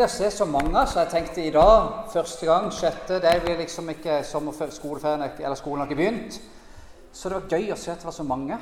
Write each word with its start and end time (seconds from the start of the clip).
nydelig 0.00 0.08
å 0.08 0.16
se 0.16 0.30
så 0.32 0.46
mange. 0.48 0.86
Så 0.86 1.00
jeg 1.00 1.10
tenkte 1.12 1.42
i 1.44 1.52
dag, 1.52 2.06
første 2.12 2.46
gang, 2.46 2.70
sjette 2.72 3.20
Det 3.20 3.42
blir 3.44 3.58
liksom 3.58 3.90
ikke 3.90 4.22
skoleferien 4.24 5.22
eller 5.22 5.56
skolen 5.56 5.80
har 5.80 5.88
ikke 5.88 6.00
begynt. 6.00 6.40
Så 7.12 7.28
det 7.28 7.36
var 7.36 7.58
gøy 7.58 7.72
å 7.72 7.76
se 7.76 7.92
at 7.92 7.98
det 7.98 8.08
var 8.08 8.16
så 8.16 8.24
mange. 8.24 8.58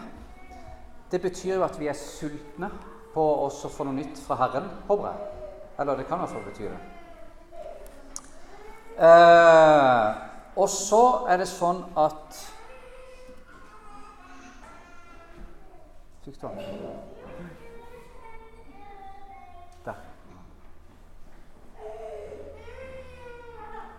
Det 1.11 1.21
betyr 1.23 1.57
jo 1.57 1.65
at 1.65 1.79
vi 1.79 1.89
er 1.89 1.95
sultne 1.95 2.71
på 3.15 3.23
å 3.23 3.49
få 3.51 3.85
noe 3.85 3.95
nytt 3.95 4.19
fra 4.19 4.37
Herren, 4.37 4.69
håper 4.89 5.07
jeg. 5.09 5.19
Eller 5.79 5.97
det 5.97 6.07
kan 6.09 6.19
i 6.19 6.21
hvert 6.25 6.35
fall 6.35 6.47
bety 6.49 6.65
det. 6.69 6.81
Eh, 8.99 10.09
og 10.59 10.69
så 10.69 11.03
er 11.31 11.39
det 11.39 11.49
sånn 11.49 11.85
at 11.97 12.47
Fikk 16.29 16.43
du 16.43 16.49
den? 16.49 16.59
Der. 19.87 19.95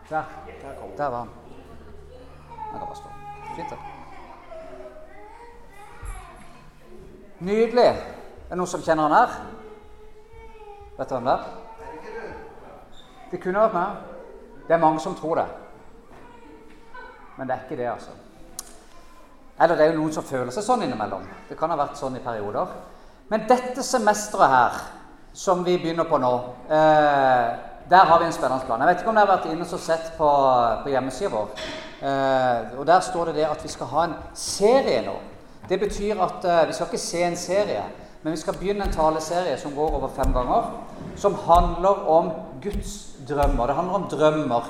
Der. 0.10 0.24
Der 0.98 1.10
var 1.10 1.18
han. 1.18 1.30
Han 2.72 2.80
kan 2.80 2.88
bare 2.88 2.96
stå. 2.96 3.10
Fint, 3.56 3.70
det. 3.70 3.78
Nydelig. 7.40 7.86
Er 7.86 8.50
det 8.50 8.58
noen 8.58 8.68
som 8.68 8.82
kjenner 8.82 9.06
han 9.06 9.14
her? 9.14 9.36
Vet 10.98 11.10
du 11.10 11.14
hvem 11.16 11.30
det 11.30 11.36
er? 11.36 11.44
Det 13.32 13.42
kunne 13.44 13.62
vært 13.62 13.78
meg. 13.78 14.02
Det 14.68 14.74
er 14.74 14.82
mange 14.82 15.00
som 15.00 15.16
tror 15.16 15.36
det. 15.44 15.46
Men 17.38 17.48
det 17.48 17.56
er 17.56 17.64
ikke 17.68 17.78
det, 17.78 17.88
altså. 17.94 18.12
Eller 19.62 19.76
det 19.76 19.86
er 19.86 19.94
jo 19.94 20.02
noen 20.02 20.14
som 20.16 20.26
føler 20.26 20.52
seg 20.56 20.66
sånn 20.66 20.84
innimellom. 20.88 21.24
Det 21.50 21.58
kan 21.60 21.70
ha 21.70 21.78
vært 21.78 22.00
sånn 22.00 22.18
i 22.18 22.24
perioder. 22.24 22.74
Men 23.30 23.46
dette 23.48 23.86
semesteret 23.86 24.56
her, 24.56 24.84
som 25.34 25.62
vi 25.64 25.78
begynner 25.78 26.10
på 26.10 26.18
nå, 26.18 26.34
eh, 26.74 27.69
der 27.90 28.06
har 28.06 28.20
vi 28.20 28.26
en 28.26 28.34
spennende 28.34 28.66
plan. 28.66 28.82
Jeg 28.82 28.88
vet 28.88 29.00
ikke 29.02 29.10
om 29.10 29.18
dere 29.18 29.26
har 29.26 29.38
vært 29.38 29.50
inne 29.50 29.66
og 29.66 29.82
sett 29.82 30.12
på, 30.18 30.30
på 30.84 30.92
hjemmesida 30.94 31.32
vår. 31.34 31.64
Eh, 32.06 32.76
og 32.80 32.86
Der 32.88 33.00
står 33.00 33.30
det 33.32 33.40
det 33.40 33.48
at 33.50 33.64
vi 33.64 33.72
skal 33.74 33.90
ha 33.90 34.04
en 34.06 34.14
serie 34.38 35.02
nå. 35.08 35.16
Det 35.70 35.80
betyr 35.80 36.22
at 36.22 36.46
eh, 36.46 36.68
vi 36.70 36.76
skal 36.78 36.88
ikke 36.88 37.02
se 37.02 37.24
en 37.26 37.38
serie, 37.38 37.82
men 38.22 38.36
vi 38.36 38.42
skal 38.42 38.58
begynne 38.60 38.86
en 38.86 38.94
taleserie 38.94 39.58
som 39.58 39.74
går 39.74 39.96
over 39.98 40.14
fem 40.14 40.34
ganger, 40.34 40.70
som 41.16 41.36
handler 41.48 42.06
om 42.10 42.30
Guds 42.62 42.94
drømmer. 43.28 43.68
Det 43.68 43.76
handler 43.76 43.96
om 43.96 44.08
drømmer. 44.12 44.70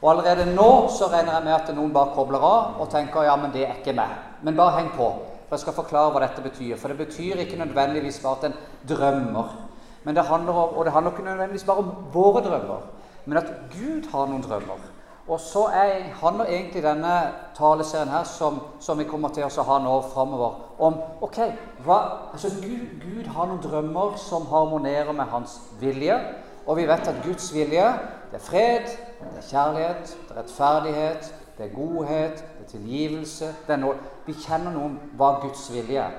Og 0.00 0.10
allerede 0.10 0.54
nå 0.54 0.88
så 0.94 1.10
regner 1.12 1.34
jeg 1.36 1.44
med 1.44 1.56
at 1.56 1.72
noen 1.76 1.92
bare 1.92 2.14
kobler 2.14 2.44
av 2.44 2.78
og 2.80 2.88
tenker 2.92 3.26
ja, 3.26 3.34
men 3.36 3.50
det 3.52 3.66
er 3.66 3.80
ikke 3.80 3.96
meg. 3.98 4.14
Men 4.46 4.56
bare 4.56 4.78
heng 4.78 4.92
på, 4.94 5.10
for 5.48 5.58
jeg 5.58 5.64
skal 5.66 5.76
forklare 5.76 6.14
hva 6.14 6.22
dette 6.22 6.44
betyr. 6.44 6.78
For 6.78 6.88
det 6.88 7.02
betyr 7.02 7.42
ikke 7.42 7.58
nødvendigvis 7.60 8.22
bare 8.22 8.38
at 8.38 8.48
en 8.48 8.56
drømmer. 8.94 9.69
Men 10.04 10.16
det 10.16 10.24
handler 10.24 10.52
om, 10.52 10.76
og 10.76 10.84
det 10.84 10.92
handler 10.92 11.12
ikke 11.12 11.24
nødvendigvis 11.24 11.64
bare 11.64 11.76
om 11.76 11.90
våre 12.12 12.42
drømmer, 12.44 12.80
men 13.24 13.36
at 13.36 13.52
Gud 13.72 14.08
har 14.12 14.26
noen 14.26 14.42
drømmer. 14.42 14.86
Og 15.28 15.40
så 15.40 15.64
er, 15.74 16.02
handler 16.22 16.44
egentlig 16.44 16.82
denne 16.82 17.32
taleserien 17.54 18.08
her, 18.08 18.24
som, 18.24 18.60
som 18.80 18.98
vi 18.98 19.04
kommer 19.04 19.28
til 19.28 19.44
å 19.46 19.64
ha 19.68 19.76
nå 19.78 19.92
framover, 20.10 20.56
om 20.82 20.96
ok, 21.22 21.38
hva, 21.84 21.98
altså 22.32 22.50
Gud, 22.62 22.96
Gud, 23.04 23.28
har 23.30 23.46
noen 23.46 23.60
drømmer 23.62 24.16
som 24.18 24.48
harmonerer 24.50 25.12
med 25.12 25.30
hans 25.30 25.60
vilje. 25.80 26.16
Og 26.66 26.80
vi 26.80 26.88
vet 26.88 27.12
at 27.12 27.22
Guds 27.24 27.52
vilje 27.54 27.84
det 28.30 28.38
er 28.40 28.42
fred, 28.42 28.90
det 29.20 29.38
er 29.38 29.46
kjærlighet, 29.50 30.16
det 30.28 30.34
er 30.34 30.40
rettferdighet, 30.40 31.30
det 31.58 31.66
er 31.66 31.74
godhet, 31.74 32.44
det 32.58 32.66
er 32.66 32.70
tilgivelse 32.70 33.54
det 33.66 33.74
er 33.74 33.80
noe, 33.82 33.96
Vi 34.26 34.32
kjenner 34.32 34.72
noe 34.72 34.90
om 34.90 34.98
hva 35.18 35.32
Guds 35.42 35.66
vilje 35.72 36.00
er. 36.00 36.14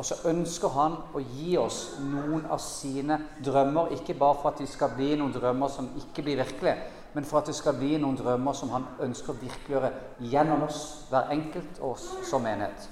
Og 0.00 0.06
så 0.08 0.16
ønsker 0.30 0.72
han 0.72 0.94
å 1.12 1.20
gi 1.20 1.58
oss 1.60 1.98
noen 2.00 2.46
av 2.48 2.62
sine 2.64 3.18
drømmer, 3.44 3.90
ikke 3.98 4.14
bare 4.16 4.38
for 4.40 4.48
at 4.48 4.62
de 4.62 4.68
skal 4.70 4.94
bli 4.94 5.10
noen 5.20 5.34
drømmer 5.34 5.68
som 5.68 5.90
ikke 6.00 6.24
blir 6.24 6.40
virkelige, 6.40 6.86
men 7.12 7.26
for 7.28 7.42
at 7.42 7.50
det 7.50 7.56
skal 7.58 7.76
bli 7.76 7.98
noen 8.00 8.16
drømmer 8.16 8.56
som 8.56 8.72
han 8.72 8.86
ønsker 9.04 9.34
å 9.34 9.42
virkeliggjøre 9.42 9.90
gjennom 10.32 10.64
oss, 10.64 10.80
hver 11.10 11.28
enkelt 11.36 11.82
oss 11.84 12.06
som 12.30 12.46
menighet. 12.48 12.88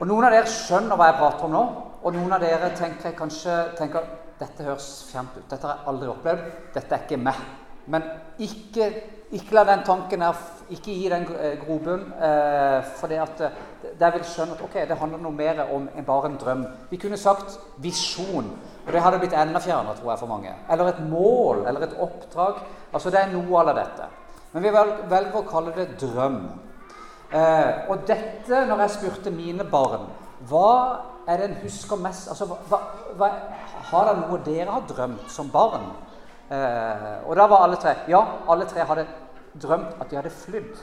Og 0.00 0.08
Noen 0.10 0.26
av 0.26 0.34
dere 0.34 0.50
skjønner 0.50 0.98
hva 0.98 1.12
jeg 1.12 1.20
prater 1.20 1.46
om 1.46 1.54
nå, 1.54 1.64
og 2.02 2.16
noen 2.16 2.34
av 2.34 2.42
dere 2.42 2.72
tenker 2.74 3.14
kanskje 3.14 3.60
tenker, 3.78 4.08
dette 4.40 4.66
høres 4.66 4.88
fjernt 5.12 5.36
ut. 5.38 5.46
Dette 5.52 5.68
har 5.68 5.76
jeg 5.78 5.92
aldri 5.92 6.10
opplevd. 6.10 6.48
Dette 6.74 6.96
er 6.96 7.04
ikke 7.06 7.20
meg. 7.22 7.38
Men 7.94 8.10
ikke, 8.42 8.88
ikke 9.32 9.54
la 9.54 9.64
den 9.64 9.84
tanken 9.86 10.22
her 10.22 10.36
ikke 10.70 10.92
gi 10.92 11.08
den 11.08 11.24
eh, 11.40 11.56
grobunn. 11.60 12.04
Eh, 12.12 12.84
for 12.98 13.08
det 13.10 13.20
eh, 13.20 13.56
der 14.00 14.12
vil 14.12 14.24
skjønne 14.24 14.56
at 14.56 14.62
ok, 14.64 14.76
det 14.88 14.98
handler 14.98 15.22
noe 15.22 15.32
mer 15.32 15.64
om 15.64 15.88
enn 15.94 16.06
bare 16.06 16.30
en 16.30 16.38
drøm. 16.40 16.66
Vi 16.90 17.00
kunne 17.00 17.18
sagt 17.20 17.58
visjon. 17.82 18.50
Og 18.86 18.92
det 18.92 19.00
hadde 19.00 19.18
blitt 19.22 19.36
enda 19.36 19.60
fjernere 19.64 19.96
tror 19.96 20.12
jeg, 20.12 20.20
for 20.20 20.30
mange. 20.30 20.52
Eller 20.70 20.92
et 20.92 21.00
mål, 21.08 21.64
eller 21.68 21.86
et 21.86 21.96
oppdrag. 21.98 22.60
Altså 22.92 23.10
Det 23.10 23.20
er 23.20 23.32
noe 23.32 23.60
av 23.60 23.74
dette. 23.76 24.08
Men 24.52 24.62
vi 24.62 24.70
velger 24.70 25.40
å 25.40 25.48
kalle 25.48 25.72
det 25.74 25.88
drøm. 26.00 26.38
Eh, 27.34 27.90
og 27.90 28.04
dette, 28.06 28.64
når 28.68 28.84
jeg 28.84 28.94
spurte 28.94 29.30
mine 29.34 29.64
barn 29.66 30.04
Hva 30.46 31.00
er 31.26 31.40
det 31.40 31.46
en 31.48 31.56
husker 31.62 31.98
mest 31.98 32.28
altså, 32.30 32.46
hva, 32.68 32.78
hva, 33.16 33.30
Har 33.88 34.10
det 34.10 34.12
noe 34.20 34.38
dere 34.44 34.74
har 34.76 34.84
drømt 34.86 35.32
som 35.32 35.48
barn? 35.50 35.88
Eh, 36.50 37.28
og 37.28 37.36
da 37.36 37.46
var 37.48 37.64
alle 37.64 37.76
tre 37.80 37.94
Ja, 38.08 38.20
alle 38.48 38.66
tre 38.68 38.84
hadde 38.84 39.06
drømt 39.62 39.96
at 40.00 40.10
de 40.10 40.16
hadde 40.16 40.30
flydd. 40.30 40.82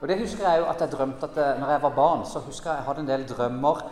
Og 0.00 0.08
det 0.08 0.18
husker 0.20 0.44
jeg 0.44 0.60
jo 0.60 0.68
at 0.68 0.80
jeg 0.80 0.92
drømte 0.92 1.26
at 1.30 1.36
jeg, 1.36 1.58
når 1.60 1.70
jeg 1.70 1.82
var 1.82 1.94
barn, 1.96 2.24
så 2.28 2.42
husker 2.44 2.70
jeg 2.70 2.78
jeg 2.82 2.86
hadde 2.86 3.00
en 3.00 3.08
del 3.08 3.28
drømmer 3.28 3.84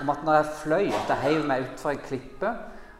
om 0.00 0.10
at 0.10 0.24
når 0.24 0.34
jeg 0.34 0.52
fløy, 0.62 0.84
at 0.94 1.08
jeg 1.08 1.22
heiv 1.22 1.46
meg 1.46 1.64
utfor 1.66 1.90
en 1.90 2.04
klippe. 2.04 2.52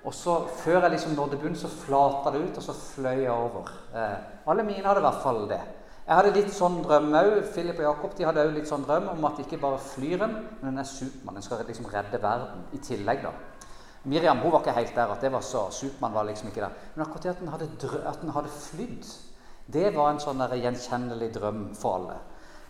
Og 0.04 0.14
så 0.14 0.34
før 0.62 0.80
jeg 0.80 0.90
liksom 0.90 1.12
nådde 1.12 1.36
bunnen, 1.36 1.56
så 1.58 1.68
flata 1.68 2.32
det 2.34 2.42
ut, 2.42 2.56
og 2.56 2.62
så 2.62 2.72
fløy 2.72 3.22
jeg 3.22 3.30
over. 3.30 3.70
Eh, 3.94 4.16
alle 4.50 4.62
mine 4.62 4.86
hadde 4.86 5.02
i 5.02 5.06
hvert 5.06 5.22
fall 5.22 5.44
det. 5.50 5.60
Jeg 6.08 6.16
hadde 6.16 6.32
litt 6.32 6.52
sånn 6.56 6.78
drøm 6.82 7.10
òg. 7.18 7.34
Philip 7.52 7.78
og 7.82 7.84
Jakob 7.84 8.14
de 8.16 8.24
hadde 8.24 8.44
òg 8.46 8.54
litt 8.56 8.70
sånn 8.70 8.86
drøm 8.88 9.10
om 9.12 9.26
at 9.28 9.42
ikke 9.42 9.60
bare 9.60 9.78
flyr 9.84 10.24
en, 10.24 10.36
men 10.62 10.70
en 10.72 10.82
er 10.82 10.88
Supermann. 10.88 11.36
En 11.36 11.44
skal 11.44 11.60
liksom 11.68 11.90
redde 11.92 12.22
verden 12.22 12.64
i 12.72 12.80
tillegg, 12.82 13.20
da. 13.26 13.34
Miriam 14.04 14.38
hun 14.38 14.52
var 14.52 14.62
ikke 14.62 14.76
helt 14.76 14.94
der. 14.94 15.12
at 15.12 15.20
det 15.20 15.32
var 15.32 15.40
så, 15.40 15.70
Supermann 15.70 16.14
var 16.14 16.22
liksom 16.24 16.48
ikke 16.48 16.60
der. 16.60 16.70
Men 16.94 17.06
akkurat 17.06 17.22
det 17.22 17.30
at 17.30 17.40
den 17.40 17.48
hadde, 17.48 17.68
at 18.06 18.18
hadde 18.34 18.48
flydd, 18.48 19.04
det 19.72 19.96
var 19.96 20.10
en 20.10 20.20
sånn 20.20 20.40
gjenkjennelig 20.40 21.34
drøm 21.34 21.74
for 21.74 21.98
alle. 21.98 22.16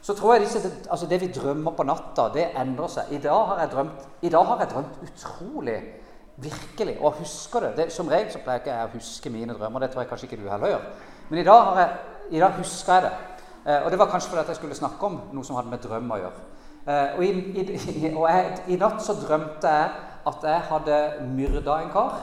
Så 0.01 0.15
tror 0.15 0.35
jeg 0.35 0.43
disse, 0.47 0.71
altså 0.91 1.07
Det 1.07 1.21
vi 1.21 1.33
drømmer 1.33 1.71
på 1.71 1.83
natta, 1.83 2.29
det 2.35 2.51
endrer 2.57 2.89
seg. 2.89 3.13
I 3.13 3.19
dag 3.19 3.47
har 3.47 3.59
jeg 3.61 3.71
drømt, 3.71 4.07
har 4.35 4.61
jeg 4.61 4.71
drømt 4.71 5.01
utrolig 5.03 5.79
virkelig, 6.37 6.99
og 7.01 7.13
husker 7.13 7.61
det. 7.61 7.77
det. 7.77 7.93
Som 7.93 8.09
regel 8.09 8.33
så 8.33 8.39
pleier 8.39 8.61
jeg 8.61 8.67
ikke 8.67 8.85
å 8.85 8.93
huske 8.95 9.31
mine 9.31 9.55
drømmer. 9.55 9.81
Det 9.81 9.91
tror 9.91 10.03
jeg 10.03 10.11
kanskje 10.11 10.29
ikke 10.31 10.43
du 10.43 10.51
heller 10.51 10.75
gjør. 10.75 10.85
Men 11.29 11.39
i 11.39 11.45
dag, 11.45 11.65
har 11.65 11.81
jeg, 11.81 11.97
i 12.31 12.41
dag 12.41 12.61
husker 12.61 12.95
jeg 12.95 13.03
det. 13.03 13.13
Eh, 13.67 13.85
og 13.85 13.91
det 13.91 13.99
var 13.99 14.11
kanskje 14.11 14.31
fordi 14.31 14.41
at 14.41 14.49
jeg 14.49 14.57
skulle 14.57 14.79
snakke 14.79 15.07
om 15.07 15.19
noe 15.33 15.45
som 15.45 15.59
hadde 15.59 15.73
med 15.73 15.83
drøm 15.83 16.15
å 16.15 16.21
gjøre. 16.21 16.45
Eh, 16.87 17.17
og, 17.17 17.25
i, 17.25 17.31
i, 17.61 18.13
og 18.15 18.29
jeg, 18.31 18.53
i, 18.69 18.79
natt 18.81 19.03
så 19.05 19.17
drømte 19.19 19.73
jeg 19.75 19.91
at 20.29 20.45
jeg 20.45 20.67
hadde 20.71 20.99
myrda 21.37 21.79
en 21.83 21.93
kar. 21.93 22.19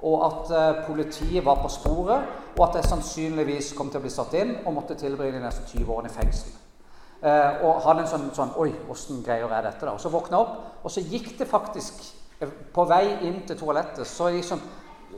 Og 0.00 0.22
at 0.24 0.52
eh, 0.56 0.86
politiet 0.86 1.44
var 1.44 1.60
på 1.60 1.68
sporet, 1.68 2.22
og 2.56 2.62
at 2.68 2.78
jeg 2.78 2.88
sannsynligvis 2.88 3.74
kom 3.76 3.90
til 3.90 4.00
å 4.00 4.04
bli 4.06 4.12
satt 4.12 4.32
inn 4.40 4.54
og 4.64 4.72
måtte 4.78 4.96
tilbringe 4.96 5.36
de 5.36 5.44
neste 5.44 5.66
20 5.68 5.92
årene 5.92 6.08
i 6.08 6.14
fengsel. 6.14 6.54
Eh, 7.20 7.64
og 7.66 7.82
hadde 7.84 8.06
en 8.06 8.08
sånn, 8.08 8.30
sånn 8.32 8.54
Oi, 8.62 8.70
åssen 8.88 9.20
greier 9.20 9.44
jeg 9.44 9.64
dette? 9.66 9.84
da? 9.84 9.92
Og 9.92 10.00
så 10.00 10.08
våkna 10.08 10.38
jeg 10.38 10.46
opp, 10.46 10.78
og 10.80 10.94
så 10.94 11.02
gikk 11.04 11.34
det 11.36 11.48
faktisk 11.50 11.98
eh, 12.40 12.48
På 12.72 12.86
vei 12.88 13.02
inn 13.28 13.42
til 13.44 13.58
toalettet 13.60 14.08
så 14.08 14.30
liksom 14.32 14.62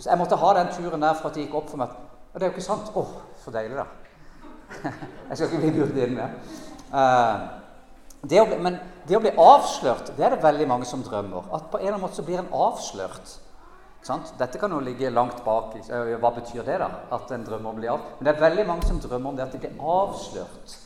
Jeg 0.02 0.18
måtte 0.18 0.34
ha 0.40 0.50
den 0.58 0.72
turen 0.74 1.06
der 1.06 1.14
for 1.14 1.30
at 1.30 1.38
det 1.38 1.44
gikk 1.44 1.54
opp 1.60 1.70
for 1.70 1.78
meg. 1.78 1.94
Og 2.32 2.40
det 2.40 2.46
er 2.46 2.50
jo 2.50 2.56
ikke 2.56 2.64
sant. 2.64 2.90
Å, 2.96 3.04
så 3.38 3.52
deilig, 3.54 3.76
da. 3.78 3.86
jeg 5.28 5.36
skal 5.36 5.46
ikke 5.46 5.60
bli 5.62 5.72
lurt 5.76 5.98
inn 6.00 6.14
med. 6.16 6.52
Uh, 6.90 7.62
det 8.24 8.40
men 8.64 8.78
det 9.08 9.16
å 9.18 9.22
bli 9.22 9.32
avslørt, 9.40 10.12
det 10.16 10.24
er 10.26 10.36
det 10.36 10.44
veldig 10.44 10.68
mange 10.70 10.86
som 10.86 11.02
drømmer. 11.02 11.48
At 11.54 11.70
på 11.72 11.80
en 11.80 11.86
eller 11.86 11.96
annen 11.96 12.04
måte 12.06 12.20
så 12.20 12.26
blir 12.26 12.42
en 12.42 12.52
avslørt. 12.54 13.38
Sant? 14.02 14.32
Dette 14.38 14.58
kan 14.58 14.72
jo 14.74 14.80
ligge 14.82 15.10
langt 15.10 15.44
bak. 15.46 15.76
Hva 15.88 16.30
betyr 16.34 16.64
det, 16.66 16.78
da? 16.82 16.88
At 17.14 17.30
en 17.34 17.44
drømmer 17.46 17.70
å 17.70 17.78
bli 17.78 17.90
avslørt? 17.90 18.16
Men 18.18 18.28
det 18.28 18.32
er 18.34 18.44
veldig 18.46 18.64
mange 18.70 18.88
som 18.88 18.98
drømmer 19.02 19.30
om 19.30 19.38
det 19.38 19.46
at 19.46 19.54
de 19.54 19.62
blir 19.62 19.92
avslørt. 19.96 20.78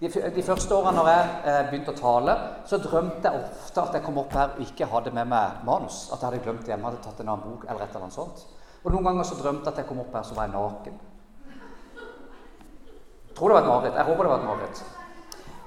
De, 0.00 0.42
første 0.42 0.72
årene 0.72 0.96
når 0.96 1.08
jeg 1.10 1.24
eh, 1.50 1.58
begynte 1.68 1.92
å 1.92 1.98
tale, 1.98 2.36
så 2.64 2.78
drømte 2.80 3.28
jeg 3.28 3.42
ofte 3.50 3.82
at 3.82 3.98
jeg 3.98 4.04
kom 4.06 4.20
opp 4.22 4.32
her 4.32 4.54
og 4.54 4.62
ikke 4.64 4.88
hadde 4.88 5.12
med 5.12 5.28
meg 5.28 5.60
manus. 5.68 6.06
At 6.08 6.22
jeg 6.22 6.30
hadde 6.30 6.44
glemt 6.46 6.70
hjemme, 6.70 6.88
hadde 6.88 7.02
tatt 7.04 7.20
en 7.20 7.28
annen 7.34 7.44
bok 7.44 7.66
eller 7.66 7.84
et 7.84 7.92
eller 7.92 8.06
annet 8.06 8.16
sånt. 8.16 8.46
Og 8.80 8.94
noen 8.94 9.10
ganger 9.10 9.28
så 9.28 9.36
drømte 9.36 9.68
jeg 9.68 9.74
at 9.74 9.82
jeg 9.82 9.88
kom 9.90 10.00
opp 10.00 10.16
her, 10.16 10.24
så 10.24 10.38
var 10.38 10.48
jeg 10.48 10.54
naken. 10.54 10.96
Tror 13.36 13.52
det 13.52 13.58
var 13.58 13.62
et 13.62 13.68
mareritt. 13.68 14.00
Jeg 14.00 14.08
håper 14.08 14.24
det 14.24 14.32
var 14.32 14.40
et 14.40 14.48
mareritt. 14.48 14.82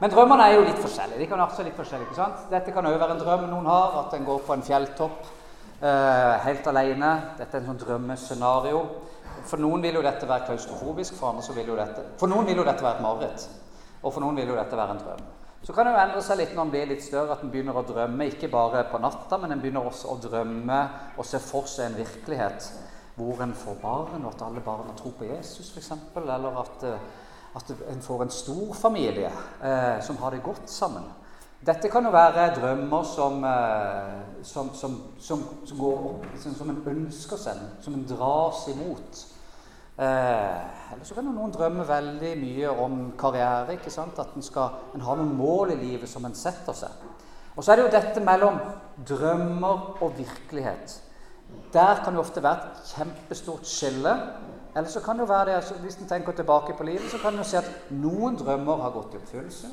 Men 0.03 0.11
drømmene 0.11 0.43
er 0.49 0.57
jo 0.57 0.63
litt 0.65 0.79
forskjellige. 0.83 1.21
De 1.21 1.25
kan 1.31 1.39
også 1.39 1.63
litt 1.63 1.77
forskjellige, 1.79 2.09
ikke 2.09 2.17
sant? 2.17 2.41
Dette 2.51 2.73
kan 2.75 2.83
òg 2.89 2.97
være 2.99 3.15
en 3.15 3.21
drøm 3.21 3.45
noen 3.47 3.69
har, 3.71 3.93
at 4.01 4.15
en 4.17 4.25
går 4.27 4.41
på 4.43 4.51
en 4.57 4.65
fjelltopp 4.67 5.29
eh, 5.79 6.33
helt 6.43 6.67
alene. 6.67 7.11
Dette 7.37 7.55
er 7.55 7.61
en 7.61 7.69
sånn 7.69 7.79
drømmescenario. 7.85 8.81
For 9.47 9.63
noen 9.63 9.79
vil 9.85 9.95
jo 9.95 10.03
dette 10.03 10.27
være 10.27 10.49
klaustrofobisk, 10.49 11.15
for 11.15 11.29
andre 11.29 11.45
så 11.47 11.55
vil 11.55 11.71
jo 11.71 11.79
dette 11.79 12.03
For 12.19 12.27
noen 12.27 12.51
vil 12.51 12.59
jo 12.59 12.67
dette 12.67 12.83
være 12.83 12.99
et 12.99 13.05
mareritt. 13.07 13.47
Og 14.01 14.11
for 14.11 14.19
noen 14.25 14.43
vil 14.43 14.51
jo 14.51 14.59
dette 14.59 14.81
være 14.81 14.97
en 14.97 15.01
drøm. 15.05 15.23
Så 15.63 15.71
kan 15.71 15.87
det 15.87 15.95
jo 15.95 16.03
endre 16.03 16.27
seg 16.27 16.41
litt 16.41 16.51
når 16.51 16.65
en 16.65 16.75
blir 16.75 16.91
litt 16.91 17.07
større, 17.07 17.37
at 17.37 17.47
en 17.47 17.55
begynner 17.55 17.79
å 17.79 17.87
drømme 17.87 18.27
ikke 18.27 18.51
bare 18.51 18.83
på 18.91 18.99
natta, 18.99 19.39
men 19.39 19.55
en 19.55 19.63
begynner 19.63 19.87
også 19.87 20.11
å 20.11 20.19
drømme 20.19 20.81
og 21.15 21.27
se 21.31 21.39
for 21.39 21.71
seg 21.71 21.87
en 21.87 22.01
virkelighet. 22.03 22.73
hvor 23.15 23.43
en 23.43 23.53
får 23.53 23.75
barn, 23.77 24.23
og 24.25 24.31
at 24.33 24.41
alle 24.41 24.61
barna 24.65 24.93
tror 24.97 25.11
på 25.13 25.27
Jesus 25.29 25.67
f.eks. 25.69 25.91
Eller 26.17 26.55
at, 26.59 26.83
eh, 26.83 26.99
at 27.55 27.73
en 27.91 28.01
får 28.01 28.23
en 28.23 28.33
stor 28.33 28.73
familie 28.73 29.29
eh, 29.63 29.99
som 30.01 30.17
har 30.17 30.31
det 30.31 30.43
godt 30.43 30.69
sammen. 30.69 31.05
Dette 31.63 31.87
kan 31.89 32.03
jo 32.03 32.11
være 32.11 32.49
drømmer 32.57 33.03
som, 33.07 33.43
eh, 33.47 34.43
som, 34.43 34.73
som, 34.75 34.97
som 35.19 35.77
går 35.79 36.07
opp, 36.09 36.25
som 36.41 36.69
en 36.69 36.81
ønsker 36.91 37.39
seg, 37.39 37.61
som 37.81 37.95
en 37.95 38.07
dras 38.09 38.65
imot. 38.73 39.21
Eh, 39.93 40.93
eller 40.93 41.05
så 41.05 41.15
kan 41.15 41.29
noen 41.29 41.53
drømme 41.53 41.85
veldig 41.87 42.33
mye 42.41 42.73
om 42.83 42.99
karriere. 43.19 43.77
ikke 43.77 43.93
sant? 43.93 44.19
At 44.19 44.33
en, 44.35 44.43
skal, 44.43 44.81
en 44.95 45.05
har 45.05 45.19
noen 45.19 45.37
mål 45.37 45.75
i 45.75 45.79
livet 45.79 46.09
som 46.09 46.25
en 46.25 46.35
setter 46.35 46.75
seg. 46.75 47.09
Og 47.55 47.63
så 47.63 47.71
er 47.71 47.79
det 47.79 47.85
jo 47.85 47.93
dette 47.93 48.25
mellom 48.25 48.57
drømmer 49.07 50.01
og 50.01 50.17
virkelighet. 50.17 50.99
Der 51.73 52.01
kan 52.03 52.13
det 52.13 52.23
ofte 52.23 52.43
være 52.43 52.71
et 52.71 52.93
kjempestort 52.95 53.67
skille. 53.69 54.13
Eller 54.75 54.89
så 54.89 55.01
kan 55.05 55.19
det 55.19 55.29
være 55.29 55.45
det, 55.45 55.55
altså, 55.55 55.73
Hvis 55.73 55.95
en 55.95 56.07
tenker 56.09 56.31
tilbake 56.31 56.73
på 56.77 56.83
livet, 56.83 57.09
så 57.11 57.17
kan 57.21 57.37
en 57.37 57.45
si 57.45 57.57
at 57.57 57.69
noen 57.89 58.37
drømmer 58.37 58.81
har 58.81 58.93
gått 58.95 59.13
i 59.13 59.19
oppfyllelse. 59.21 59.67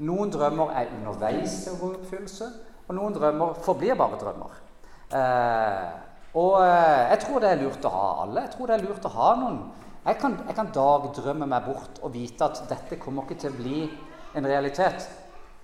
Noen 0.00 0.30
drømmer 0.32 0.70
er 0.70 0.92
underveis 0.96 1.56
til 1.64 1.74
å 1.74 1.80
gå 1.80 1.90
i 1.92 1.96
oppfyllelse, 1.98 2.46
og 2.88 2.94
noen 2.96 3.16
drømmer 3.16 3.58
forblir 3.64 3.98
bare 3.98 4.20
drømmer. 4.20 4.54
Eh, 5.18 5.90
og 6.40 6.60
eh, 6.62 7.10
jeg 7.10 7.20
tror 7.24 7.42
det 7.42 7.50
er 7.50 7.60
lurt 7.60 7.84
å 7.84 7.92
ha 7.92 8.06
alle. 8.22 8.44
Jeg 8.46 8.54
tror 8.54 8.70
det 8.70 8.76
er 8.76 8.84
lurt 8.86 9.08
å 9.08 9.14
ha 9.16 9.30
noen 9.40 9.60
Jeg 10.06 10.16
kan, 10.16 10.36
jeg 10.46 10.56
kan 10.56 10.70
dagdrømme 10.72 11.46
meg 11.50 11.66
bort 11.66 11.98
og 12.00 12.14
vite 12.14 12.46
at 12.46 12.62
dette 12.70 12.96
kommer 13.02 13.26
ikke 13.26 13.42
til 13.42 13.52
å 13.52 13.58
bli 13.58 13.80
en 14.38 14.46
realitet, 14.48 15.04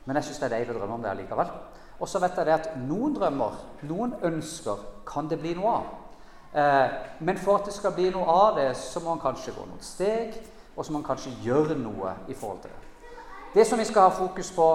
men 0.04 0.18
jeg 0.18 0.26
syns 0.26 0.42
det 0.42 0.46
er 0.50 0.54
deilig 0.58 0.74
å 0.74 0.80
drømme 0.80 0.98
om 0.98 1.06
det 1.06 1.08
allikevel. 1.14 1.54
Og 1.96 2.10
så 2.10 2.20
vet 2.20 2.36
jeg 2.36 2.48
det 2.50 2.56
at 2.58 2.68
noen 2.76 3.14
drømmer, 3.16 3.56
noen 3.88 4.12
ønsker, 4.28 4.82
kan 5.08 5.30
det 5.30 5.38
bli 5.40 5.54
noe 5.56 5.72
av. 5.78 5.86
Eh, 6.54 6.90
men 7.20 7.38
for 7.38 7.58
at 7.58 7.66
det 7.68 7.74
skal 7.74 7.94
bli 7.96 8.10
noe 8.10 8.26
av 8.26 8.60
det, 8.60 8.70
så 8.76 9.00
må 9.00 9.14
man 9.14 9.24
kanskje 9.24 9.54
gå 9.56 9.64
noen 9.66 9.82
steg, 9.84 10.36
og 10.76 10.84
så 10.84 10.92
må 10.92 11.00
man 11.00 11.08
kanskje 11.08 11.34
gjøre 11.44 11.78
noe 11.80 12.14
i 12.28 12.34
forhold 12.34 12.62
til 12.64 12.70
det. 12.70 13.10
Det 13.56 13.66
som 13.66 13.78
vi 13.78 13.88
skal 13.88 14.08
ha 14.08 14.12
fokus 14.12 14.50
på 14.52 14.68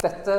dette, 0.00 0.34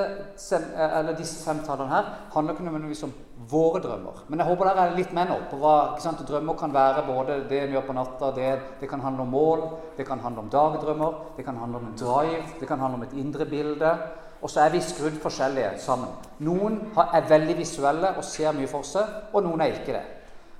eller 0.81 1.13
disse 1.17 1.37
samtalene 1.43 1.91
her, 1.91 2.07
handler 2.33 2.55
ikke 2.55 2.65
nødvendigvis 2.65 3.03
om 3.05 3.11
våre 3.51 3.81
drømmer. 3.83 4.23
Men 4.27 4.41
jeg 4.41 4.47
håper 4.47 4.69
dere 4.69 4.85
er 4.87 4.95
litt 4.97 5.13
med 5.13 5.29
nå 5.29 5.37
på 5.51 5.59
hva 5.61 5.75
sant, 6.01 6.23
drømmer 6.27 6.57
kan 6.57 6.73
være. 6.73 7.05
både 7.05 7.37
det 7.49 7.59
en 7.63 7.75
gjør 7.75 7.85
på 7.87 7.97
natta, 7.97 8.31
det, 8.35 8.49
det, 8.79 8.89
kan 8.89 9.01
handle 9.01 9.21
om 9.21 9.35
mål, 9.35 9.67
det 9.97 10.07
kan 10.07 10.19
handle 10.19 10.45
om 10.45 10.49
dagdrømmer, 10.49 11.13
det 11.37 11.45
kan 11.45 11.57
handle 11.57 11.77
om 11.77 11.91
en 11.91 11.97
drive, 11.97 12.43
det 12.59 12.67
kan 12.67 12.79
handle 12.79 12.97
om 12.97 13.03
et 13.03 13.13
indre 13.13 13.45
bilde. 13.45 13.93
Og 14.41 14.49
så 14.49 14.63
er 14.63 14.73
vi 14.73 14.81
skrudd 14.81 15.19
forskjellige 15.21 15.75
sammen. 15.83 16.09
Noen 16.41 16.79
er 16.97 17.29
veldig 17.29 17.57
visuelle 17.59 18.15
og 18.17 18.25
ser 18.25 18.55
mye 18.57 18.69
for 18.69 18.88
seg, 18.88 19.09
og 19.33 19.45
noen 19.45 19.61
er 19.61 19.75
ikke 19.77 19.93
det. 19.93 20.05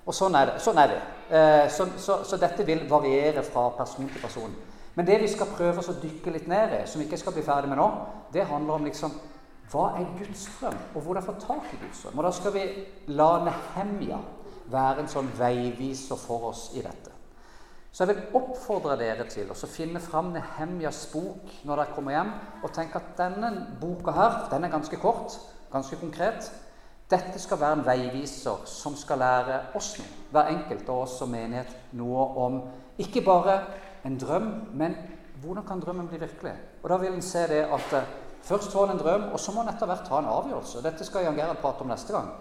Og 0.06 0.16
sånn 0.18 0.36
er 0.38 0.51
det. 0.51 0.60
Sånn 0.62 0.80
er 0.81 0.94
det. 0.94 1.00
Eh, 1.31 1.66
så, 1.74 1.88
så, 1.98 2.19
så 2.28 2.38
dette 2.42 2.66
vil 2.68 2.86
variere 2.89 3.44
fra 3.45 3.69
person 3.78 4.10
til 4.10 4.22
person. 4.22 4.54
Men 4.95 5.07
det 5.07 5.22
vi 5.22 5.30
skal 5.31 5.50
prøve 5.56 5.81
å 5.81 6.00
dykke 6.01 6.33
litt 6.36 6.50
ned 6.51 6.75
i, 6.81 6.81
som 6.89 7.01
vi 7.01 7.07
ikke 7.07 7.19
skal 7.22 7.36
bli 7.36 7.45
ferdig 7.45 7.69
med 7.72 7.80
nå, 7.80 7.88
det 8.33 8.48
handler 8.50 8.78
om 8.78 8.89
liksom 8.89 9.13
hva 9.72 9.94
er 9.95 10.10
Guds 10.19 10.50
drøm, 10.60 10.75
og 10.95 11.06
hvordan 11.06 11.24
få 11.24 11.38
tak 11.39 11.69
i 11.72 11.80
Guds 11.80 12.01
drøm? 12.04 12.18
Og 12.19 12.25
Da 12.28 12.31
skal 12.36 12.54
vi 12.57 12.66
la 13.16 13.30
Nehemja 13.45 14.19
være 14.72 15.04
en 15.04 15.12
sånn 15.12 15.31
veiviser 15.38 16.19
for 16.19 16.50
oss 16.51 16.69
i 16.75 16.83
dette. 16.83 17.20
Så 17.92 18.06
jeg 18.06 18.16
vil 18.16 18.36
oppfordre 18.40 18.96
dere 18.96 19.26
til 19.28 19.50
å 19.52 19.68
finne 19.68 20.00
fram 20.00 20.30
Nehemjas 20.32 21.04
bok 21.12 21.50
når 21.68 21.82
dere 21.82 21.96
kommer 21.96 22.16
hjem, 22.16 22.30
og 22.64 22.72
tenke 22.72 23.02
at 23.02 23.10
denne 23.20 23.50
boka 23.82 24.14
her, 24.16 24.38
den 24.54 24.64
er 24.64 24.72
ganske 24.72 25.00
kort, 25.02 25.36
ganske 25.74 26.00
konkret. 26.00 26.48
Dette 27.12 27.40
skal 27.44 27.60
være 27.60 27.82
en 27.82 27.86
veiviser 27.86 28.64
som 28.72 28.96
skal 28.96 29.20
lære 29.20 29.58
oss 29.76 29.98
noe, 30.00 30.08
hver 30.32 30.54
enkelt 30.54 30.88
av 30.88 31.02
oss 31.04 31.18
som 31.20 31.34
menighet, 31.36 31.74
noe 32.00 32.28
om 32.40 32.62
ikke 33.04 33.26
bare 33.28 33.58
en 34.08 34.16
drøm, 34.20 34.48
men 34.72 34.96
hvordan 35.42 35.68
kan 35.68 35.84
drømmen 35.84 36.08
bli 36.08 36.22
virkelig? 36.22 36.54
Og 36.84 36.90
Da 36.90 36.98
vil 36.98 37.14
en 37.14 37.22
se 37.22 37.44
det 37.48 37.66
at 37.66 37.94
uh, 37.98 38.08
først 38.42 38.72
får 38.72 38.88
en 38.88 38.96
en 38.96 39.04
drøm, 39.04 39.24
og 39.34 39.40
så 39.40 39.52
må 39.52 39.62
en 39.62 39.74
etter 39.74 39.86
hvert 39.86 40.08
ta 40.08 40.20
en 40.20 40.32
avgjørelse. 40.32 40.84
Dette 40.84 41.06
skal 41.06 41.24
Jan 41.26 41.36
Gerhard 41.36 41.58
prate 41.58 41.82
om 41.82 41.88
neste 41.88 42.14
gang. 42.14 42.32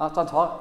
At 0.00 0.16
tar, 0.16 0.52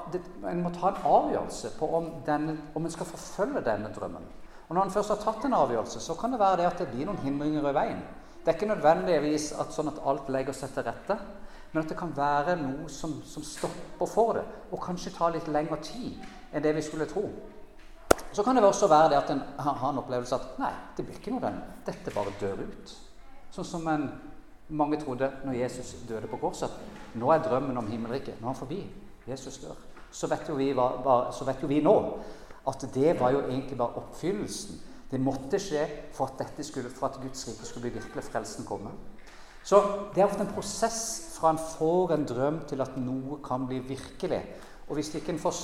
En 0.50 0.64
må 0.64 0.70
ta 0.76 0.90
en 0.90 1.04
avgjørelse 1.08 1.72
på 1.80 1.88
om, 1.96 2.10
denne, 2.26 2.58
om 2.76 2.86
en 2.86 2.92
skal 2.92 3.08
forfølge 3.08 3.64
denne 3.64 3.92
drømmen. 3.96 4.26
Og 4.70 4.76
Når 4.76 4.84
en 4.84 4.92
først 4.92 5.10
har 5.10 5.22
tatt 5.24 5.46
en 5.46 5.56
avgjørelse, 5.58 6.00
så 6.00 6.14
kan 6.14 6.32
det 6.32 6.40
være 6.40 6.58
det 6.58 6.66
at 6.68 6.82
det 6.82 6.90
blir 6.92 7.08
noen 7.08 7.22
hindringer 7.24 7.70
i 7.70 7.74
veien. 7.74 8.02
Det 8.40 8.52
er 8.52 8.58
ikke 8.58 8.74
nødvendigvis 8.74 9.52
at, 9.60 9.72
sånn 9.74 9.92
at 9.92 10.02
alt 10.06 10.30
legger 10.30 10.56
seg 10.56 10.74
til 10.76 10.86
rette, 10.86 11.18
men 11.72 11.84
at 11.84 11.90
det 11.90 11.98
kan 11.98 12.12
være 12.16 12.56
noe 12.60 12.90
som, 12.92 13.16
som 13.26 13.46
stopper 13.46 14.10
for 14.10 14.38
det, 14.38 14.46
og 14.72 14.84
kanskje 14.84 15.14
tar 15.16 15.34
litt 15.34 15.50
lengre 15.52 15.80
tid 15.86 16.20
enn 16.54 16.64
det 16.64 16.76
vi 16.76 16.86
skulle 16.86 17.08
tro. 17.10 17.26
Så 18.34 18.44
kan 18.44 18.56
det 18.56 18.64
også 18.64 18.88
være 18.90 19.10
det 19.10 19.18
at 19.18 19.32
en 19.34 19.42
har 19.58 19.90
en 19.90 20.02
opplevelse 20.02 20.38
at 20.38 20.58
nei, 20.62 20.72
det 20.98 21.06
blir 21.06 21.18
ikke 21.18 21.34
noe 21.34 21.44
den. 21.48 21.60
Dette 21.86 22.14
bare 22.14 22.34
dør 22.42 22.64
ut. 22.66 22.96
Sånn 23.54 23.66
som 23.66 23.88
en, 23.90 24.10
mange 24.70 25.00
trodde 25.02 25.32
når 25.46 25.62
Jesus 25.64 25.96
døde 26.10 26.30
på 26.30 26.38
korset. 26.42 26.74
Nå 27.18 27.32
er 27.34 27.42
drømmen 27.46 27.78
om 27.82 27.88
himmelriket. 27.90 28.38
Nå 28.38 28.46
er 28.46 28.52
han 28.52 28.60
forbi. 28.60 28.84
Jesus 29.30 29.62
dør. 29.64 29.78
Så 30.12 30.28
vet, 30.28 30.50
vi, 30.58 30.72
så 30.74 31.46
vet 31.46 31.62
jo 31.62 31.70
vi 31.70 31.82
nå 31.86 31.96
at 32.70 32.86
det 32.94 33.14
var 33.20 33.34
jo 33.34 33.44
egentlig 33.46 33.78
bare 33.78 34.02
oppfyllelsen. 34.02 34.80
Det 35.12 35.20
måtte 35.22 35.60
skje 35.62 35.86
for 36.14 36.30
at, 36.30 36.66
skulle, 36.66 36.90
for 36.90 37.08
at 37.08 37.18
Guds 37.22 37.48
rike 37.48 37.66
skulle 37.66 37.88
bli 37.88 37.98
virkelig, 37.98 38.24
frelsen 38.24 38.66
komme. 38.66 38.92
Så 39.64 39.82
det 40.16 40.22
er 40.22 40.28
ofte 40.28 40.46
en 40.46 40.54
prosess 40.54 41.00
fra 41.34 41.54
en 41.54 41.62
får 41.62 42.14
en 42.14 42.26
drøm 42.26 42.60
til 42.70 42.82
at 42.82 42.98
noe 42.98 43.40
kan 43.46 43.68
bli 43.68 43.80
virkelig. 43.80 44.42
Og, 44.90 44.98
får, 44.98 45.56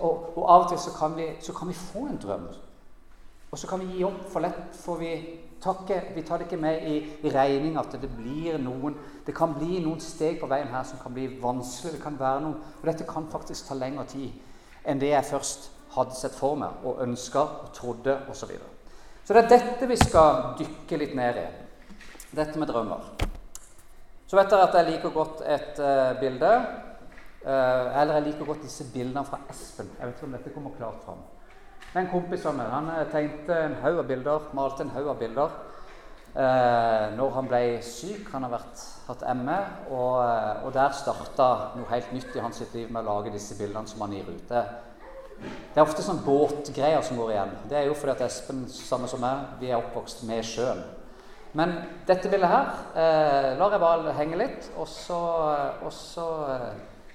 og, 0.00 0.38
og, 0.38 0.44
av 0.50 0.64
og 0.64 0.68
til 0.70 0.78
så 0.78 0.92
kan, 0.98 1.16
vi, 1.16 1.28
så 1.40 1.52
kan, 1.56 1.68
vi, 1.68 1.74
få 1.74 2.06
en 2.06 2.20
drøm. 2.22 2.48
Og 3.54 3.58
så 3.58 3.68
kan 3.70 3.78
vi 3.78 3.92
gi 3.94 4.02
opp 4.02 4.24
for 4.32 4.42
lett, 4.42 4.74
for 4.74 4.98
vi, 4.98 5.12
takke, 5.62 6.00
vi 6.16 6.22
tar 6.26 6.40
det 6.42 6.48
ikke 6.48 6.58
med 6.58 6.86
i, 6.90 6.94
i 7.22 7.30
regning 7.30 7.76
at 7.78 7.92
det 8.02 8.08
noen 8.58 8.96
Det 9.26 9.34
kan 9.34 9.52
bli 9.54 9.78
noen 9.78 10.00
steg 10.02 10.40
på 10.40 10.48
veien 10.50 10.72
her 10.72 10.82
som 10.82 10.98
kan 10.98 11.14
bli 11.14 11.28
vanskelig. 11.38 11.92
Det 11.94 12.02
kan 12.02 12.18
være 12.18 12.40
noe, 12.42 12.58
og 12.80 12.88
dette 12.88 13.06
kan 13.06 13.28
faktisk 13.30 13.68
ta 13.68 13.76
lengre 13.78 14.08
tid 14.10 14.32
enn 14.84 14.98
det 14.98 15.12
jeg 15.12 15.24
først 15.24 15.70
hadde 15.94 16.16
sett 16.18 16.34
for 16.34 16.58
meg 16.58 16.82
og 16.82 16.98
ønska 17.04 17.40
og 17.40 17.70
trodde 17.76 18.16
osv. 18.26 18.40
Så, 18.40 18.48
videre. 18.50 18.66
så 19.24 19.36
det 19.36 19.44
er 19.44 19.52
dette 19.52 19.86
vi 19.86 20.00
skal 20.02 20.42
dykke 20.58 20.98
litt 20.98 21.14
ned 21.14 21.38
i. 21.38 21.46
Dette 22.34 22.58
med 22.58 22.68
drømmer. 22.68 23.06
Så 24.26 24.36
vet 24.36 24.50
dere 24.50 24.66
at 24.66 24.74
jeg 24.80 24.90
liker 24.90 25.14
godt 25.14 25.46
et 25.46 25.78
uh, 25.78 26.10
bilde. 26.18 26.50
Uh, 27.46 28.02
eller 28.02 28.18
jeg 28.18 28.26
liker 28.32 28.50
godt 28.50 28.66
disse 28.66 28.90
bildene 28.90 29.22
fra 29.24 29.44
Espen. 29.54 29.94
Jeg 29.94 30.10
vet 30.10 30.18
ikke 30.18 30.26
om 30.32 30.36
dette 30.40 30.56
kommer 30.58 30.74
klart 30.74 31.00
fram. 31.06 31.22
En 31.94 32.08
kompis 32.10 32.42
av 32.50 32.56
meg. 32.58 32.66
Han 32.72 32.88
eh, 32.90 33.04
tegnte 33.12 33.54
en 33.68 33.76
haug 33.84 34.00
av 34.02 34.08
bilder, 34.08 34.48
malte 34.58 34.82
en 34.82 34.90
haug 34.96 35.12
av 35.12 35.20
bilder 35.20 35.52
eh, 36.34 37.04
når 37.14 37.36
han 37.36 37.50
ble 37.50 37.60
syk. 37.86 38.32
Han 38.32 38.46
har 38.48 38.56
vært, 38.56 38.82
hatt 39.06 39.22
ME, 39.38 39.58
og, 39.94 40.16
og 40.66 40.72
der 40.74 40.96
starta 40.98 41.46
noe 41.78 41.86
helt 41.92 42.10
nytt 42.16 42.34
i 42.34 42.42
hans 42.42 42.58
liv 42.72 42.90
med 42.90 43.04
å 43.04 43.12
lage 43.12 43.34
disse 43.34 43.54
bildene 43.60 43.86
som 43.86 44.02
han 44.02 44.16
gir 44.16 44.26
ut. 44.26 44.50
Det, 44.50 44.64
er 45.76 45.84
ofte 45.84 46.02
sånn 46.02 46.24
båtgreier 46.26 47.04
som 47.06 47.20
går 47.20 47.30
igjen. 47.36 47.54
Det 47.70 47.78
er 47.78 47.86
jo 47.86 47.94
fordi 47.98 48.16
at 48.16 48.26
Espen, 48.26 48.64
samme 48.70 49.10
som 49.10 49.22
meg, 49.22 49.54
vi 49.62 49.70
er 49.70 49.78
oppvokst 49.78 50.26
med 50.26 50.42
sjøen. 50.48 50.82
Men 51.54 51.76
dette 52.08 52.26
bildet 52.26 52.50
her 52.50 52.72
eh, 52.98 53.52
lar 53.60 53.70
jeg 53.70 53.84
bare 53.84 54.16
henge 54.18 54.40
litt, 54.40 54.66
og 54.74 54.90
så, 54.90 55.20
og 55.78 55.94
så 55.94 56.26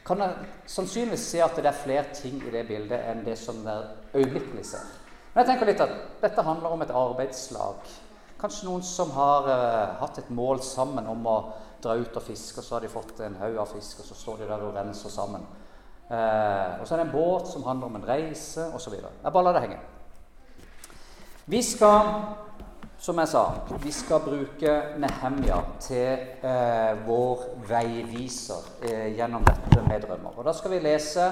kan 0.10 0.24
jeg 0.26 0.48
sannsynligvis 0.66 1.26
se 1.36 1.42
at 1.46 1.58
det 1.60 1.70
er 1.70 1.82
flere 1.84 2.06
ting 2.18 2.40
i 2.42 2.54
det 2.54 2.64
bildet 2.66 3.04
enn 3.12 3.22
det 3.28 3.36
som 3.38 3.60
dere 3.62 3.92
øyeblikkelig 4.18 4.66
ser. 4.66 4.88
Men 5.34 5.44
jeg 5.44 5.52
tenker 5.52 5.70
litt 5.70 5.84
at 5.86 5.92
dette 6.24 6.46
handler 6.48 6.74
om 6.74 6.82
et 6.82 6.94
arbeidslag. 6.98 7.92
Kanskje 8.42 8.66
noen 8.66 8.82
som 8.86 9.12
har 9.14 9.46
uh, 9.46 10.00
hatt 10.02 10.18
et 10.18 10.32
mål 10.34 10.64
sammen 10.66 11.06
om 11.12 11.30
å 11.30 11.38
dra 11.84 11.94
ut 12.00 12.18
og 12.18 12.26
fiske, 12.26 12.58
og 12.58 12.66
så 12.66 12.78
har 12.78 12.84
de 12.86 12.92
fått 12.92 13.22
en 13.22 13.38
haug 13.38 13.60
av 13.62 13.70
fisk, 13.70 14.02
og 14.02 14.10
så 14.10 14.18
står 14.18 14.42
de 14.42 14.50
der 14.50 14.66
og 14.66 14.74
renser 14.80 15.14
sammen. 15.14 15.46
Uh, 16.10 16.80
og 16.80 16.88
så 16.88 16.96
er 16.96 17.04
det 17.04 17.06
en 17.06 17.14
båt 17.14 17.52
som 17.52 17.68
handler 17.68 17.92
om 17.92 18.00
en 18.00 18.10
reise, 18.10 18.66
osv. 18.74 18.98
Jeg 18.98 19.36
bare 19.36 19.46
lar 19.46 19.60
det 19.60 19.66
henge. 19.68 19.80
Vi 21.50 21.62
skal 21.66 22.10
som 23.00 23.20
jeg 23.22 23.32
sa, 23.32 23.44
vi 23.80 23.92
skal 23.96 24.20
bruke 24.20 24.74
Nehemja 25.00 25.60
til 25.80 26.26
eh, 26.44 26.98
vår 27.08 27.46
veiviser 27.70 28.66
eh, 28.84 29.06
gjennom 29.16 29.46
dette 29.48 29.84
med 29.88 30.04
drømmer. 30.04 30.36
Og 30.36 30.46
Da 30.46 30.54
skal 30.54 30.74
vi 30.76 30.82
lese 30.84 31.30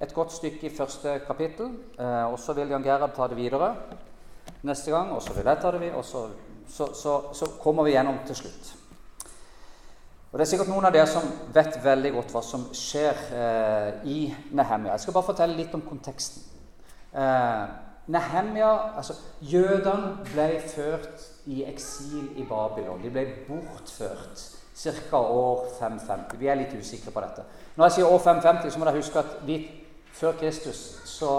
et 0.00 0.14
godt 0.14 0.32
stykke 0.32 0.68
i 0.68 0.76
første 0.76 1.18
kapittel. 1.26 1.72
Eh, 1.98 2.32
og 2.32 2.38
Så 2.38 2.54
vil 2.54 2.70
Jan 2.70 2.86
Gerhard 2.86 3.14
ta 3.16 3.26
det 3.26 3.36
videre 3.36 3.74
neste 4.62 4.90
gang, 4.90 5.10
og 5.12 5.22
så 5.22 5.34
vil 5.34 5.50
jeg 5.50 5.58
ta 5.60 5.72
det 5.72 5.80
videre. 5.80 5.96
Og 5.96 6.04
så, 6.04 6.28
så, 6.68 6.92
så, 6.94 7.20
så 7.34 7.50
kommer 7.60 7.82
vi 7.84 7.90
gjennom 7.90 8.22
til 8.26 8.36
slutt. 8.36 8.76
Og 10.32 10.38
Det 10.38 10.46
er 10.46 10.50
sikkert 10.52 10.70
noen 10.70 10.86
av 10.86 10.94
dere 10.94 11.10
som 11.10 11.26
vet 11.50 11.80
veldig 11.84 12.12
godt 12.14 12.32
hva 12.36 12.42
som 12.46 12.68
skjer 12.70 13.22
eh, 13.34 14.02
i 14.06 14.18
Nehemja. 14.54 14.94
Jeg 14.94 15.00
skal 15.08 15.18
bare 15.18 15.26
fortelle 15.32 15.58
litt 15.58 15.74
om 15.74 15.82
konteksten. 15.82 16.46
Eh, 17.10 17.89
Nehemja, 18.10 18.70
altså 18.96 19.14
Jødene 19.40 20.16
ble 20.32 20.48
ført 20.66 21.28
i 21.46 21.62
eksil 21.68 22.32
i 22.36 22.46
Babylon. 22.48 23.02
De 23.02 23.10
ble 23.10 23.26
bortført 23.48 24.42
ca. 24.74 25.16
år 25.16 25.66
550. 25.78 26.38
Vi 26.40 26.48
er 26.48 26.58
litt 26.58 26.74
usikre 26.74 27.12
på 27.14 27.22
dette. 27.22 27.44
Når 27.76 27.86
jeg 27.86 27.98
sier 27.98 28.10
år 28.10 28.18
550, 28.18 28.70
så 28.72 28.80
må 28.80 28.88
dere 28.88 29.00
huske 29.02 29.22
at 29.22 29.36
vi 29.46 29.58
før 30.12 30.32
Kristus, 30.40 31.00
så 31.06 31.32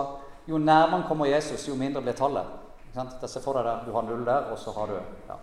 jo 0.48 0.58
nærmere 0.58 1.08
kommer 1.08 1.26
Jesus, 1.26 1.68
jo 1.68 1.76
mindre 1.76 2.02
blir 2.02 2.16
tallet. 2.18 2.46
Der 2.96 3.28
ser 3.28 3.42
for 3.42 3.56
deg 3.56 3.66
der, 3.66 3.84
Du 3.86 3.92
har 3.94 4.02
null 4.02 4.26
der, 4.26 4.52
og 4.52 4.60
så 4.60 4.72
har 4.72 4.88
du 4.88 4.96
ja. 5.28 5.38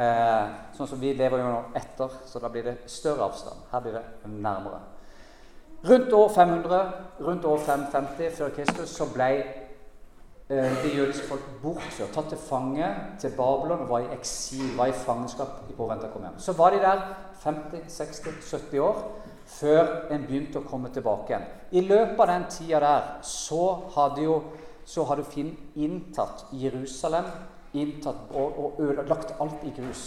eh, 0.00 0.52
Sånn 0.76 0.88
som 0.88 1.00
vi 1.00 1.12
lever 1.12 1.42
jo 1.42 1.48
nå 1.50 1.62
etter, 1.76 2.12
så 2.26 2.40
da 2.40 2.48
blir 2.48 2.64
det 2.64 2.76
større 2.86 3.26
avstand. 3.28 3.66
Her 3.72 3.80
blir 3.80 3.98
det 3.98 4.04
nærmere. 4.30 4.80
Rundt 5.88 6.12
år 6.12 6.28
500, 6.34 6.92
rundt 7.20 7.44
år 7.44 7.58
550 7.58 8.36
før 8.36 8.54
Kristus, 8.56 8.90
så 8.96 9.06
ble 9.12 9.28
det 10.48 10.94
jødiske 10.96 11.26
folk 11.28 11.48
bortført, 11.62 12.12
tatt 12.14 12.30
til 12.32 12.38
fange 12.40 12.86
til 13.20 13.34
Babylon 13.36 13.82
og 13.84 13.90
var 13.90 14.06
i 14.06 14.14
eksil, 14.14 14.70
var 14.78 14.88
i 14.88 14.96
fangenskap 14.96 15.66
i 15.68 15.76
påvente 15.76 16.06
av 16.06 16.08
å 16.08 16.14
komme 16.14 16.30
hjem. 16.30 16.38
Så 16.40 16.54
var 16.56 16.72
de 16.72 16.80
der 16.80 17.02
50-60-70 17.42 18.80
år 18.80 19.02
før 19.48 19.82
en 20.12 20.24
begynte 20.24 20.62
å 20.62 20.68
komme 20.68 20.88
tilbake 20.94 21.34
igjen. 21.34 21.44
I 21.76 21.84
løpet 21.84 22.22
av 22.24 22.32
den 22.32 22.48
tida 22.52 22.80
der 22.80 23.12
så 23.28 23.62
hadde 23.96 24.24
jo 24.24 24.40
så 24.88 25.04
hadde 25.04 25.26
Finn 25.28 25.52
inntatt 25.76 26.46
Jerusalem 26.56 27.26
inntatt 27.76 28.30
og, 28.32 28.56
og 28.56 28.80
ødelagt 28.80 29.34
alt 29.40 29.64
i 29.68 29.72
grus. 29.76 30.04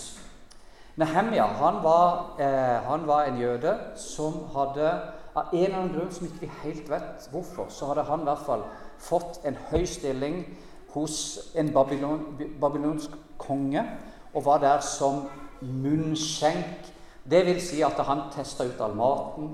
Nehemia 0.97 1.45
han 1.59 1.83
var, 1.83 2.37
eh, 2.41 2.81
han 2.87 3.05
var 3.07 3.29
en 3.29 3.37
jøde 3.39 3.75
som 3.95 4.41
hadde 4.55 4.87
av 5.35 5.53
en 5.53 5.59
eller 5.63 5.77
annen 5.77 5.93
grunn 5.93 6.11
som 6.11 6.25
ikke 6.27 6.47
vi 6.47 6.49
helt 6.63 6.89
vet 6.89 7.27
hvorfor, 7.31 7.69
så 7.69 7.91
hadde 7.91 8.07
han 8.09 8.25
i 8.25 8.27
hvert 8.27 8.47
fall 8.47 8.65
fått 9.01 9.41
en 9.47 9.57
høy 9.71 9.85
stilling 9.89 10.43
hos 10.93 11.17
en 11.55 11.71
babylon, 11.73 12.23
babylonsk 12.61 13.15
konge 13.41 13.83
og 14.33 14.45
var 14.45 14.61
der 14.63 14.79
som 14.85 15.25
munnskjenk. 15.61 16.89
Det 17.31 17.45
vil 17.45 17.61
si 17.61 17.81
at 17.85 17.99
han 18.07 18.27
testa 18.33 18.65
ut 18.65 18.81
all 18.81 18.95
maten, 18.97 19.53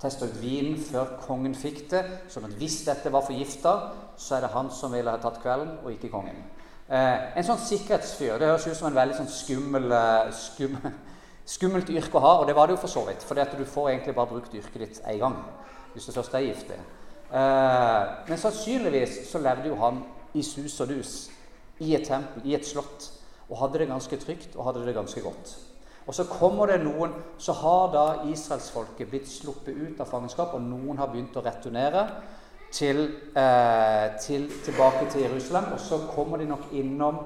testa 0.00 0.26
ut 0.26 0.38
vinen 0.42 0.78
før 0.80 1.16
kongen 1.26 1.54
fikk 1.54 1.84
det. 1.90 2.02
sånn 2.28 2.48
at 2.48 2.56
hvis 2.58 2.82
dette 2.86 3.12
var 3.12 3.26
forgifta, 3.26 3.74
så 4.16 4.36
er 4.36 4.46
det 4.46 4.54
han 4.54 4.70
som 4.70 4.92
ville 4.92 5.10
ha 5.10 5.20
tatt 5.20 5.40
kvelden, 5.42 5.78
og 5.84 5.92
ikke 5.92 6.10
kongen. 6.12 6.38
Eh, 6.88 7.36
en 7.38 7.46
sånn 7.46 7.60
sikkerhetsfyr 7.62 8.40
det 8.40 8.48
høres 8.50 8.66
ut 8.66 8.76
som 8.76 8.90
en 8.90 8.96
veldig 8.98 9.16
sånn 9.20 9.30
skummel, 9.30 9.92
eh, 9.92 10.32
skummel, 10.36 10.96
skummelt 11.54 11.90
yrke 11.90 12.18
å 12.18 12.24
ha, 12.24 12.32
og 12.40 12.48
det 12.48 12.56
var 12.56 12.68
det 12.68 12.76
jo 12.76 12.82
for 12.82 12.92
så 12.92 13.04
vidt. 13.06 13.22
For 13.22 13.38
du 13.38 13.64
får 13.64 13.90
egentlig 13.90 14.16
bare 14.18 14.32
brukt 14.34 14.54
yrket 14.54 14.82
ditt 14.82 15.04
én 15.06 15.20
gang 15.22 15.38
hvis 15.92 16.06
du 16.08 16.12
først 16.12 16.34
er 16.34 16.46
gift. 16.46 16.72
Eh, 17.32 18.28
men 18.28 18.38
sannsynligvis 18.38 19.18
så 19.30 19.40
levde 19.40 19.68
jo 19.68 19.80
han 19.80 20.02
i 20.34 20.42
sus 20.42 20.80
og 20.80 20.88
dus 20.88 21.30
i 21.80 21.94
et 21.96 22.06
tempel, 22.06 22.44
i 22.44 22.54
et 22.54 22.66
slott, 22.66 23.10
og 23.48 23.58
hadde 23.58 23.82
det 23.82 23.88
ganske 23.88 24.16
trygt 24.16 24.56
og 24.56 24.66
hadde 24.68 24.86
det 24.86 24.94
ganske 24.94 25.20
godt. 25.20 25.56
Og 26.06 26.14
så 26.14 26.24
kommer 26.26 26.66
det 26.66 26.82
noen, 26.82 27.14
så 27.38 27.54
har 27.54 27.90
da 27.92 28.04
israelsfolket 28.30 29.10
blitt 29.10 29.28
sluppet 29.30 29.76
ut 29.76 30.00
av 30.02 30.10
fangenskap, 30.10 30.54
og 30.54 30.62
noen 30.64 30.98
har 30.98 31.10
begynt 31.12 31.36
å 31.38 31.44
returnere 31.44 32.06
til, 32.72 33.04
eh, 33.36 34.08
til, 34.20 34.48
tilbake 34.64 35.10
til 35.10 35.22
Jerusalem. 35.22 35.72
Og 35.72 35.80
så 35.80 36.00
kommer 36.14 36.36
de 36.42 36.48
nok 36.50 36.72
innom, 36.72 37.18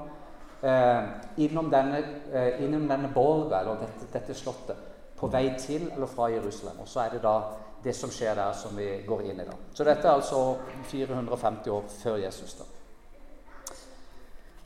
eh, 0.63 1.03
innom, 1.37 1.71
denne, 1.71 2.05
eh, 2.33 2.65
innom 2.65 2.89
denne 2.89 3.11
borgen, 3.15 3.53
eller 3.61 3.81
dette, 3.81 4.13
dette, 4.13 4.35
slottet, 4.35 4.77
på 5.17 5.27
vei 5.33 5.55
til 5.59 5.91
eller 5.95 6.07
fra 6.07 6.29
Jerusalem. 6.29 6.81
Og 6.81 6.89
så 6.89 7.01
er 7.01 7.11
det 7.11 7.23
da 7.23 7.41
det 7.85 7.95
som 7.97 8.11
skjer 8.11 8.35
der, 8.35 8.53
som 8.53 8.77
vi 8.77 9.03
går 9.07 9.23
inn 9.31 9.41
i 9.41 9.47
da. 9.47 9.55
Så 9.75 9.85
dette 9.85 10.09
er 10.09 10.17
altså 10.17 10.57
450 10.91 11.71
år 11.71 11.85
før 12.03 12.17
Jesus. 12.17 12.55
da. 12.55 12.65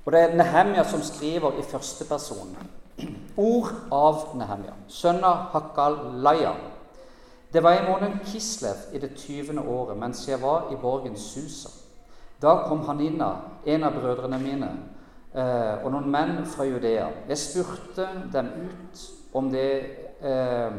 Og 0.05 0.12
det 0.12 0.21
er 0.21 0.37
Nehemia 0.37 0.85
som 0.85 1.02
skriver 1.02 1.59
i 1.61 1.62
første 1.62 2.05
person. 2.09 2.57
Ord 3.37 3.73
av 3.93 4.37
Nehemia, 4.37 4.75
sønn 4.88 5.25
av 5.25 5.50
Hakalaya. 5.52 6.55
Det 7.52 7.62
var 7.62 7.73
i 7.73 7.85
måneden 7.87 8.21
Kislev 8.25 8.76
i 8.93 8.99
det 8.99 9.17
20. 9.17 9.61
året, 9.61 9.97
mens 9.99 10.29
jeg 10.29 10.43
var 10.43 10.71
i 10.73 10.76
borgen 10.76 11.17
Susa. 11.17 11.71
Da 12.43 12.55
kom 12.69 12.85
Hanina, 12.87 13.31
en 13.67 13.85
av 13.85 13.97
brødrene 14.00 14.38
mine, 14.38 14.69
eh, 15.35 15.85
og 15.85 15.90
noen 15.93 16.11
menn 16.11 16.47
fra 16.47 16.64
Judea. 16.64 17.09
Jeg 17.29 17.38
spurte 17.38 18.09
dem 18.33 18.47
ut 18.64 19.02
om, 19.35 19.50
det, 19.50 19.87
eh, 20.21 20.73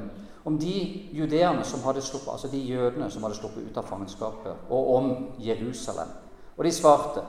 om 0.46 0.58
de 0.60 1.10
judeerne 1.14 1.64
som 1.64 1.84
hadde 1.86 2.02
sluppet, 2.02 2.32
altså 2.32 2.48
de 2.48 2.58
jødene 2.58 3.12
som 3.12 3.24
hadde 3.24 3.38
sluppet 3.38 3.68
ut 3.70 3.78
av 3.78 3.86
fangenskapet, 3.90 4.66
og 4.70 4.96
om 4.96 5.12
Jerusalem. 5.40 6.10
Og 6.58 6.66
de 6.66 6.72
svarte 6.72 7.22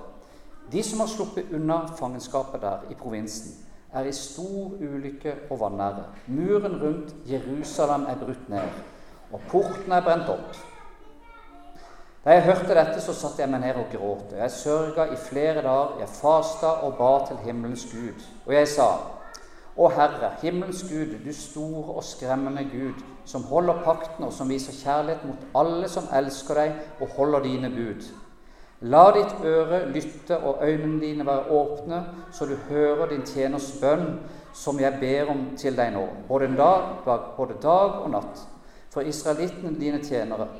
de 0.73 0.83
som 0.83 1.00
har 1.00 1.11
sluppet 1.11 1.52
unna 1.52 1.87
fangenskapet 1.99 2.61
der 2.62 2.87
i 2.90 2.95
provinsen, 2.95 3.52
er 3.92 4.07
i 4.09 4.12
stor 4.12 4.73
ulykke 4.81 5.35
og 5.50 5.61
vanære. 5.61 6.04
Muren 6.26 6.78
rundt 6.83 7.14
Jerusalem 7.28 8.07
er 8.09 8.16
brutt 8.25 8.49
ned, 8.49 8.69
og 9.33 9.40
portene 9.50 9.99
er 9.99 10.07
brent 10.07 10.31
opp. 10.33 10.57
Da 12.25 12.31
jeg 12.31 12.45
hørte 12.47 12.75
dette, 12.75 13.00
så 13.02 13.12
satte 13.12 13.42
jeg 13.42 13.50
meg 13.50 13.61
ned 13.61 13.81
og 13.83 13.90
gråt. 13.92 14.33
Jeg 14.38 14.50
sørga 14.54 15.09
i 15.11 15.16
flere 15.19 15.62
dager, 15.62 15.97
jeg 16.00 16.09
fasta 16.09 16.71
og 16.87 16.95
ba 16.97 17.26
til 17.26 17.40
himmelens 17.45 17.85
Gud. 17.90 18.23
Og 18.47 18.54
jeg 18.54 18.69
sa, 18.69 18.87
Å 19.73 19.88
Herre, 19.88 20.35
himmelens 20.43 20.83
Gud, 20.85 21.14
du 21.25 21.33
store 21.33 21.95
og 21.97 22.05
skremmende 22.05 22.67
Gud, 22.69 22.99
som 23.25 23.47
holder 23.49 23.81
pakten 23.87 24.26
og 24.26 24.33
som 24.37 24.50
viser 24.52 24.76
kjærlighet 24.76 25.25
mot 25.25 25.47
alle 25.57 25.88
som 25.88 26.11
elsker 26.12 26.61
deg 26.61 27.00
og 27.00 27.14
holder 27.17 27.47
dine 27.47 27.71
bud. 27.73 28.05
La 28.93 29.07
ditt 29.14 29.45
øre 29.47 29.85
lytte 29.95 30.37
og 30.43 30.61
øynene 30.67 31.00
dine 31.00 31.26
være 31.26 31.55
åpne, 31.55 32.02
så 32.33 32.47
du 32.50 32.57
hører 32.69 33.09
din 33.09 33.25
tjeners 33.26 33.71
bønn, 33.81 34.19
som 34.52 34.81
jeg 34.81 34.99
ber 35.00 35.31
om 35.33 35.45
til 35.57 35.76
deg 35.79 35.95
nå, 35.95 36.02
både 36.29 36.50
dag, 36.59 36.91
både 37.37 37.57
dag 37.62 38.02
og 38.02 38.11
natt, 38.12 38.43
for 38.93 39.07
israelittene 39.09 39.79
dine 39.81 40.02
tjenere. 40.05 40.50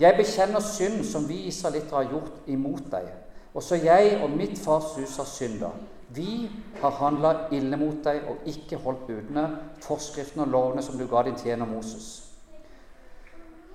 Jeg 0.00 0.16
bekjenner 0.16 0.60
synd 0.60 1.04
som 1.04 1.28
vi 1.28 1.44
israelitter 1.46 2.00
har 2.00 2.08
gjort 2.10 2.48
imot 2.50 2.88
deg. 2.90 3.06
Også 3.54 3.78
jeg 3.80 4.18
og 4.22 4.34
mitt 4.34 4.58
fars 4.58 4.96
hus 4.96 5.14
har 5.16 5.28
synda. 5.28 5.70
Vi 6.14 6.50
har 6.80 6.90
handla 7.00 7.32
ille 7.52 7.76
mot 7.76 7.98
deg 8.04 8.28
og 8.30 8.46
ikke 8.46 8.78
holdt 8.84 9.06
budene, 9.08 9.48
forskriftene 9.82 10.46
og 10.46 10.54
lovene 10.54 10.82
som 10.82 10.98
du 10.98 11.06
ga 11.10 11.24
din 11.26 11.38
tjener 11.38 11.66
Moses. 11.66 12.26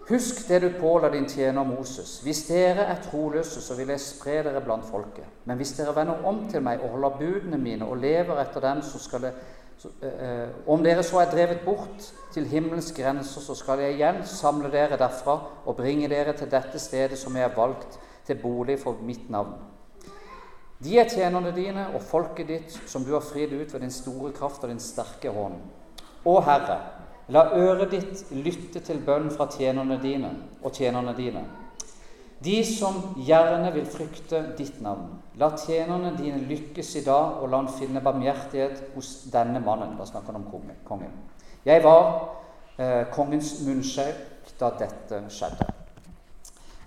Husk 0.09 0.47
det 0.47 0.61
du 0.61 0.69
påla 0.79 1.09
din 1.09 1.27
tjener 1.29 1.63
Moses. 1.63 2.19
Hvis 2.23 2.43
dere 2.47 2.87
er 2.89 3.01
troløse, 3.03 3.61
så 3.61 3.75
vil 3.77 3.91
jeg 3.93 4.03
spre 4.03 4.41
dere 4.43 4.61
blant 4.63 4.85
folket. 4.85 5.27
Men 5.45 5.57
hvis 5.57 5.75
dere 5.77 5.95
vender 5.95 6.25
om 6.27 6.41
til 6.51 6.63
meg 6.63 6.81
og 6.83 6.95
holder 6.95 7.17
budene 7.19 7.59
mine 7.61 7.87
og 7.87 8.01
lever 8.01 8.41
etter 8.41 8.63
dem, 8.63 8.81
så 8.81 8.99
skal 8.99 9.27
det 9.27 9.33
så, 9.77 9.89
eh, 10.01 10.49
Om 10.67 10.83
dere 10.83 11.03
så 11.03 11.19
er 11.19 11.31
drevet 11.31 11.61
bort 11.65 12.13
til 12.33 12.45
himmelens 12.45 12.91
grenser, 12.91 13.41
så 13.41 13.55
skal 13.55 13.79
jeg 13.79 13.93
igjen 13.93 14.25
samle 14.25 14.71
dere 14.71 14.97
derfra 14.97 15.39
og 15.65 15.75
bringe 15.75 16.09
dere 16.09 16.33
til 16.33 16.51
dette 16.51 16.79
stedet 16.79 17.17
som 17.17 17.35
jeg 17.35 17.49
har 17.49 17.55
valgt 17.55 17.99
til 18.25 18.35
bolig 18.35 18.79
for 18.79 18.97
mitt 19.01 19.29
navn. 19.29 19.70
De 20.81 20.97
er 20.97 21.09
tjenerne 21.09 21.51
dine 21.53 21.87
og 21.95 22.01
folket 22.01 22.47
ditt, 22.49 22.79
som 22.89 23.05
du 23.05 23.13
har 23.13 23.25
fridd 23.25 23.53
ut 23.53 23.73
ved 23.73 23.83
din 23.83 23.93
store 23.93 24.31
kraft 24.33 24.63
og 24.63 24.71
din 24.71 24.81
sterke 24.81 25.29
hånd. 25.33 25.59
Å 26.25 26.39
Herre, 26.45 26.79
La 27.31 27.45
øret 27.55 27.91
ditt 27.91 28.31
lytte 28.31 28.81
til 28.83 28.99
bønn 29.05 29.29
fra 29.31 29.45
tjenerne 29.51 29.95
dine 30.01 30.31
og 30.63 30.73
tjenerne 30.75 31.13
dine. 31.15 31.45
De 32.43 32.57
som 32.65 32.97
gjerne 33.21 33.69
vil 33.71 33.85
frykte 33.85 34.41
ditt 34.57 34.81
navn. 34.81 35.13
La 35.39 35.51
tjenerne 35.55 36.11
dine 36.17 36.41
lykkes 36.49 36.95
i 36.97 37.03
dag, 37.05 37.37
og 37.39 37.47
la 37.47 37.61
han 37.61 37.69
finne 37.71 38.01
barmhjertighet 38.03 38.95
hos 38.95 39.13
denne 39.31 39.61
mannen. 39.63 39.93
Da 39.99 40.09
snakker 40.09 40.33
han 40.33 40.41
om 40.41 40.75
kongen. 40.87 41.13
Jeg 41.65 41.83
var 41.85 42.09
eh, 42.77 43.05
kongens 43.13 43.53
munnsjef 43.63 44.51
da 44.59 44.73
dette 44.81 45.21
skjedde. 45.31 45.69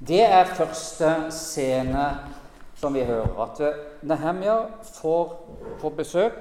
Det 0.04 0.24
er 0.26 0.56
første 0.58 1.14
scene 1.32 2.08
som 2.84 2.94
vi 2.94 3.04
hører. 3.08 3.32
At 3.40 3.60
Nehemja 4.04 4.12
Nehemia 4.14 4.56
får, 5.00 5.34
får 5.80 5.94
besøk 5.96 6.40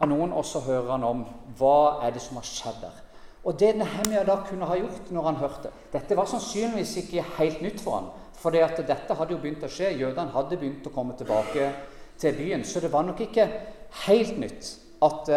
av 0.00 0.08
noen, 0.10 0.32
og 0.32 0.46
så 0.46 0.62
hører 0.64 0.94
han 0.94 1.06
om 1.06 1.24
hva 1.58 2.00
er 2.06 2.14
det 2.14 2.22
som 2.22 2.38
har 2.38 2.46
skjedd 2.46 2.82
der. 2.84 2.98
Og 3.44 3.56
det 3.58 3.72
Nehemia 3.80 4.22
da 4.28 4.38
kunne 4.46 4.68
ha 4.68 4.76
gjort 4.78 5.10
når 5.10 5.26
han 5.30 5.38
hørte 5.40 5.70
Dette 5.92 6.16
var 6.16 6.28
sannsynligvis 6.28 6.98
ikke 7.00 7.24
helt 7.38 7.62
nytt 7.64 7.80
for 7.80 7.96
han, 7.96 8.10
for 8.36 8.52
dette 8.54 9.16
hadde 9.16 9.34
jo 9.34 9.40
begynt 9.40 9.64
å 9.66 9.72
skje. 9.72 9.94
Jødene 10.00 10.32
hadde 10.34 10.58
begynt 10.60 10.86
å 10.86 10.94
komme 10.94 11.16
tilbake 11.18 11.72
til 12.20 12.36
byen. 12.36 12.64
Så 12.64 12.80
det 12.80 12.92
var 12.92 13.04
nok 13.04 13.20
ikke 13.24 13.48
helt 14.06 14.38
nytt 14.40 14.70
at, 15.04 15.32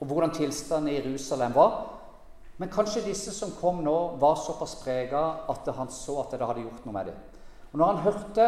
og 0.00 0.10
hvordan 0.10 0.34
tilstanden 0.36 0.92
i 0.92 0.98
Jerusalem 0.98 1.54
var. 1.56 1.78
Men 2.56 2.72
kanskje 2.72 3.04
disse 3.04 3.32
som 3.36 3.54
kom 3.60 3.82
nå, 3.84 3.96
var 4.20 4.36
såpass 4.40 4.78
prega 4.80 5.22
at 5.52 5.68
han 5.76 5.92
så 5.92 6.22
at 6.22 6.32
det 6.32 6.48
hadde 6.48 6.64
gjort 6.64 6.84
noe 6.88 6.96
med 6.96 7.10
dem. 7.12 7.24
Og 7.76 7.78
Når 7.78 7.86
han 7.86 7.96
hørte 7.96 8.44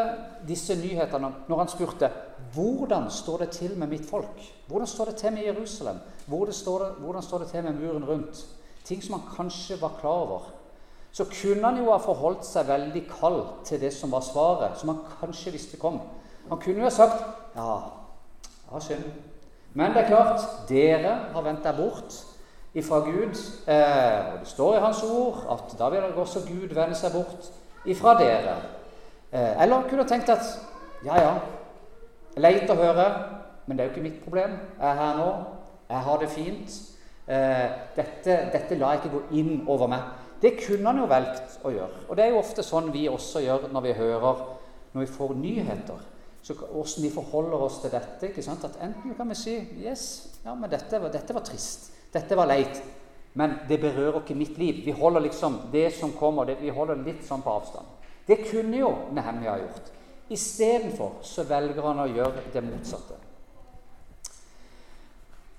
disse 0.48 0.74
nyhetene, 0.74 1.28
når 1.48 1.58
han 1.58 1.68
spurte 1.68 2.08
hvordan 2.54 3.10
står 3.10 3.36
det 3.38 3.48
til 3.50 3.74
med 3.78 3.86
mitt 3.86 4.06
folk, 4.10 4.40
hvordan 4.66 4.86
står 4.86 5.04
det 5.04 5.16
til 5.16 5.32
med 5.32 5.42
Jerusalem, 5.44 5.96
hvordan 6.26 6.54
står 6.54 6.78
det, 6.78 6.88
hvordan 6.98 7.22
står 7.22 7.38
det 7.38 7.48
til 7.48 7.64
med 7.64 7.72
muren 7.72 8.04
rundt, 8.08 8.46
ting 8.84 9.04
som 9.04 9.20
han 9.20 9.28
kanskje 9.36 9.76
var 9.82 9.98
klar 10.00 10.10
over, 10.10 10.40
så 11.12 11.24
kunne 11.24 11.68
han 11.68 11.76
jo 11.76 11.90
ha 11.92 11.98
forholdt 11.98 12.46
seg 12.46 12.68
veldig 12.68 13.02
kald 13.20 13.42
til 13.64 13.80
det 13.80 13.92
som 13.92 14.12
var 14.12 14.24
svaret, 14.24 14.78
som 14.80 14.88
han 14.88 15.04
kanskje 15.20 15.52
visste 15.52 15.76
kom. 15.76 16.00
Han 16.48 16.58
kunne 16.64 16.78
jo 16.78 16.88
ha 16.88 16.90
sagt 16.90 17.20
ja, 17.56 17.76
ja, 18.72 18.80
synd. 18.80 19.04
Men 19.74 19.92
det 19.92 20.06
er 20.06 20.08
klart, 20.08 20.48
dere 20.68 21.14
har 21.34 21.44
vendt 21.44 21.68
deg 21.68 21.76
bort 21.76 22.16
ifra 22.72 23.02
Gud. 23.04 23.36
Eh, 23.68 24.32
og 24.32 24.40
det 24.40 24.48
står 24.48 24.78
i 24.78 24.82
Hans 24.86 25.04
ord 25.04 25.44
at 25.52 25.78
da 25.78 25.92
vil 25.92 26.16
også 26.16 26.46
Gud 26.48 26.72
vende 26.72 26.96
seg 26.96 27.12
bort 27.12 27.52
ifra 27.84 28.16
dere. 28.16 28.56
Eh, 29.32 29.62
eller 29.62 29.88
kunne 29.88 30.06
tenkt 30.08 30.30
at 30.32 30.44
ja, 31.04 31.16
ja, 31.20 31.32
leit 32.40 32.70
å 32.70 32.76
høre, 32.78 33.08
men 33.66 33.76
det 33.76 33.84
er 33.84 33.88
jo 33.88 33.94
ikke 33.96 34.06
mitt 34.06 34.22
problem. 34.24 34.54
Jeg 34.78 34.88
er 34.88 35.00
her 35.02 35.18
nå. 35.18 35.28
Jeg 35.88 36.04
har 36.04 36.22
det 36.22 36.30
fint. 36.32 36.78
Eh, 37.28 37.66
dette, 37.96 38.38
dette 38.54 38.78
lar 38.80 38.96
jeg 38.96 39.02
ikke 39.02 39.16
gå 39.18 39.40
inn 39.40 39.52
over 39.68 39.90
meg. 39.92 40.06
Det 40.40 40.54
kunne 40.60 40.86
han 40.88 41.00
jo 41.02 41.08
valgt 41.10 41.58
å 41.66 41.72
gjøre. 41.74 42.04
Og 42.08 42.16
det 42.16 42.24
er 42.24 42.32
jo 42.32 42.40
ofte 42.40 42.64
sånn 42.64 42.92
vi 42.94 43.08
også 43.10 43.42
gjør 43.44 43.68
når 43.74 43.84
vi 43.88 43.96
hører, 43.98 44.44
når 44.94 45.04
vi 45.04 45.10
får 45.16 45.34
nyheter. 45.36 46.06
Så 46.42 46.54
Hvordan 46.56 47.02
vi 47.04 47.10
forholder 47.12 47.64
oss 47.66 47.80
til 47.82 47.92
dette. 47.92 48.30
ikke 48.30 48.42
sant? 48.42 48.64
At 48.64 48.78
Enten 48.80 49.16
kan 49.18 49.28
vi 49.28 49.36
si 49.36 49.56
yes, 49.82 50.38
ja, 50.44 50.54
men 50.54 50.70
dette, 50.70 51.00
dette 51.12 51.34
var 51.34 51.44
trist. 51.44 51.90
Dette 52.14 52.36
var 52.38 52.48
leit. 52.48 52.80
Men 53.34 53.58
det 53.68 53.80
berører 53.82 54.22
ikke 54.22 54.38
mitt 54.38 54.56
liv. 54.58 54.84
Vi 54.86 54.94
holder 54.96 55.26
liksom 55.26 55.58
det 55.72 55.92
som 55.98 56.14
kommer, 56.16 56.48
det, 56.48 56.56
vi 56.62 56.72
holder 56.72 57.02
litt 57.04 57.26
sånn 57.26 57.44
på 57.44 57.52
avstand. 57.58 57.97
Det 58.28 58.42
kunne 58.50 58.76
jo 58.76 58.90
Nehemja 59.16 59.56
gjort. 59.58 59.94
Istedenfor 60.28 61.22
så 61.24 61.46
velger 61.48 61.82
han 61.82 62.02
å 62.04 62.10
gjøre 62.10 62.44
det 62.52 62.62
motsatte. 62.66 63.16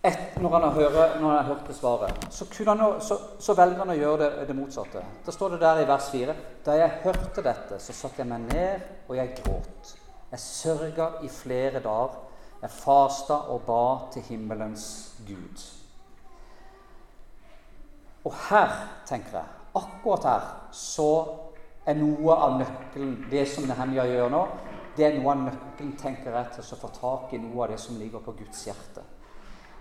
Et, 0.04 0.38
når, 0.40 0.54
han 0.54 0.76
hørt, 0.78 0.94
når 1.20 1.26
han 1.28 1.38
har 1.38 1.48
hørt 1.50 1.66
det 1.68 1.76
svaret, 1.76 2.28
så, 2.32 2.46
han, 2.70 2.84
så, 3.04 3.18
så, 3.40 3.56
velger 3.58 3.82
han 3.82 3.90
å 3.92 3.98
gjøre 3.98 4.20
det, 4.22 4.46
det, 4.48 4.56
motsatte. 4.56 5.02
Da 5.26 5.34
står 5.36 5.56
det 5.56 5.60
der 5.66 5.82
i 5.82 5.88
vers 5.90 6.08
4.: 6.14 6.36
Da 6.66 6.78
jeg 6.78 7.02
hørte 7.04 7.44
dette, 7.44 7.80
så 7.84 7.96
satte 7.98 8.22
jeg 8.22 8.30
meg 8.30 8.46
ned, 8.46 8.86
og 9.10 9.18
jeg 9.18 9.34
gråt. 9.42 9.92
Jeg 10.30 10.40
sørga 10.46 11.10
i 11.26 11.34
flere 11.34 11.82
dager. 11.84 12.16
Jeg 12.62 12.76
fasta 12.76 13.42
og 13.52 13.66
ba 13.68 13.84
til 14.14 14.24
himmelens 14.30 14.86
Gud. 15.28 15.68
Og 18.28 18.34
her, 18.50 18.74
tenker 19.08 19.40
jeg, 19.40 19.60
akkurat 19.76 20.26
her, 20.28 20.50
så 20.76 21.12
er 21.90 21.98
noe 21.98 22.36
av 22.36 22.58
nøkkelen 22.60 23.16
Det 23.32 23.46
som 23.50 23.68
Nehemja 23.68 24.06
gjør 24.10 24.34
nå, 24.34 24.42
det 24.98 25.06
er 25.08 25.16
noe 25.18 25.32
av 25.34 25.46
nøkkelen 25.46 25.96
tenker 25.98 26.36
jeg, 26.36 26.52
til 26.56 26.76
å 26.76 26.82
få 26.82 26.92
tak 26.96 27.34
i 27.34 27.42
noe 27.42 27.66
av 27.66 27.74
det 27.74 27.80
som 27.82 27.98
ligger 28.00 28.24
på 28.24 28.36
Guds 28.38 28.66
hjerte. 28.68 29.06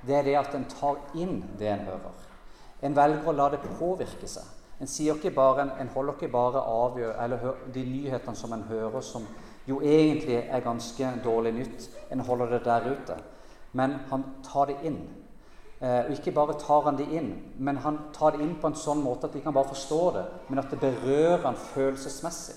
Det 0.06 0.14
er 0.14 0.28
det 0.28 0.36
at 0.38 0.54
en 0.54 0.68
tar 0.70 1.00
inn 1.18 1.42
det 1.58 1.72
en 1.72 1.86
hører. 1.88 2.24
En 2.86 2.94
velger 2.94 3.26
å 3.26 3.34
la 3.34 3.48
det 3.50 3.64
påvirke 3.66 4.30
seg. 4.30 4.46
En, 4.78 4.86
ikke 4.86 5.32
bare, 5.34 5.64
en 5.82 5.90
holder 5.90 6.14
ikke 6.14 6.30
bare 6.30 6.62
av 6.62 6.98
de 7.74 7.82
nyhetene 7.82 8.38
som 8.38 8.52
en 8.54 8.62
hører, 8.68 9.00
som 9.02 9.26
jo 9.66 9.80
egentlig 9.82 10.38
er 10.44 10.62
ganske 10.62 11.10
dårlig 11.24 11.52
nytt. 11.56 11.88
En 12.14 12.22
holder 12.24 12.54
det 12.54 12.60
der 12.68 12.86
ute. 12.92 13.16
Men 13.72 13.98
han 14.10 14.24
tar 14.46 14.70
det 14.70 14.78
inn. 14.86 15.00
Eh, 15.80 16.04
og 16.04 16.10
ikke 16.10 16.34
bare 16.34 16.56
tar 16.58 16.88
han 16.88 16.96
det 16.98 17.06
inn, 17.14 17.30
men 17.58 17.76
han 17.84 17.98
tar 18.14 18.34
det 18.34 18.42
inn 18.42 18.56
på 18.58 18.66
en 18.66 18.78
sånn 18.78 19.02
måte 19.02 19.28
at 19.28 19.36
vi 19.36 19.42
kan 19.44 19.54
bare 19.54 19.70
forstå 19.70 20.00
det, 20.16 20.24
men 20.48 20.58
at 20.58 20.72
det 20.72 20.80
berører 20.82 21.44
han 21.44 21.60
følelsesmessig. 21.68 22.56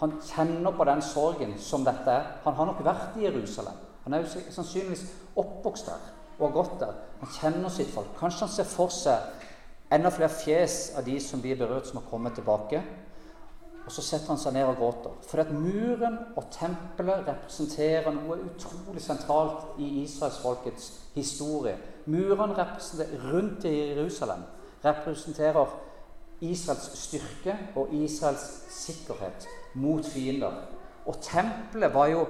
Han 0.00 0.18
kjenner 0.24 0.72
på 0.76 0.84
den 0.84 1.02
sorgen 1.02 1.54
som 1.60 1.84
dette 1.84 2.12
er. 2.12 2.26
Han 2.44 2.56
har 2.56 2.68
nok 2.68 2.82
vært 2.84 3.16
i 3.16 3.24
Jerusalem. 3.24 3.76
Han 4.04 4.14
er 4.14 4.22
jo 4.24 4.42
sannsynligvis 4.52 5.06
oppvokst 5.36 5.88
der 5.88 6.12
og 6.36 6.50
har 6.50 6.54
gått 6.54 6.74
der. 6.80 6.98
Han 7.20 7.32
kjenner 7.32 7.72
sitt 7.72 7.92
folk. 7.94 8.12
Kanskje 8.18 8.44
han 8.44 8.52
ser 8.52 8.68
for 8.68 8.92
seg 8.92 9.92
enda 9.92 10.12
flere 10.12 10.28
fjes 10.32 10.92
av 10.98 11.06
de 11.06 11.16
som 11.20 11.40
blir 11.40 11.56
berørt, 11.56 11.88
som 11.88 12.02
har 12.02 12.08
kommet 12.10 12.36
tilbake. 12.36 12.82
Og 13.86 13.92
så 13.94 14.02
setter 14.04 14.34
han 14.34 14.40
seg 14.40 14.52
ned 14.56 14.68
og 14.68 14.76
gråter. 14.80 15.16
For 15.30 15.40
at 15.40 15.52
muren 15.54 16.18
og 16.36 16.48
tempelet 16.52 17.24
representerer 17.28 18.12
noe 18.12 18.40
utrolig 18.50 19.00
sentralt 19.00 19.80
i 19.80 20.02
israelsfolkets 20.02 20.90
historie. 21.14 21.76
Murene 22.06 22.66
rundt 23.32 23.64
i 23.64 23.74
Jerusalem 23.94 24.42
representerer 24.84 25.66
Israels 26.40 26.90
styrke 26.98 27.56
og 27.76 27.94
Israels 27.94 28.44
sikkerhet 28.70 29.46
mot 29.74 30.04
fiender. 30.04 30.52
Og 31.06 31.16
tempelet 31.22 31.94
var 31.94 32.06
jo, 32.06 32.26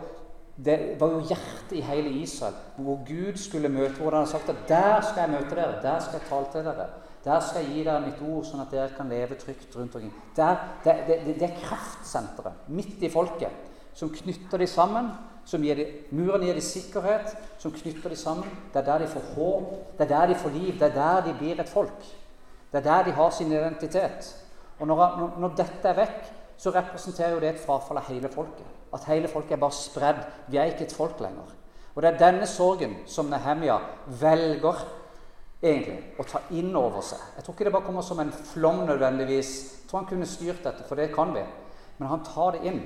det 0.65 0.79
var 1.01 1.13
jo 1.13 1.21
hjertet 1.21 1.77
i 1.77 1.81
hele 1.85 2.11
Israel, 2.23 2.55
hvor 2.77 3.03
Gud 3.09 3.37
skulle 3.37 3.69
møte 3.69 3.95
Hvor 4.01 4.11
han 4.11 4.25
har 4.25 4.27
sagt 4.27 4.49
at 4.49 4.57
'der 4.69 5.01
skal 5.01 5.21
jeg 5.21 5.31
møte 5.31 5.57
dere', 5.57 5.83
'der 5.83 5.99
skal 6.01 6.21
jeg 6.21 6.29
tale 6.29 6.47
til 6.53 6.71
dere'. 6.71 6.91
Der 7.25 7.41
skal 7.41 7.65
jeg 7.65 7.73
gi 7.75 7.85
dere 7.85 8.01
mitt 8.01 8.21
ord, 8.23 8.45
sånn 8.45 8.61
at 8.61 8.71
dere 8.71 8.91
kan 8.97 9.09
leve 9.09 9.35
trygt 9.35 9.77
rundt 9.77 9.95
omkring. 9.95 10.13
Der, 10.37 10.57
det, 10.85 10.95
det, 11.07 11.35
det, 11.41 11.43
er 11.43 11.61
kraftsenteret 11.63 12.69
midt 12.69 13.03
i 13.03 13.11
folket 13.11 13.51
som 13.95 14.13
knytter 14.15 14.59
de 14.59 14.67
sammen. 14.67 15.09
Som 15.47 15.63
gir 15.63 15.79
de, 15.79 15.87
Muren 16.11 16.43
gir 16.43 16.57
de 16.59 16.65
sikkerhet, 16.65 17.37
som 17.63 17.75
knytter 17.75 18.11
de 18.11 18.19
sammen. 18.19 18.49
Det 18.73 18.81
er 18.83 18.89
der 18.89 19.05
de 19.05 19.11
får 19.11 19.29
håp, 19.37 19.75
det 19.99 20.07
er 20.07 20.13
der 20.15 20.33
de 20.33 20.39
får 20.41 20.55
liv, 20.57 20.73
det 20.79 20.89
er 20.89 20.97
der 20.97 21.21
de 21.29 21.35
blir 21.39 21.61
et 21.61 21.71
folk. 21.71 22.09
Det 22.73 22.81
er 22.81 22.89
der 22.89 23.05
de 23.07 23.15
har 23.15 23.31
sin 23.31 23.53
identitet. 23.53 24.33
Og 24.79 24.87
når, 24.87 25.31
når 25.39 25.55
dette 25.57 25.89
er 25.89 25.97
vekk, 25.97 26.33
så 26.59 26.73
representerer 26.75 27.37
jo 27.37 27.41
det 27.41 27.55
et 27.55 27.63
frafall 27.63 28.01
av 28.01 28.11
hele 28.11 28.29
folket. 28.33 28.67
At 28.95 29.07
hele 29.11 29.29
folket 29.29 29.57
er 29.57 29.63
bare 29.63 29.77
spredd. 29.77 30.21
Vi 30.49 30.59
er 30.59 30.73
ikke 30.73 30.89
et 30.89 30.97
folk 30.97 31.21
lenger. 31.21 31.55
Og 31.95 32.03
det 32.03 32.11
er 32.11 32.21
denne 32.21 32.47
sorgen 32.49 32.99
som 33.09 33.31
Nehemia 33.31 33.79
velger 34.21 34.83
egentlig 35.63 36.19
å 36.21 36.27
ta 36.29 36.43
inn 36.53 36.75
over 36.77 37.05
seg. 37.05 37.23
Jeg 37.37 37.45
tror 37.45 37.57
ikke 37.57 37.69
det 37.69 37.75
bare 37.77 37.87
kommer 37.87 38.05
som 38.05 38.21
en 38.21 38.33
flom 38.33 38.83
nødvendigvis. 38.89 39.53
Jeg 39.81 39.89
tror 39.89 40.03
han 40.03 40.11
kunne 40.11 40.29
styrt 40.29 40.65
dette, 40.65 40.85
for 40.89 41.01
det 41.01 41.13
kan 41.15 41.33
vi. 41.37 41.45
Men 41.99 42.11
han 42.13 42.25
tar 42.27 42.57
det 42.57 42.69
inn 42.69 42.83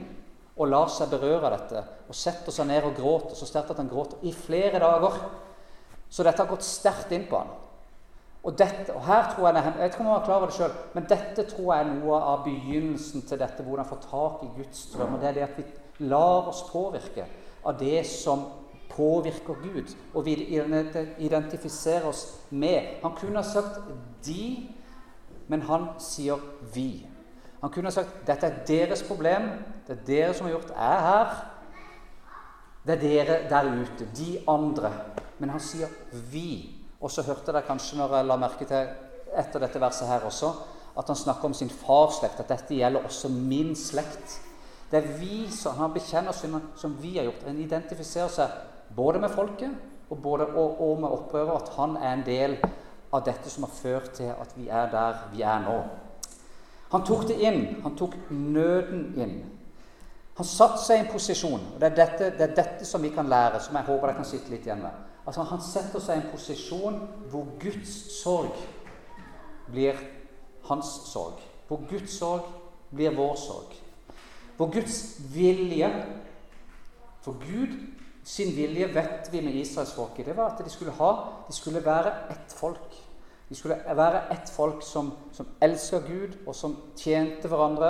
og 0.60 0.68
lar 0.68 0.90
seg 0.92 1.08
berøre 1.08 1.48
av 1.48 1.54
dette 1.56 1.82
og 2.10 2.16
setter 2.16 2.52
seg 2.52 2.68
ned 2.68 2.84
og 2.84 2.98
gråter 2.98 3.38
så 3.38 3.48
sterkt 3.48 3.72
at 3.72 3.80
han 3.80 3.88
gråter 3.88 4.20
i 4.28 4.32
flere 4.36 4.80
dager. 4.82 5.16
Så 6.10 6.26
dette 6.26 6.42
har 6.42 6.50
gått 6.50 6.66
sterkt 6.66 7.12
inn 7.16 7.24
på 7.30 7.40
han. 7.40 7.52
Og, 8.40 8.54
dette, 8.56 8.92
og 8.96 9.04
her 9.04 9.26
tror 9.32 9.48
Jeg 9.48 9.64
jeg 9.64 9.74
vet 9.76 9.92
ikke 9.92 10.00
om 10.00 10.06
han 10.06 10.14
var 10.14 10.24
klar 10.24 10.46
det 10.46 10.54
selv, 10.56 10.76
men 10.94 11.08
dette 11.08 11.44
tror 11.48 11.74
jeg 11.74 11.84
er 11.84 11.90
noe 11.92 12.20
av 12.32 12.44
begynnelsen 12.44 13.26
til 13.28 13.38
dette, 13.38 13.62
hvordan 13.62 13.88
få 13.88 13.98
tak 14.04 14.44
i 14.44 14.50
Guds 14.56 14.86
drøm. 14.94 15.14
og 15.14 15.20
Det 15.20 15.28
er 15.28 15.32
det 15.32 15.42
at 15.42 15.58
vi 15.58 15.64
lar 16.08 16.48
oss 16.48 16.62
påvirke 16.70 17.26
av 17.64 17.78
det 17.78 18.06
som 18.08 18.46
påvirker 18.90 19.60
Gud, 19.62 19.94
og 20.14 20.24
vi 20.24 20.34
identifiserer 21.18 22.08
oss 22.08 22.40
med. 22.50 23.00
Han 23.02 23.14
kunne 23.16 23.36
ha 23.36 23.42
sagt 23.42 23.80
'de', 24.24 24.72
men 25.48 25.62
han 25.62 25.88
sier 25.98 26.36
'vi'. 26.74 27.09
Han 27.60 27.70
kunne 27.70 27.90
sagt 27.90 28.26
'dette 28.26 28.46
er 28.46 28.64
deres 28.66 29.02
problem, 29.02 29.42
det 29.86 29.98
er 29.98 30.04
dere 30.06 30.34
som 30.34 30.46
har 30.46 30.52
gjort 30.52 30.68
jeg 30.68 30.94
er 30.96 31.00
her'. 31.00 31.46
Det 32.86 32.94
er 32.94 33.00
dere 33.00 33.48
der 33.50 33.82
ute, 33.82 34.08
de 34.16 34.38
andre. 34.48 34.92
Men 35.38 35.50
han 35.50 35.60
sier 35.60 35.86
'vi'. 36.12 36.70
Og 37.00 37.10
så 37.10 37.22
hørte 37.22 37.52
dere 37.52 37.62
kanskje 37.62 37.96
når 37.96 38.16
jeg 38.16 38.26
la 38.26 38.36
merke 38.36 38.64
til 38.64 38.88
etter 39.38 39.60
dette 39.60 39.80
verset 39.80 40.08
her 40.08 40.20
også, 40.20 40.52
at 40.98 41.06
han 41.06 41.16
snakker 41.16 41.44
om 41.44 41.54
sin 41.54 41.70
farsslekt, 41.70 42.40
at 42.40 42.48
dette 42.48 42.74
gjelder 42.74 43.04
også 43.04 43.28
min 43.28 43.76
slekt. 43.76 44.40
Det 44.90 45.04
er 45.04 45.18
vi 45.18 45.50
som 45.50 45.76
Han 45.76 45.92
bekjenner 45.92 46.32
synden 46.32 46.62
som 46.76 46.96
vi 47.02 47.16
har 47.16 47.24
gjort. 47.24 47.46
Han 47.46 47.58
identifiserer 47.58 48.28
seg 48.28 48.50
både 48.96 49.20
med 49.20 49.30
folket 49.30 49.70
og, 50.10 50.22
både, 50.22 50.46
og, 50.46 50.80
og 50.80 51.00
med 51.00 51.08
opprøret, 51.08 51.62
at 51.62 51.68
han 51.76 51.96
er 51.96 52.12
en 52.12 52.26
del 52.26 52.58
av 53.12 53.24
dette 53.24 53.50
som 53.50 53.64
har 53.64 53.74
ført 53.74 54.10
til 54.10 54.32
at 54.34 54.52
vi 54.56 54.68
er 54.68 54.90
der 54.90 55.26
vi 55.32 55.42
er 55.42 55.60
nå. 55.62 55.78
Han 56.90 57.04
tok 57.06 57.26
det 57.28 57.38
inn. 57.46 57.64
Han 57.84 57.96
tok 57.98 58.16
nøden 58.30 59.14
inn. 59.20 59.38
Han 60.40 60.48
satte 60.48 60.80
seg 60.80 60.96
i 60.96 61.02
en 61.04 61.12
posisjon, 61.12 61.64
og 61.74 61.80
det 61.82 61.90
er, 61.90 61.96
dette, 61.98 62.28
det 62.38 62.44
er 62.46 62.54
dette 62.56 62.86
som 62.88 63.02
vi 63.04 63.10
kan 63.12 63.28
lære, 63.28 63.58
som 63.60 63.76
jeg 63.76 63.84
håper 63.90 64.08
jeg 64.08 64.16
kan 64.16 64.28
sitte 64.28 64.52
litt 64.52 64.64
igjen 64.64 64.80
med. 64.80 65.02
Altså, 65.26 65.44
Han 65.50 65.60
setter 65.60 66.00
seg 66.00 66.16
i 66.16 66.22
en 66.22 66.30
posisjon 66.32 66.96
hvor 67.28 67.50
Guds 67.60 67.92
sorg 68.22 68.56
blir 69.68 70.00
hans 70.70 70.94
sorg. 71.10 71.42
Hvor 71.68 71.84
Guds 71.90 72.16
sorg 72.16 72.48
blir 72.90 73.14
vår 73.14 73.36
sorg. 73.38 73.76
Hvor 74.56 74.72
Guds 74.72 74.96
vilje 75.34 75.90
For 77.20 77.36
Gud 77.36 77.76
sin 78.24 78.54
vilje 78.56 78.86
vet 78.94 79.28
vi 79.32 79.42
med 79.44 79.54
israelsfolket. 79.60 80.26
Det 80.26 80.36
var 80.36 80.54
at 80.54 80.64
de 80.64 80.70
skulle 80.72 80.92
ha 80.96 81.10
De 81.48 81.52
skulle 81.52 81.84
være 81.84 82.14
ett 82.32 82.54
folk. 82.56 82.89
De 83.50 83.56
skulle 83.58 83.80
være 83.96 84.22
ett 84.30 84.50
folk 84.50 84.82
som, 84.86 85.12
som 85.32 85.46
elska 85.60 85.98
Gud, 86.06 86.36
og 86.46 86.54
som 86.54 86.76
tjente 86.96 87.48
hverandre, 87.50 87.88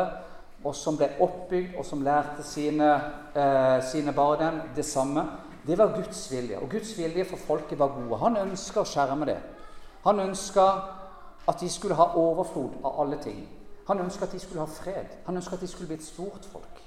og 0.64 0.73
som 0.77 0.96
ble 0.96 1.11
oppbygd, 1.20 1.75
og 1.77 1.85
som 1.85 2.01
lærte 2.05 2.44
sine, 2.44 2.88
eh, 3.35 3.83
sine 3.85 4.12
barn 4.16 4.62
det 4.77 4.85
samme. 4.85 5.27
Det 5.66 5.79
var 5.79 5.92
Guds 5.96 6.31
vilje. 6.33 6.59
Og 6.59 6.70
Guds 6.70 6.99
vilje 6.99 7.25
for 7.25 7.37
folket 7.37 7.79
var 7.79 7.92
gode. 7.92 8.18
Han 8.25 8.37
ønska 8.37 8.81
å 8.81 8.88
skjerme 8.88 9.29
det. 9.29 9.37
Han 10.05 10.20
ønska 10.20 10.66
at 11.49 11.61
de 11.61 11.68
skulle 11.68 11.94
ha 11.94 12.09
overflod 12.16 12.81
av 12.85 13.01
alle 13.01 13.20
ting. 13.23 13.49
Han 13.88 14.01
ønska 14.01 14.25
at 14.25 14.33
de 14.33 14.40
skulle 14.40 14.64
ha 14.64 14.66
fred. 14.66 15.12
Han 15.27 15.37
ønska 15.37 15.55
at 15.55 15.61
de 15.61 15.68
skulle 15.68 15.92
bli 15.92 16.01
et 16.01 16.05
stort 16.09 16.49
folk. 16.53 16.81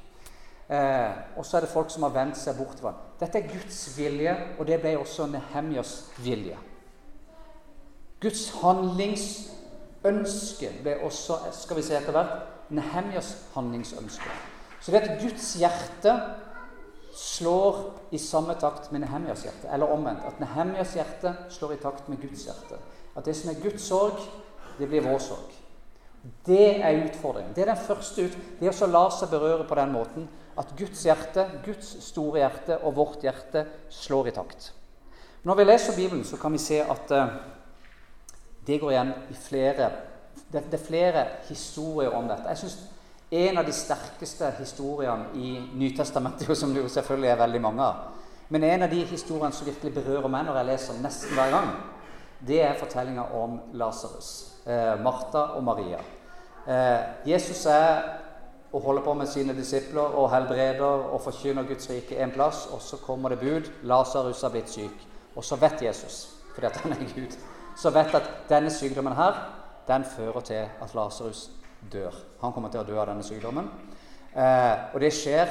Eh, 0.69 1.11
og 1.37 1.45
så 1.45 1.57
er 1.57 1.61
det 1.61 1.69
folk 1.69 1.89
som 1.89 2.03
har 2.03 2.09
vendt 2.09 2.37
seg 2.39 2.57
bort 2.57 2.79
fra 2.79 2.93
Dette 3.19 3.37
er 3.37 3.49
Guds 3.51 3.97
vilje, 3.97 4.35
og 4.57 4.65
det 4.67 4.79
ble 4.81 4.97
også 4.97 5.27
Nehemjas 5.29 5.97
vilje. 6.23 6.57
Guds 8.23 8.43
handlingsønske 8.61 10.69
ble 10.83 10.93
også 11.03 11.33
skal 11.57 11.77
vi 11.79 11.85
se 11.85 11.93
etter 11.99 12.13
hvert, 12.15 12.33
Nehemjas 12.73 13.29
handlingsønske. 13.53 14.29
Så 14.81 14.87
det 14.91 15.03
at 15.03 15.21
Guds 15.21 15.47
hjerte 15.59 16.13
slår 17.13 17.93
i 18.11 18.17
samme 18.17 18.55
takt 18.59 18.91
med 18.91 18.99
Nehemjas 19.03 19.43
hjerte. 19.45 19.69
Eller 19.73 19.91
omvendt. 19.93 20.25
At 20.27 20.39
Nehemjas 20.41 20.95
hjerte 20.97 21.35
slår 21.53 21.75
i 21.75 21.81
takt 21.83 22.09
med 22.09 22.21
Guds 22.21 22.47
hjerte. 22.47 22.75
At 23.15 23.25
det 23.25 23.35
som 23.37 23.51
er 23.51 23.61
Guds 23.61 23.83
sorg, 23.85 24.19
det 24.79 24.87
blir 24.89 25.05
vår 25.05 25.19
sorg. 25.21 25.51
Det 26.47 26.81
er 26.81 27.03
utfordringen. 27.03 27.53
Det 27.55 27.61
er 27.61 27.73
den 27.73 27.85
første 27.85 28.25
ut. 28.25 28.37
Det 28.59 28.71
å 28.71 28.89
la 28.89 29.03
seg 29.11 29.31
berøre 29.31 29.67
på 29.67 29.77
den 29.77 29.91
måten 29.93 30.29
at 30.57 30.71
Guds 30.77 31.03
hjerte, 31.05 31.45
Guds 31.65 31.95
store 32.05 32.43
hjerte 32.43 32.79
og 32.83 32.95
vårt 32.97 33.25
hjerte 33.25 33.65
slår 33.91 34.31
i 34.31 34.35
takt. 34.35 34.71
Når 35.43 35.59
vi 35.59 35.67
leser 35.67 35.97
Bibelen, 35.97 36.23
så 36.23 36.37
kan 36.39 36.53
vi 36.53 36.61
se 36.61 36.79
at 36.79 37.11
uh, 37.11 37.33
det 38.67 38.79
går 38.81 38.91
igjen 38.91 39.13
i 39.29 39.37
flere 39.37 39.91
det, 40.53 40.63
det, 40.71 40.77
er 40.77 40.85
flere 40.85 41.21
historier 41.47 42.13
om 42.13 42.27
dette. 42.29 42.49
Jeg 42.49 42.57
synes 42.57 42.77
En 43.33 43.57
av 43.57 43.65
de 43.65 43.73
sterkeste 43.73 44.45
historiene 44.59 45.31
i 45.33 45.55
Nytestamentet, 45.73 46.57
som 46.57 46.73
det 46.73 46.83
jo 46.83 46.89
selvfølgelig 46.91 47.29
er 47.31 47.39
veldig 47.39 47.61
mange 47.61 47.81
av, 47.81 47.95
men 48.53 48.63
en 48.63 48.83
av 48.85 48.91
de 48.91 48.99
historiene 49.09 49.55
som 49.57 49.65
virkelig 49.65 49.93
berører 49.95 50.29
meg 50.29 50.45
når 50.45 50.59
jeg 50.59 50.67
leser 50.67 50.99
nesten 51.01 51.33
hver 51.33 51.49
gang, 51.49 51.71
det 52.45 52.59
er 52.61 52.77
fortellinga 52.77 53.23
om 53.39 53.55
Lasarus, 53.73 54.29
eh, 54.67 54.93
Martha 55.01 55.47
og 55.57 55.63
Maria. 55.65 56.03
Eh, 56.67 57.31
Jesus 57.31 57.65
er 57.65 58.03
og 58.73 58.81
holder 58.81 59.03
på 59.03 59.13
med 59.13 59.27
sine 59.27 59.53
disipler 59.57 60.13
og 60.17 60.29
helbreder 60.33 61.09
og 61.13 61.21
forkynner 61.21 61.65
Guds 61.67 61.89
rike 61.89 62.17
en 62.17 62.31
plass, 62.31 62.65
og 62.65 62.81
så 62.81 62.97
kommer 62.97 63.29
det 63.29 63.39
bud. 63.39 63.69
Lasarus 63.83 64.41
har 64.41 64.49
blitt 64.49 64.69
syk. 64.69 65.07
Og 65.35 65.43
så 65.43 65.55
vet 65.55 65.81
Jesus, 65.81 66.29
fordi 66.53 66.67
at 66.67 66.77
han 66.77 66.91
er 66.91 67.13
Gud, 67.15 67.37
så 67.75 67.91
vet 67.93 68.15
at 68.15 68.29
denne 68.49 68.71
sykdommen 68.71 69.15
her, 69.17 69.37
den 69.87 70.05
fører 70.05 70.41
til 70.41 70.61
at 70.81 70.95
Lasarus 70.95 71.49
dør. 71.91 72.15
Han 72.41 72.53
kommer 72.53 72.71
til 72.71 72.83
å 72.83 72.87
dø 72.87 72.99
av 72.99 73.09
denne 73.09 73.25
sykdommen. 73.25 73.69
Eh, 74.33 74.93
og 74.93 74.99
det 75.01 75.11
skjer, 75.13 75.49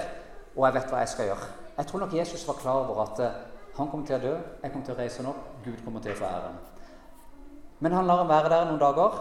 og 0.56 0.66
jeg 0.66 0.76
vet 0.76 0.92
hva 0.92 1.02
jeg 1.02 1.12
skal 1.12 1.28
gjøre. 1.30 1.48
Jeg 1.76 1.88
tror 1.88 2.02
nok 2.02 2.14
Jesus 2.16 2.46
var 2.48 2.58
klar 2.61 2.80
over 2.87 3.02
at 3.04 3.20
eh, 3.22 3.40
han 3.76 3.88
kommer 3.88 4.06
til 4.06 4.16
å 4.16 4.22
dø, 4.22 4.32
jeg 4.62 4.72
kommer 4.72 4.87
til 4.87 4.94
å 4.94 4.98
reise 4.98 5.22
ham 5.22 5.30
opp, 5.32 5.44
Gud 5.64 5.85
kommer 5.85 6.02
til 6.04 6.14
å 6.14 6.18
få 6.18 6.28
æren. 6.28 6.58
Men 7.82 7.96
han 7.96 8.08
lar 8.08 8.22
ham 8.22 8.30
være 8.30 8.50
der 8.52 8.66
noen 8.68 8.80
dager, 8.80 9.20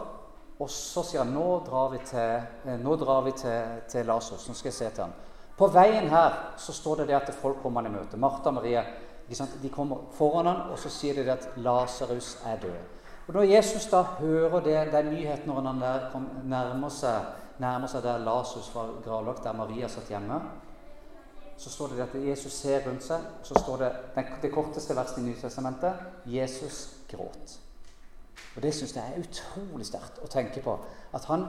og 0.61 0.69
så 0.69 1.03
sier 1.05 1.23
han 1.23 1.33
nå 1.33 1.45
drar 1.65 1.93
vi 1.93 2.01
til, 2.05 2.47
eh, 2.65 2.79
nå 2.81 2.95
drar 3.01 3.23
vi 3.25 3.35
til, 3.37 3.77
til 3.91 4.09
Lasarus. 4.09 4.47
Nå 4.47 4.57
skal 4.57 4.71
jeg 4.71 4.79
se 4.79 4.89
til 4.89 5.07
han. 5.07 5.15
På 5.57 5.69
veien 5.69 6.09
her 6.09 6.37
så 6.57 6.73
står 6.73 7.01
det 7.01 7.11
det 7.11 7.19
at 7.19 7.33
folk 7.37 7.61
kommer 7.61 7.83
han 7.83 7.91
i 7.91 7.97
møte. 7.99 8.17
Martha 8.17 8.49
og 8.49 8.57
Marie 8.57 8.81
de 9.61 9.69
kommer 9.69 9.97
foran 10.13 10.45
han, 10.45 10.71
og 10.71 10.79
så 10.79 10.89
sier 10.89 11.15
de 11.15 11.31
at 11.31 11.47
Lasarus 11.55 12.37
er 12.45 12.59
død. 12.59 12.79
Og 13.27 13.33
Når 13.33 13.41
Jesus 13.41 13.85
da 13.85 14.01
hører 14.01 14.59
det, 14.59 14.93
den 14.93 15.13
nyheten 15.13 15.47
når 15.47 15.61
han 15.61 15.81
der 15.81 16.09
kom, 16.11 16.27
nærmer, 16.43 16.89
seg, 16.89 17.29
nærmer 17.59 17.87
seg 17.87 18.03
der 18.03 18.17
Lasarus 18.17 18.71
var 18.75 18.89
gravlagt, 19.05 19.43
der 19.43 19.53
Maria 19.53 19.87
satt 19.87 20.09
hjemme, 20.09 20.41
så 21.57 21.69
står 21.69 21.87
det 21.87 22.01
at 22.01 22.15
Jesus 22.27 22.53
ser 22.53 22.87
rundt 22.87 23.03
seg, 23.03 23.21
så 23.43 23.59
står 23.59 23.77
det 23.77 23.91
det 24.41 24.51
korteste 24.51 24.95
verset 24.95 25.21
i 25.21 25.21
Nytestamentet 25.21 25.93
Jesus 26.25 26.89
gråt. 27.11 27.59
Og 28.55 28.61
Det 28.63 28.73
syns 28.73 28.95
jeg 28.95 29.03
er 29.03 29.21
utrolig 29.21 29.85
sterkt 29.85 30.19
å 30.23 30.27
tenke 30.27 30.61
på. 30.61 30.79
At 31.13 31.25
han, 31.25 31.45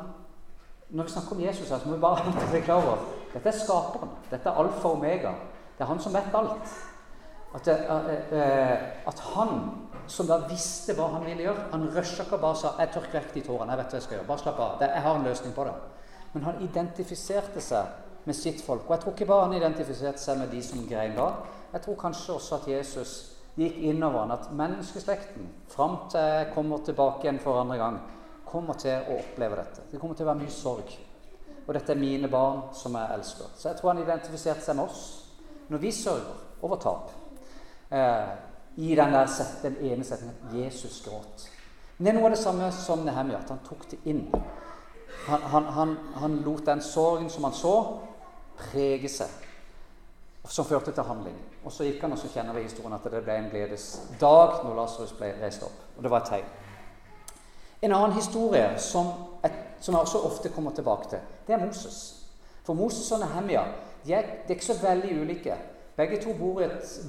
Når 0.91 1.05
vi 1.05 1.11
snakker 1.11 1.33
om 1.33 1.41
Jesus, 1.41 1.69
her, 1.69 1.79
så 1.79 1.89
må 1.89 1.95
vi 1.95 2.01
bare 2.01 2.33
være 2.53 2.65
klar 2.65 2.85
over 2.85 2.99
dette 3.33 3.49
er 3.49 3.57
skaperen. 3.57 4.11
Dette 4.31 4.49
er 4.49 4.61
alfa 4.61 4.89
og 4.89 4.99
omega. 4.99 5.33
Det 5.79 5.85
er 5.85 5.89
han 5.89 6.01
som 6.01 6.15
vet 6.15 6.35
alt. 6.37 6.75
At, 7.55 7.65
det, 7.65 7.75
eh, 8.33 9.09
at, 9.09 9.19
han 9.35 9.59
som 10.09 10.27
da 10.27 10.39
visste 10.49 10.95
hva 10.97 11.11
han 11.13 11.25
ville 11.27 11.45
gjøre 11.45 11.67
Han 11.73 11.83
rusha 11.93 12.25
ikke 12.25 12.39
og 12.39 12.41
bare 12.41 12.57
sa 12.57 12.71
'Jeg 12.79 12.93
tørker 12.95 13.19
vekk 13.21 13.35
de 13.35 13.41
tårene. 13.41 13.73
Jeg 13.73 13.79
vet 13.79 13.91
hva 13.91 13.99
jeg 13.99 14.03
skal 14.03 14.17
gjøre. 14.17 14.27
Bare 14.27 14.39
slapp 14.39 14.61
av. 14.61 14.81
Jeg 14.81 15.03
har 15.03 15.17
en 15.17 15.25
løsning 15.25 15.55
på 15.55 15.65
det.' 15.65 15.75
Men 16.33 16.43
han 16.43 16.63
identifiserte 16.63 17.61
seg 17.61 17.87
med 18.25 18.35
sitt 18.35 18.63
folk. 18.65 18.83
Og 18.87 18.91
jeg 18.91 19.01
tror 19.01 19.13
ikke 19.13 19.27
bare 19.27 19.45
han 19.45 19.55
identifiserte 19.55 20.19
seg 20.19 20.39
med 20.39 20.49
de 20.49 20.63
som 20.63 20.87
grein 20.89 21.17
da. 21.17 21.33
Jeg 21.73 21.83
tror 21.83 21.95
kanskje 21.95 22.33
også 22.33 22.55
at 22.55 22.69
Jesus 22.69 23.33
gikk 23.57 23.77
innover 23.77 24.21
han, 24.21 24.31
at 24.31 24.53
menneskeslekten, 24.53 25.49
fram 25.69 25.97
til 26.11 26.21
jeg 26.21 26.53
kommer 26.55 26.79
tilbake 26.79 27.27
igjen 27.27 27.41
for 27.41 27.61
andre 27.61 27.77
gang, 27.77 27.99
kommer 28.47 28.75
til 28.75 28.97
å 29.09 29.19
oppleve 29.19 29.57
dette. 29.57 29.87
Det 29.91 30.01
kommer 30.01 30.17
til 30.17 30.27
å 30.27 30.33
være 30.33 30.43
mye 30.45 30.51
sorg. 30.51 30.95
Og 31.67 31.75
dette 31.75 31.93
er 31.93 32.01
mine 32.01 32.29
barn 32.29 32.63
som 32.75 32.97
jeg 32.99 33.17
elsker. 33.17 33.53
Så 33.57 33.69
jeg 33.69 33.79
tror 33.79 33.93
han 33.93 34.03
identifiserte 34.03 34.65
seg 34.65 34.77
med 34.77 34.85
oss 34.85 35.03
når 35.69 35.79
vi 35.79 35.93
sørger 35.95 36.63
over 36.63 36.81
tap. 36.81 37.13
Eh, 37.93 38.29
I 38.77 38.95
den 38.97 39.13
der 39.13 39.29
den 39.63 39.77
ene 39.77 40.05
setningen 40.05 40.65
Jesus 40.65 41.03
gråt. 41.05 41.51
Men 41.99 42.07
det 42.07 42.13
er 42.13 42.19
noe 42.19 42.31
av 42.31 42.37
det 42.37 42.41
samme 42.41 42.71
som 42.73 43.05
Nehemia, 43.05 43.39
at 43.39 43.51
han 43.53 43.61
tok 43.67 43.85
det 43.91 43.99
inn. 44.09 44.25
Han, 45.27 45.43
han, 45.43 45.65
han, 45.65 45.97
han 46.15 46.37
lot 46.43 46.67
den 46.67 46.81
sorgen 46.81 47.31
som 47.31 47.45
han 47.45 47.53
så, 47.53 47.75
prege 48.57 49.09
seg 49.09 49.29
som 50.49 50.65
førte 50.65 50.93
til 50.93 51.07
handling. 51.07 51.37
Og 51.65 51.73
så 51.73 51.85
gikk 51.87 52.01
han, 52.03 52.13
og 52.13 52.19
så 52.19 52.31
kjenner 52.33 52.57
vi 52.57 52.65
historien 52.67 52.97
at 52.97 53.05
det 53.07 53.23
ble 53.23 53.37
en 53.39 53.51
gledesdag 53.53 54.63
når 54.65 54.75
Lasarus 54.81 55.15
ble 55.19 55.31
reist 55.43 55.63
opp. 55.63 55.77
Og 55.97 56.03
det 56.03 56.11
var 56.11 56.25
et 56.25 56.33
tegn. 56.33 56.49
En 57.83 57.95
annen 57.95 58.17
historie 58.17 58.67
som, 58.79 59.13
et, 59.45 59.55
som, 59.81 59.95
jeg 59.95 60.01
også 60.01 60.25
ofte 60.27 60.51
kommer 60.55 60.75
tilbake 60.75 61.09
til, 61.11 61.23
det 61.47 61.55
er 61.55 61.63
Moses. 61.63 62.01
For 62.65 62.79
Moses 62.79 63.11
og 63.13 63.23
Nehemia 63.23 63.65
de 64.05 64.15
er, 64.15 64.27
de 64.47 64.51
er 64.51 64.57
ikke 64.57 64.67
så 64.67 64.79
veldig 64.83 65.21
ulike. 65.23 65.57
Begge 65.97 66.23
to 66.23 66.33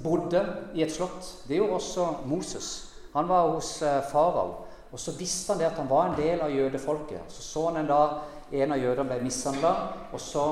bodde 0.04 0.44
i 0.76 0.84
et 0.84 0.92
slott. 0.92 1.46
Det 1.48 1.58
gjorde 1.58 1.80
også 1.80 2.08
Moses. 2.26 2.70
Han 3.14 3.30
var 3.30 3.48
hos 3.54 3.82
eh, 3.82 4.02
farao. 4.12 4.66
Og 4.92 5.00
så 5.00 5.14
visste 5.18 5.54
han 5.54 5.60
det 5.62 5.72
at 5.72 5.80
han 5.80 5.90
var 5.90 6.10
en 6.10 6.18
del 6.20 6.42
av 6.42 6.52
jødefolket. 6.54 7.32
Så 7.32 7.42
så 7.42 7.68
han 7.70 7.80
en 7.82 7.90
dag 7.90 8.18
en 8.54 8.72
av 8.72 8.78
jødene 8.78 9.10
ble 9.10 9.24
mishandla. 9.24 9.72
Og 10.14 10.22
så 10.22 10.44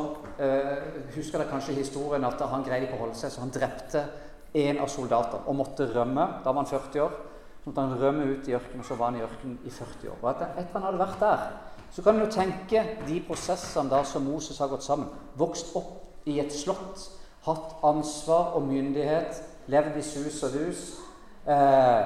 eh, 0.41 0.78
husker 1.15 1.38
dere 1.41 1.50
kanskje 1.52 1.78
historien 1.78 2.26
at 2.26 2.41
han 2.50 2.65
greide 2.65 2.88
ikke 2.88 2.98
å 2.98 3.04
holde 3.06 3.20
seg, 3.20 3.34
så 3.34 3.44
han 3.44 3.54
drepte 3.54 4.06
en 4.62 4.82
av 4.84 4.89
soldatene 4.91 5.46
og 5.48 5.60
måtte 5.60 5.89
rømme. 5.91 6.28
Da 6.41 6.52
var 6.52 6.63
han 6.63 6.72
40 6.72 7.06
år. 7.06 7.20
Så 7.62 7.70
måtte 7.70 7.86
han 7.86 8.00
rømme 8.02 8.26
ut 8.32 8.48
i 8.50 8.56
ørkenen, 8.58 8.82
og 8.82 8.88
så 8.88 8.98
var 8.98 9.12
han 9.12 9.20
i 9.20 9.26
ørkenen 9.26 9.60
i 9.67 9.74
40 9.76 10.13
år. 10.15 10.22
Og 10.24 10.30
etter 10.34 10.78
han 10.80 10.88
hadde 10.88 11.04
vært 11.04 11.20
der, 11.22 11.44
så 11.91 12.02
kan 12.06 12.17
du 12.17 12.26
tenke 12.32 12.86
de 13.06 13.20
prosessene 13.28 13.91
da 13.91 14.00
som 14.08 14.26
Moses 14.26 14.58
har 14.63 14.72
gått 14.72 14.86
sammen. 14.86 15.12
Vokst 15.38 15.76
opp 15.78 16.26
i 16.26 16.39
et 16.41 16.54
slott, 16.56 17.04
hatt 17.45 17.77
ansvar 17.84 18.56
og 18.58 18.67
myndighet, 18.67 19.41
levd 19.71 19.97
i 19.97 20.04
sus 20.06 20.43
og 20.43 20.58
dus. 20.58 20.82
Eh, 21.47 22.01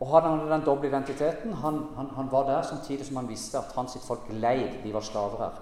og 0.00 0.08
han 0.14 0.26
hadde 0.30 0.52
den 0.52 0.64
doble 0.64 0.88
identiteten. 0.88 1.52
Han, 1.52 1.82
han, 1.96 2.08
han, 2.16 2.28
var 2.32 2.46
der 2.48 2.62
samtidig 2.62 3.06
som 3.06 3.16
han 3.20 3.28
visste 3.28 3.58
at 3.58 3.72
hans 3.76 3.98
folk 4.06 4.30
leid. 4.30 4.80
De 4.84 4.94
var 4.94 5.04
slaver 5.04 5.42
her. 5.44 5.58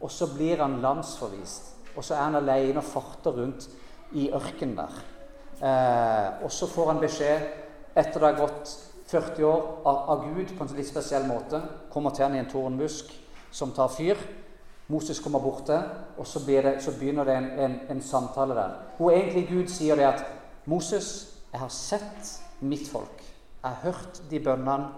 Og 0.00 0.10
så 0.10 0.28
blir 0.34 0.60
han 0.62 0.80
landsforvist. 0.80 1.74
Og 1.96 2.04
så 2.04 2.14
er 2.14 2.26
han 2.28 2.36
alene 2.38 2.78
og 2.78 2.84
farter 2.84 3.32
rundt 3.32 3.68
i 4.12 4.28
ørkenen 4.32 4.76
der. 4.76 4.98
Eh, 5.58 6.44
og 6.44 6.52
så 6.52 6.68
får 6.70 6.92
han 6.92 7.00
beskjed, 7.02 7.48
etter 7.96 8.20
det 8.20 8.28
har 8.28 8.38
gått 8.38 8.76
40 9.08 9.44
år, 9.48 9.62
av, 9.88 10.26
Gud 10.28 10.52
på 10.54 10.64
en 10.64 10.76
litt 10.76 10.90
spesiell 10.90 11.24
måte. 11.26 11.60
Kommer 11.90 12.14
til 12.14 12.28
han 12.28 12.36
i 12.36 12.42
en 12.42 12.50
tornbusk 12.50 13.10
som 13.50 13.72
tar 13.74 13.88
fyr. 13.90 14.20
Moses 14.88 15.20
kommer 15.20 15.38
borte, 15.38 15.82
og 16.18 16.26
så, 16.26 16.40
det, 16.46 16.78
så 16.80 16.92
begynner 16.98 17.24
det 17.24 17.36
en, 17.36 17.44
en, 17.60 17.74
en, 17.90 18.02
samtale 18.02 18.54
der. 18.54 18.70
Hvor 18.96 19.10
egentlig 19.10 19.48
Gud 19.48 19.68
sier 19.68 19.96
det 19.96 20.04
at 20.04 20.24
'Moses, 20.66 21.34
jeg 21.52 21.60
har 21.60 21.68
sett 21.68 22.42
mitt 22.60 22.88
folk.' 22.88 23.24
Jeg 23.62 23.70
har 23.70 23.80
hørt 23.82 24.22
de 24.30 24.40
bønnene 24.40 24.88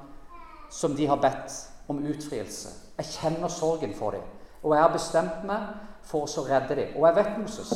som 0.70 0.94
de 0.96 1.06
har 1.06 1.16
bedt 1.16 1.70
om 1.88 1.98
utfrielse. 1.98 2.68
Jeg 2.98 3.06
kjenner 3.06 3.48
sorgen 3.48 3.94
for 3.94 4.10
dem. 4.10 4.20
Og 4.62 4.74
jeg 4.74 4.82
har 4.82 4.92
bestemt 4.92 5.44
meg 5.46 5.66
for 6.02 6.28
å 6.28 6.44
redde 6.46 6.76
dem. 6.76 6.96
Og 6.96 7.06
jeg 7.08 7.16
vet, 7.16 7.38
Moses, 7.38 7.72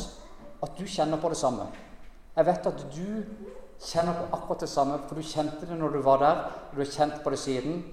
at 0.63 0.77
du 0.77 0.85
kjenner 0.85 1.17
på 1.21 1.29
det 1.29 1.37
samme. 1.37 1.65
Jeg 2.35 2.45
vet 2.45 2.67
at 2.67 2.85
du 2.95 3.23
kjenner 3.81 4.13
på 4.13 4.37
akkurat 4.37 4.61
det 4.61 4.69
samme, 4.69 4.99
for 5.07 5.15
du 5.15 5.21
kjente 5.21 5.65
det 5.67 5.79
når 5.79 5.97
du 5.97 6.01
var 6.05 6.21
der. 6.21 6.43
Og 6.69 6.77
du 6.77 6.83
har 6.83 6.91
kjent 6.91 7.23
på 7.23 7.33
det 7.33 7.39
siden. 7.39 7.83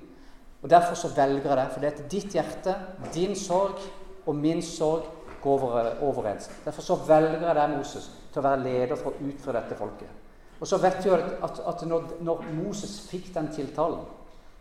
Og 0.63 0.71
Derfor 0.71 0.95
så 0.95 1.09
velger 1.17 1.49
jeg 1.49 1.57
det. 1.57 1.67
For 1.73 1.81
det 1.81 1.91
er 1.93 1.97
til 1.97 2.11
ditt 2.11 2.37
hjerte, 2.37 2.77
din 3.15 3.37
sorg 3.37 3.81
og 4.27 4.37
min 4.37 4.63
sorg 4.63 5.07
går 5.43 5.63
overens. 6.01 6.51
Derfor 6.65 6.83
så 6.83 6.99
velger 7.07 7.47
jeg 7.47 7.55
deg, 7.59 7.77
Moses, 7.77 8.11
til 8.33 8.41
å 8.41 8.47
være 8.47 8.63
leder 8.63 8.99
for 8.99 9.13
å 9.13 9.29
utføre 9.29 9.61
dette 9.61 9.79
folket. 9.79 10.19
Og 10.63 10.69
så 10.71 10.79
vet 10.79 11.03
jo 11.07 11.17
at, 11.17 11.57
at 11.67 11.81
når, 11.89 12.13
når, 12.23 12.45
Moses 12.55 13.01
fikk 13.11 13.33
den 13.35 13.49
tiltalen, 13.55 14.05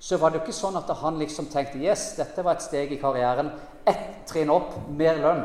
så 0.02 0.18
var 0.18 0.32
det 0.32 0.40
jo 0.40 0.48
ikke 0.48 0.58
sånn 0.58 0.80
at 0.80 0.90
han 0.98 1.20
liksom 1.22 1.52
tenkte 1.54 1.78
yes, 1.78 2.16
dette 2.18 2.42
var 2.42 2.58
et 2.58 2.66
steg 2.66 2.90
i 2.90 2.98
karrieren. 2.98 3.52
Ett 3.86 4.24
trinn 4.30 4.50
opp, 4.50 4.74
mer 4.90 5.22
lønn. 5.22 5.44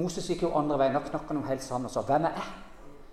Moses 0.00 0.30
gikk 0.30 0.46
jo 0.46 0.54
andre 0.56 0.78
veien. 0.80 0.96
Da 0.96 1.04
knakk 1.04 1.28
han 1.28 1.42
jo 1.42 1.50
helt 1.50 1.64
sammen 1.66 1.90
og 1.90 1.92
sa 1.92 2.06
hvem 2.08 2.30
er 2.30 2.38
jeg? 2.38 2.48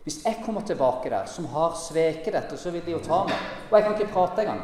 Hvis 0.06 0.22
jeg 0.24 0.40
kommer 0.46 0.64
tilbake 0.64 1.12
der, 1.12 1.28
som 1.28 1.50
har 1.52 1.76
sveket 1.82 2.38
dette, 2.38 2.58
så 2.62 2.72
vil 2.72 2.86
de 2.86 2.94
jo 2.94 3.04
ta 3.04 3.24
meg. 3.28 3.52
Og 3.68 3.76
jeg 3.76 3.88
kan 3.88 3.96
ikke 3.98 4.14
prate 4.14 4.46
engang. 4.46 4.64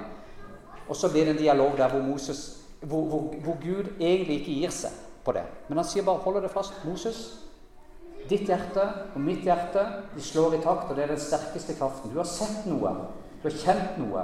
Og 0.87 0.95
så 0.95 1.09
blir 1.11 1.27
det 1.27 1.35
en 1.35 1.41
dialog 1.41 1.75
der 1.75 1.91
hvor, 1.91 2.03
Moses, 2.05 2.61
hvor, 2.79 3.03
hvor, 3.09 3.33
hvor 3.43 3.57
Gud 3.59 3.89
egentlig 3.99 4.39
ikke 4.39 4.59
gir 4.61 4.75
seg 4.75 4.95
på 5.23 5.31
det. 5.35 5.43
Men 5.67 5.77
han 5.77 5.85
sier 5.85 6.03
bare 6.03 6.17
'hold 6.17 6.41
det 6.41 6.51
fast'. 6.51 6.85
Moses, 6.85 7.41
Ditt 8.29 8.47
hjerte 8.47 8.83
og 9.15 9.19
mitt 9.23 9.43
hjerte 9.43 9.83
de 10.13 10.23
slår 10.23 10.55
i 10.55 10.61
takt, 10.63 10.89
og 10.89 10.95
det 10.95 11.03
er 11.03 11.13
den 11.15 11.21
sterkeste 11.21 11.75
kraften. 11.79 12.11
Du 12.13 12.19
har 12.21 12.29
sett 12.29 12.67
noe. 12.69 12.93
Du 13.41 13.49
har 13.49 13.57
kjent 13.57 13.97
noe. 14.01 14.23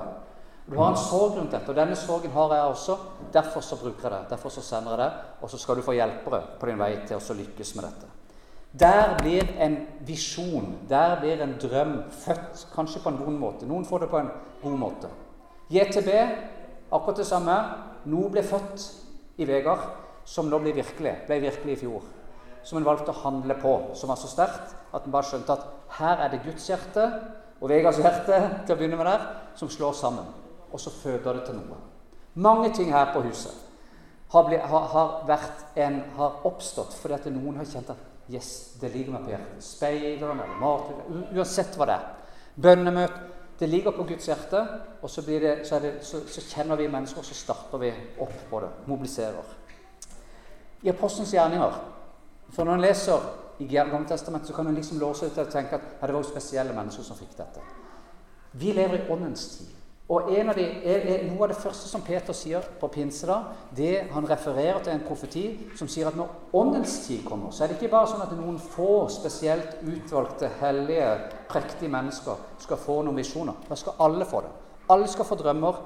Du 0.68 0.76
har 0.76 0.92
en 0.92 1.00
sorg 1.00 1.38
rundt 1.38 1.54
dette, 1.56 1.72
og 1.72 1.78
denne 1.78 1.96
sorgen 1.96 2.32
har 2.32 2.54
jeg 2.54 2.74
også. 2.74 2.98
Derfor 3.34 3.64
så 3.64 3.80
bruker 3.80 4.04
jeg 4.04 4.12
det. 4.12 4.30
Derfor 4.30 4.54
så 4.54 4.62
sender 4.62 4.92
jeg 4.92 5.00
det, 5.00 5.12
og 5.42 5.50
så 5.50 5.58
skal 5.58 5.80
du 5.80 5.84
få 5.84 5.96
hjelpere 5.96 6.42
på 6.60 6.70
din 6.70 6.80
vei 6.80 6.92
til 7.08 7.18
å 7.18 7.38
lykkes 7.40 7.74
med 7.76 7.88
dette. 7.88 8.12
Der 8.78 9.16
blir 9.18 9.48
en 9.64 9.78
visjon, 10.06 10.74
der 10.90 11.16
blir 11.22 11.42
en 11.42 11.56
drøm 11.62 11.94
født, 12.12 12.68
kanskje 12.76 13.02
på 13.04 13.10
en 13.10 13.22
vond 13.24 13.40
måte. 13.40 13.66
Noen 13.66 13.88
får 13.88 14.04
det 14.04 14.10
på 14.12 14.20
en 14.20 14.34
god 14.62 14.78
måte. 14.78 15.12
JTB, 15.72 16.12
akkurat 16.92 17.24
det 17.24 17.28
samme. 17.28 17.56
Noe 18.12 18.30
ble 18.32 18.44
født 18.44 18.92
i 19.40 19.48
Vegard 19.48 20.07
som 20.28 20.52
nå 20.52 20.60
blir 20.62 20.76
virkelig. 20.76 21.16
Ble 21.28 21.42
virkelig 21.48 21.78
i 21.78 21.82
fjor 21.86 22.14
som 22.68 22.80
en 22.82 22.88
valgte 22.88 23.14
å 23.14 23.22
handle 23.22 23.56
på, 23.62 23.74
som 23.96 24.12
var 24.12 24.20
så 24.20 24.28
sterkt 24.28 24.74
at 24.96 25.06
en 25.06 25.14
bare 25.14 25.28
skjønte 25.30 25.56
at 25.56 25.94
her 26.02 26.24
er 26.26 26.34
det 26.34 26.42
Guds 26.44 26.66
hjerte 26.68 27.06
og 27.62 27.70
Vegards 27.72 28.02
hjerte 28.02 28.40
til 28.66 28.74
å 28.74 28.78
begynne 28.78 29.00
med 29.00 29.08
der, 29.08 29.24
som 29.58 29.72
slår 29.72 29.96
sammen. 29.98 30.28
Og 30.68 30.82
så 30.84 30.92
føder 30.92 31.40
det 31.40 31.46
til 31.48 31.56
noe. 31.58 31.78
Mange 32.44 32.74
ting 32.76 32.92
her 32.92 33.14
på 33.14 33.24
huset 33.26 33.56
har, 34.34 34.44
ble, 34.50 34.60
har, 34.60 34.90
har, 34.92 35.46
en, 35.80 36.02
har 36.18 36.44
oppstått 36.50 36.98
fordi 37.00 37.16
at 37.16 37.30
noen 37.32 37.62
har 37.62 37.70
kjent 37.70 37.94
at 37.94 38.04
yes, 38.30 38.52
det 38.82 38.92
ligger 38.92 39.16
meg 39.16 39.24
på 39.24 39.32
hjertet. 39.32 39.64
Speideren 39.64 40.44
eller 40.44 40.60
mat 40.60 40.92
Uansett 41.32 41.80
hva 41.80 41.88
det 41.88 41.96
er. 41.96 42.12
Bønnemøte. 42.68 43.24
Det 43.58 43.66
ligger 43.72 43.96
på 43.96 44.04
Guds 44.06 44.28
hjerte, 44.30 44.60
og 45.02 45.10
så, 45.10 45.24
det, 45.26 45.64
så, 45.66 45.80
det, 45.82 45.96
så, 46.06 46.20
så 46.30 46.44
kjenner 46.46 46.78
vi 46.78 46.92
mennesker, 46.94 47.24
og 47.24 47.26
så 47.26 47.34
starter 47.34 47.82
vi 47.82 47.90
opp 48.22 48.36
på 48.52 48.60
det. 48.62 48.70
Mobiliserer. 48.86 49.56
I 50.84 50.90
Apostelens 50.90 51.34
gjerninger 51.34 51.80
For 52.54 52.64
når 52.64 52.74
en 52.78 52.82
leser 52.82 53.24
i 53.60 53.66
Gammeltestamentet, 53.68 54.48
så 54.48 54.54
kan 54.54 54.68
en 54.68 54.76
liksom 54.76 55.00
låse 55.00 55.26
ut 55.26 55.38
og 55.38 55.50
tenke 55.52 55.76
at 55.76 55.82
det 56.02 56.14
var 56.14 56.22
jo 56.22 56.30
spesielle 56.30 56.76
mennesker 56.76 57.04
som 57.04 57.18
fikk 57.18 57.34
dette. 57.38 57.64
Vi 58.52 58.72
lever 58.72 59.02
i 59.02 59.10
åndens 59.12 59.48
tid. 59.58 59.74
Og 60.08 60.30
av 60.32 60.54
de, 60.56 60.66
Noe 61.28 61.42
av 61.44 61.50
det 61.52 61.58
første 61.60 61.90
som 61.90 62.04
Peter 62.06 62.36
sier 62.38 62.64
på 62.80 62.88
pinse, 62.88 63.28
da, 63.28 63.42
det 63.76 64.06
han 64.14 64.28
refererer 64.30 64.80
til 64.84 64.94
en 64.94 65.04
profeti 65.04 65.44
som 65.76 65.90
sier 65.92 66.08
at 66.08 66.16
når 66.16 66.56
åndens 66.56 67.02
tid 67.04 67.26
kommer, 67.28 67.52
så 67.52 67.66
er 67.66 67.74
det 67.74 67.76
ikke 67.82 67.92
bare 67.92 68.08
sånn 68.14 68.24
at 68.24 68.32
noen 68.38 68.56
få 68.62 69.10
spesielt 69.12 69.82
utvalgte, 69.84 70.54
hellige, 70.62 71.12
prektige 71.52 71.92
mennesker 71.92 72.40
skal 72.64 72.80
få 72.80 73.02
noen 73.04 73.20
visjoner. 73.20 73.60
Da 73.68 73.76
skal 73.76 74.00
alle 74.08 74.30
få 74.30 74.46
det. 74.48 74.54
Alle 74.96 75.12
skal 75.12 75.28
få 75.28 75.36
drømmer, 75.44 75.82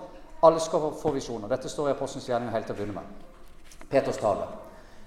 alle 0.46 0.62
skal 0.62 0.92
få 1.02 1.18
visjoner. 1.18 1.50
Dette 1.50 1.70
står 1.70 1.90
i 1.90 1.96
Apostelens 1.96 2.30
gjerninger 2.30 2.54
helt 2.54 2.70
til 2.70 2.78
å 2.78 2.84
begynne 2.84 3.02
med. 3.02 3.88
Peters 3.90 4.22
tale. 4.22 4.46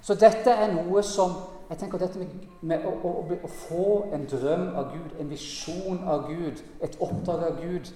Så 0.05 0.15
dette 0.21 0.53
er 0.53 0.73
noe 0.75 1.03
som 1.03 1.37
jeg 1.71 1.79
tenker 1.81 1.99
Dette 1.99 2.21
med, 2.21 2.33
med 2.61 2.83
å, 2.85 2.91
å, 3.09 3.13
å, 3.25 3.49
få 3.49 3.87
en 4.13 4.27
drøm 4.29 4.67
av 4.77 4.91
Gud, 4.93 5.15
en 5.21 5.31
visjon 5.31 6.03
av 6.05 6.27
Gud, 6.29 6.61
et 6.85 6.99
oppdrag 7.01 7.47
av 7.49 7.63
Gud 7.63 7.89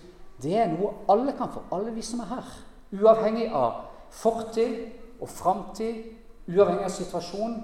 det 0.42 0.55
er 0.55 0.71
noe 0.71 0.92
alle 1.11 1.35
kan 1.35 1.51
få, 1.51 1.64
alle 1.75 1.92
vi 1.94 2.03
som 2.07 2.23
er 2.23 2.31
her. 2.31 2.51
Uavhengig 2.94 3.49
av 3.55 3.83
fortid 4.14 4.77
og 5.18 5.31
framtid, 5.33 6.05
uavhengig 6.47 6.87
av 6.87 6.94
situasjon. 6.94 7.57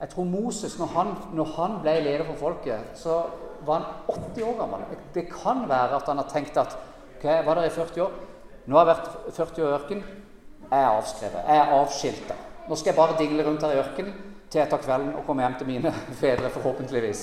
Jeg 0.00 0.10
tror 0.14 0.26
Moses, 0.26 0.78
når 0.80 0.94
han, 0.96 1.12
når 1.36 1.50
han, 1.58 1.76
ble 1.84 1.98
leder 2.02 2.24
for 2.30 2.40
folket, 2.48 2.96
så 2.98 3.20
var 3.66 3.84
han 3.84 4.16
80 4.32 4.48
år 4.48 4.56
gammel. 4.62 4.86
Det 5.14 5.28
kan 5.30 5.66
være 5.68 6.00
at 6.00 6.08
han 6.08 6.22
har 6.22 6.30
tenkt 6.32 6.56
at 6.58 6.78
ok, 7.18 7.28
var 7.46 7.60
der 7.60 7.68
i 7.68 7.74
40 7.76 8.06
år. 8.06 8.16
Nå 8.66 8.78
har 8.78 8.88
jeg 8.88 8.96
vært 8.96 9.36
40 9.36 9.66
år 9.66 9.68
i 9.68 9.76
ørken. 9.76 10.02
Jeg 10.72 10.80
er 10.80 10.88
avskrevet. 10.88 11.44
Jeg 11.44 11.60
er 11.60 11.76
avskilta. 11.76 12.38
Nå 12.68 12.76
skal 12.76 12.92
jeg 12.92 12.96
bare 12.96 13.18
dingle 13.18 13.46
rundt 13.46 13.62
her 13.62 13.74
i 13.74 13.80
ørkenen 13.82 14.12
til 14.52 14.60
jeg 14.60 14.68
tar 14.68 14.82
kvelden 14.82 15.14
og 15.16 15.24
kommer 15.26 15.46
hjem 15.46 15.58
til 15.58 15.66
mine 15.66 15.94
fedre, 16.20 16.50
forhåpentligvis. 16.50 17.22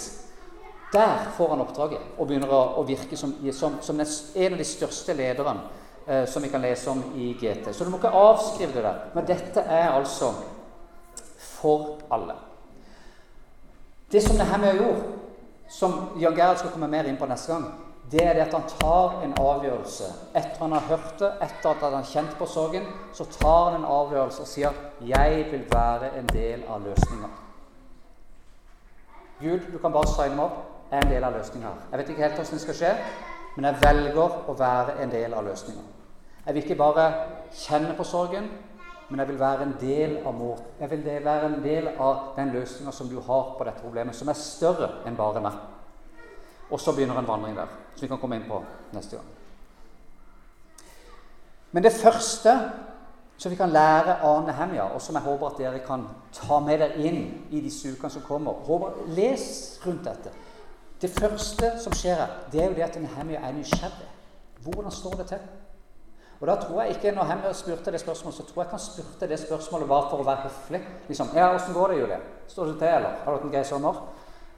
Der 0.94 1.30
får 1.38 1.50
han 1.50 1.62
oppdraget 1.62 2.00
og 2.18 2.28
begynner 2.28 2.50
å, 2.50 2.62
å 2.82 2.86
virke 2.88 3.18
som, 3.18 3.36
som, 3.54 3.78
som, 3.82 4.00
en 4.00 4.56
av 4.56 4.58
de 4.58 4.66
største 4.66 5.14
lederne 5.14 5.62
eh, 6.08 6.24
som 6.26 6.42
vi 6.42 6.50
kan 6.50 6.64
lese 6.66 6.90
om 6.90 7.04
i 7.16 7.34
GT. 7.38 7.70
Så 7.74 7.86
du 7.86 7.92
må 7.94 8.00
ikke 8.02 8.16
avskrive 8.18 8.74
det 8.74 8.86
der. 8.88 9.04
Men 9.14 9.28
dette 9.30 9.62
er 9.62 9.92
altså 9.94 10.32
for 11.38 12.00
alle. 12.10 12.34
Det 14.10 14.24
som 14.26 14.40
Nehemia 14.40 14.74
gjorde, 14.74 15.04
som 15.70 16.00
Jan 16.18 16.34
Gerhard 16.34 16.58
skal 16.58 16.74
komme 16.74 16.90
mer 16.90 17.06
inn 17.06 17.20
på 17.20 17.30
neste 17.30 17.54
gang, 17.54 17.68
det 18.12 18.24
er 18.26 18.34
det 18.34 18.42
at 18.42 18.54
han 18.54 18.66
tar 18.80 19.22
en 19.24 19.34
avgjørelse. 19.38 20.08
Etter 20.36 20.62
han 20.62 20.72
har 20.72 20.88
hørt 20.90 21.20
det, 21.20 21.30
etter 21.46 21.70
at 21.70 21.84
han 21.84 21.94
har 21.94 22.08
kjent 22.10 22.38
på 22.40 22.46
sorgen, 22.50 22.88
så 23.14 23.26
tar 23.26 23.70
han 23.70 23.82
en 23.82 23.86
avgjørelse 23.86 24.42
og 24.42 24.48
sier 24.48 24.72
'Jeg 25.02 25.46
vil 25.52 25.66
være 25.72 26.18
en 26.18 26.26
del 26.26 26.64
av 26.70 26.82
løsninga'. 26.82 27.30
Gud, 29.42 29.60
du 29.74 29.78
kan 29.78 29.92
bare 29.92 30.08
signe 30.08 30.36
meg 30.36 30.46
opp 30.46 30.92
er 30.92 31.06
en 31.06 31.12
del 31.12 31.24
av 31.24 31.34
løsninga. 31.34 31.70
Jeg 31.92 32.00
vet 32.00 32.10
ikke 32.10 32.22
helt 32.22 32.36
hvordan 32.36 32.54
det 32.54 32.62
skal 32.62 32.76
skje, 32.76 32.96
men 33.56 33.66
jeg 33.66 33.76
velger 33.82 34.50
å 34.50 34.54
være 34.54 34.98
en 35.04 35.12
del 35.12 35.34
av 35.34 35.46
løsninga. 35.46 35.82
Jeg 36.46 36.54
vil 36.54 36.64
ikke 36.64 36.76
bare 36.76 37.14
kjenne 37.54 37.96
på 37.98 38.04
sorgen, 38.04 38.50
men 39.10 39.20
jeg 39.20 39.28
vil 39.28 39.40
være 39.40 39.62
en 39.62 39.76
del 39.82 40.18
av 40.26 40.34
mor. 40.34 40.58
Jeg 40.80 40.90
vil 40.90 41.04
være 41.26 41.46
en 41.46 41.64
del 41.64 41.88
av 42.00 42.34
den 42.36 42.50
løsninga 42.54 42.92
som 42.92 43.10
du 43.10 43.20
har 43.22 43.56
på 43.58 43.64
dette 43.64 43.82
problemet, 43.82 44.16
som 44.16 44.30
er 44.30 44.34
større 44.34 44.90
enn 45.06 45.18
bare 45.18 45.42
meg. 45.42 45.54
Og 46.70 46.80
så 46.80 46.94
begynner 46.94 47.20
en 47.20 47.28
vandring 47.28 47.58
der, 47.58 47.68
som 47.96 48.02
vi 48.02 48.08
kan 48.08 48.20
komme 48.22 48.38
inn 48.38 48.48
på 48.48 48.62
neste 48.94 49.18
gang. 49.18 49.28
Men 51.72 51.84
det 51.84 51.94
første 51.94 52.56
som 53.40 53.52
vi 53.52 53.56
kan 53.56 53.72
lære 53.72 54.18
av 54.22 54.42
Nehemia, 54.44 54.84
og 54.84 55.02
som 55.02 55.16
jeg 55.16 55.24
håper 55.24 55.48
at 55.48 55.60
dere 55.62 55.80
kan 55.80 56.04
ta 56.36 56.60
med 56.60 56.82
dere 56.82 57.00
inn 57.00 57.22
i 57.56 57.62
disse 57.64 57.94
ukene 57.94 58.12
som 58.12 58.26
kommer 58.28 58.66
håper, 58.68 58.98
Les 59.16 59.80
rundt 59.86 60.04
dette. 60.04 60.34
Det 61.00 61.10
første 61.10 61.72
som 61.80 61.96
skjer 61.96 62.20
her, 62.20 62.34
det 62.52 62.62
er 62.62 62.68
jo 62.68 62.76
det 62.76 62.84
at 62.90 63.00
Nehemia 63.00 63.40
er 63.40 63.56
nysgjerrig. 63.56 64.10
Hvordan 64.64 64.92
står 64.92 65.16
det 65.22 65.28
til? 65.32 65.46
Og 66.40 66.48
da 66.48 66.56
tror 66.56 66.82
jeg 66.82 66.96
ikke, 66.96 67.12
Når 67.12 67.24
Hemmer 67.24 67.54
spurte 67.54 67.92
det 67.92 68.00
spørsmålet, 68.00 68.38
så 68.38 68.44
tror 68.44 68.64
jeg 68.64 68.70
han 68.70 68.80
spurte 68.80 69.28
det 69.28 69.40
spørsmålet 69.40 69.88
bare 69.88 70.10
for 70.10 70.20
å 70.20 70.24
være 70.24 70.44
høflig. 70.48 70.82
Liksom, 71.08 71.28
ja, 71.36 71.54
'Åssen 71.54 71.74
går 71.74 71.88
det, 71.88 72.00
Julie? 72.00 72.20
Står 72.48 72.66
det 72.66 72.78
til, 72.80 72.88
eller? 72.88 73.10
Har 73.24 73.32
du 73.32 73.38
hatt 73.38 73.44
en 73.44 73.52
grei 73.52 73.64
sommer?' 73.64 73.96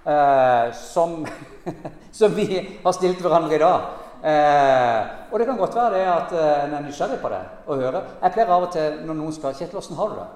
Eh, 0.06 0.74
som, 0.74 1.28
som, 2.12 2.32
vi 2.36 2.80
har 2.84 2.92
stilt 2.92 3.22
hverandre 3.22 3.56
i 3.56 3.62
dag. 3.62 3.82
Eh, 4.22 5.02
og 5.32 5.40
det 5.40 5.46
kan 5.46 5.58
godt 5.58 5.76
være 5.76 5.94
det 5.94 6.06
at 6.10 6.34
eh, 6.34 6.64
en 6.66 6.74
er 6.74 6.86
nysgjerrig 6.86 7.20
på 7.22 7.30
det 7.30 7.42
og 7.68 7.78
hører. 7.78 8.08
Jeg 8.22 8.34
pleier 8.34 8.54
av 8.54 8.66
og 8.66 8.72
til, 8.74 8.98
når 9.06 9.20
noen 9.20 9.36
spør 9.36 9.54
'Kjetil, 9.54 9.78
åssen 9.78 9.98
har 9.98 10.10
du 10.10 10.16
det?' 10.18 10.32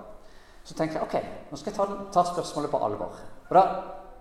Så 0.65 0.73
tenker 0.73 0.99
jeg 0.99 1.03
ok, 1.05 1.15
nå 1.51 1.57
skal 1.57 1.71
jeg 1.71 1.77
ta, 1.77 1.85
ta 2.13 2.23
spørsmålet 2.29 2.71
på 2.71 2.81
alvor. 2.85 3.17
Og 3.49 3.55
da 3.55 3.63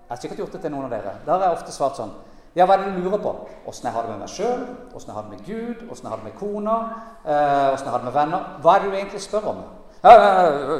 jeg 0.04 0.08
har 0.08 0.20
sikkert 0.20 0.38
gjort 0.38 0.52
det 0.52 0.60
til 0.60 0.72
noen 0.72 0.84
av 0.84 0.90
dere. 0.90 1.14
Da 1.26 1.32
har 1.32 1.46
jeg 1.46 1.58
ofte 1.58 1.72
svart 1.72 1.96
sånn 1.96 2.12
Ja, 2.54 2.66
hva 2.66 2.76
er 2.76 2.84
det 2.84 2.92
du 2.94 3.00
lurer 3.02 3.18
på? 3.18 3.32
Åssen 3.66 3.88
jeg 3.88 3.94
har 3.94 4.04
det 4.04 4.10
med 4.10 4.20
meg 4.20 4.28
sjøl? 4.30 4.60
Åssen 4.94 5.08
jeg 5.10 5.16
har 5.16 5.24
det 5.24 5.32
med 5.32 5.46
Gud? 5.46 5.88
Åssen 5.90 6.04
jeg 6.06 6.12
har 6.12 6.20
det 6.20 6.28
med 6.28 6.36
kona? 6.38 6.76
Eh, 7.24 7.72
åssen 7.74 7.88
jeg 7.88 7.92
har 7.92 7.98
det 7.98 8.04
med 8.04 8.14
venner? 8.14 8.44
Hva 8.62 8.76
er 8.76 8.84
det 8.84 8.90
du 8.92 8.96
egentlig 8.96 9.22
spør 9.24 9.48
om? 9.50 9.64
Ja, 10.04 10.12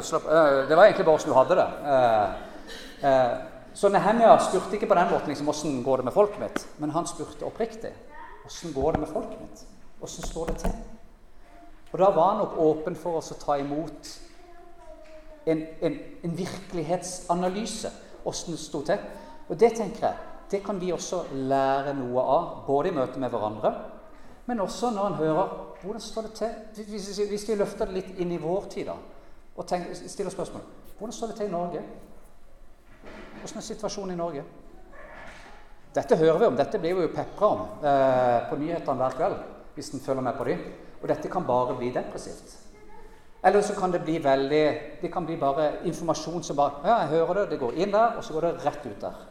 slapp, 0.05 0.29
det 0.69 0.77
var 0.77 0.85
egentlig 0.85 1.05
bare 1.05 1.15
åssen 1.19 1.33
du 1.33 1.35
hadde 1.35 1.57
det. 1.59 1.67
Så 3.75 3.89
Nehemia 3.91 4.37
spurte 4.39 4.77
ikke 4.77 4.87
på 4.87 4.95
den 4.95 5.09
måten 5.11 5.31
liksom, 5.31 5.49
åssen 5.51 5.81
går 5.83 5.97
det 5.97 6.05
med 6.07 6.15
folket 6.15 6.39
mitt, 6.39 6.67
men 6.79 6.93
han 6.95 7.07
spurte 7.07 7.45
oppriktig. 7.45 7.91
Åssen 8.45 8.73
går 8.73 8.95
det 8.95 9.01
med 9.03 9.11
folket 9.11 9.41
mitt? 9.41 9.65
Åssen 10.01 10.23
står 10.23 10.53
det 10.53 10.55
til? 10.63 10.77
Og 11.91 11.99
da 11.99 12.09
var 12.15 12.29
han 12.29 12.39
nok 12.43 12.55
åpen 12.59 12.95
for 12.99 13.19
oss 13.19 13.33
å 13.35 13.39
ta 13.39 13.57
imot 13.59 14.09
en, 15.45 15.61
en, 15.81 15.99
en 16.23 16.37
virkelighetsanalyse 16.37 17.91
åssen 18.25 18.55
det 18.55 18.61
sto 18.63 18.81
til. 18.85 19.03
Og 19.49 19.59
det 19.59 19.73
tenker 19.77 20.07
jeg, 20.07 20.31
det 20.51 20.63
kan 20.65 20.79
vi 20.81 20.93
også 20.93 21.23
lære 21.33 21.93
noe 21.97 22.23
av, 22.23 22.49
både 22.67 22.89
i 22.89 22.95
møte 22.95 23.19
med 23.21 23.31
hverandre, 23.33 23.73
men 24.45 24.61
også 24.61 24.91
når 24.93 25.07
en 25.07 25.19
hører 25.19 25.53
hvordan 25.81 26.01
står 26.01 26.27
det 26.27 26.33
til 26.39 26.89
hvis 26.89 27.47
vi 27.49 27.55
løfter 27.57 27.89
det 27.89 27.95
litt 27.97 28.19
inn 28.21 28.31
i 28.33 28.41
vår 28.41 28.67
tid 28.71 28.89
da, 28.89 28.95
og 29.55 29.67
tenker, 29.67 29.95
stiller 29.95 30.33
spørsmål 30.33 30.63
hvordan 30.97 31.15
står 31.15 31.31
det 31.31 31.37
til 31.39 31.49
i 31.49 31.53
Norge? 31.53 31.81
Hvordan 33.45 33.61
er 33.61 33.65
situasjonen 33.65 34.15
i 34.15 34.17
Norge? 34.17 34.43
Dette 35.93 36.15
hører 36.17 36.39
vi 36.41 36.45
om, 36.47 36.55
dette 36.57 36.79
blir 36.81 36.95
vi 36.97 37.03
jo 37.05 37.11
pepra 37.13 37.49
om 37.53 37.59
eh, 37.85 38.47
på 38.49 38.57
nyhetene 38.57 38.95
hver 38.97 39.17
kveld. 39.19 39.35
hvis 39.75 39.89
en 39.93 39.99
følger 39.99 40.21
med 40.21 40.33
på 40.37 40.43
dem. 40.43 40.63
Og 41.01 41.07
dette 41.07 41.29
kan 41.29 41.45
bare 41.45 41.75
bli 41.77 41.91
depressivt. 41.93 42.55
Eller 43.43 43.61
så 43.61 43.75
kan 43.75 43.91
det 43.91 44.01
bli 44.01 44.17
veldig 44.23 45.01
Det 45.01 45.11
kan 45.11 45.25
bli 45.25 45.35
bare 45.37 45.85
informasjon 45.85 46.43
som 46.43 46.55
bare 46.55 46.71
Ja, 46.85 46.97
jeg 46.97 47.07
hører 47.07 47.33
det, 47.33 47.49
det 47.49 47.59
går 47.59 47.71
inn 47.73 47.91
der, 47.91 48.15
og 48.17 48.23
så 48.23 48.33
går 48.33 48.41
det 48.41 48.65
rett 48.65 48.85
ut 48.85 49.01
der. 49.01 49.21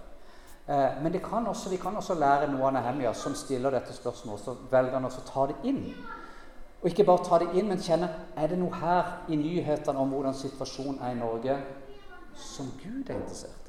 Eh, 0.68 1.02
men 1.02 1.20
kan 1.20 1.46
også, 1.46 1.70
vi 1.70 1.76
kan 1.76 1.96
også 1.96 2.14
lære 2.14 2.52
noe 2.52 2.66
av 2.66 2.72
Nehemia 2.72 3.12
som 3.12 3.34
stiller 3.34 3.70
dette 3.70 3.92
spørsmålet. 3.92 4.44
Så 4.44 4.56
velger 4.70 4.94
han 4.94 5.04
også 5.04 5.24
å 5.24 5.30
ta 5.32 5.46
det 5.46 5.56
inn. 5.64 5.82
Og 6.82 6.86
ikke 6.86 7.04
bare 7.04 7.24
ta 7.24 7.38
det 7.38 7.50
inn, 7.58 7.68
men 7.68 7.82
kjenne 7.82 8.08
er 8.36 8.46
det 8.46 8.58
noe 8.58 8.74
her 8.74 9.26
i 9.28 9.36
nyhetene 9.36 9.98
om 9.98 10.08
hvordan 10.08 10.34
situasjonen 10.34 11.02
er 11.02 11.10
i 11.16 11.18
Norge, 11.18 11.58
som 12.34 12.70
Gud 12.78 13.10
er 13.10 13.16
interessert. 13.18 13.63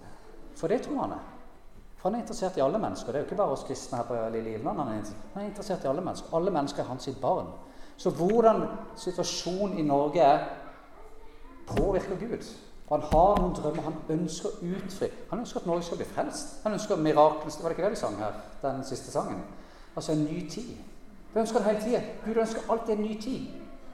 For 0.55 0.67
det 0.67 0.81
tror 0.81 1.01
han 1.01 1.11
er. 1.11 1.23
For 1.97 2.09
han 2.09 2.15
er 2.15 2.23
interessert 2.23 2.57
i 2.57 2.61
alle 2.61 2.79
mennesker. 2.79 3.11
Det 3.11 3.15
er 3.15 3.23
jo 3.23 3.29
ikke 3.29 3.35
bare 3.35 3.55
oss 3.55 3.63
kristne 3.67 3.97
her 3.97 4.05
på 4.05 4.17
Lille 4.33 4.53
Ivland. 4.53 4.79
Han 4.79 5.41
er 5.41 5.47
interessert 5.47 5.83
i 5.83 5.87
alle 5.87 6.01
mennesker. 6.01 6.35
Alle 6.35 6.51
mennesker 6.51 6.83
er 6.83 6.87
hans 6.87 7.03
sitt 7.03 7.21
barn. 7.21 7.47
Så 7.97 8.09
hvordan 8.09 8.63
situasjonen 8.95 9.77
i 9.79 9.81
Norge 9.81 10.21
er, 10.21 10.39
påvirker 11.67 12.19
Gud. 12.19 12.45
Og 12.87 12.99
han 12.99 13.07
har 13.11 13.39
noen 13.41 13.55
drømmer 13.57 13.81
han 13.87 13.95
ønsker 14.09 14.49
å 14.49 14.73
utfri. 14.77 15.09
Han 15.29 15.39
ønsker 15.41 15.59
at 15.59 15.65
Norge 15.65 15.87
skal 15.87 15.97
bli 15.97 16.05
frelst. 16.05 16.59
Han 16.63 16.75
ønsker 16.77 17.01
miraklene 17.01 17.63
Var 17.63 17.69
det 17.69 17.77
ikke 17.77 17.87
det 17.87 17.95
vi 17.95 18.01
sang 18.01 18.19
her, 18.19 18.35
den 18.61 18.83
siste 18.85 19.11
sangen? 19.11 19.41
Altså 19.95 20.11
en 20.11 20.25
ny 20.25 20.49
tid. 20.49 20.75
Det 21.33 21.41
ønsker 21.41 21.59
han 21.59 21.71
hele 21.71 21.85
tida. 21.85 22.01
Gud 22.25 22.37
ønsker 22.41 22.69
alltid 22.69 22.93
en 22.93 23.01
ny 23.01 23.21
tid. 23.21 23.47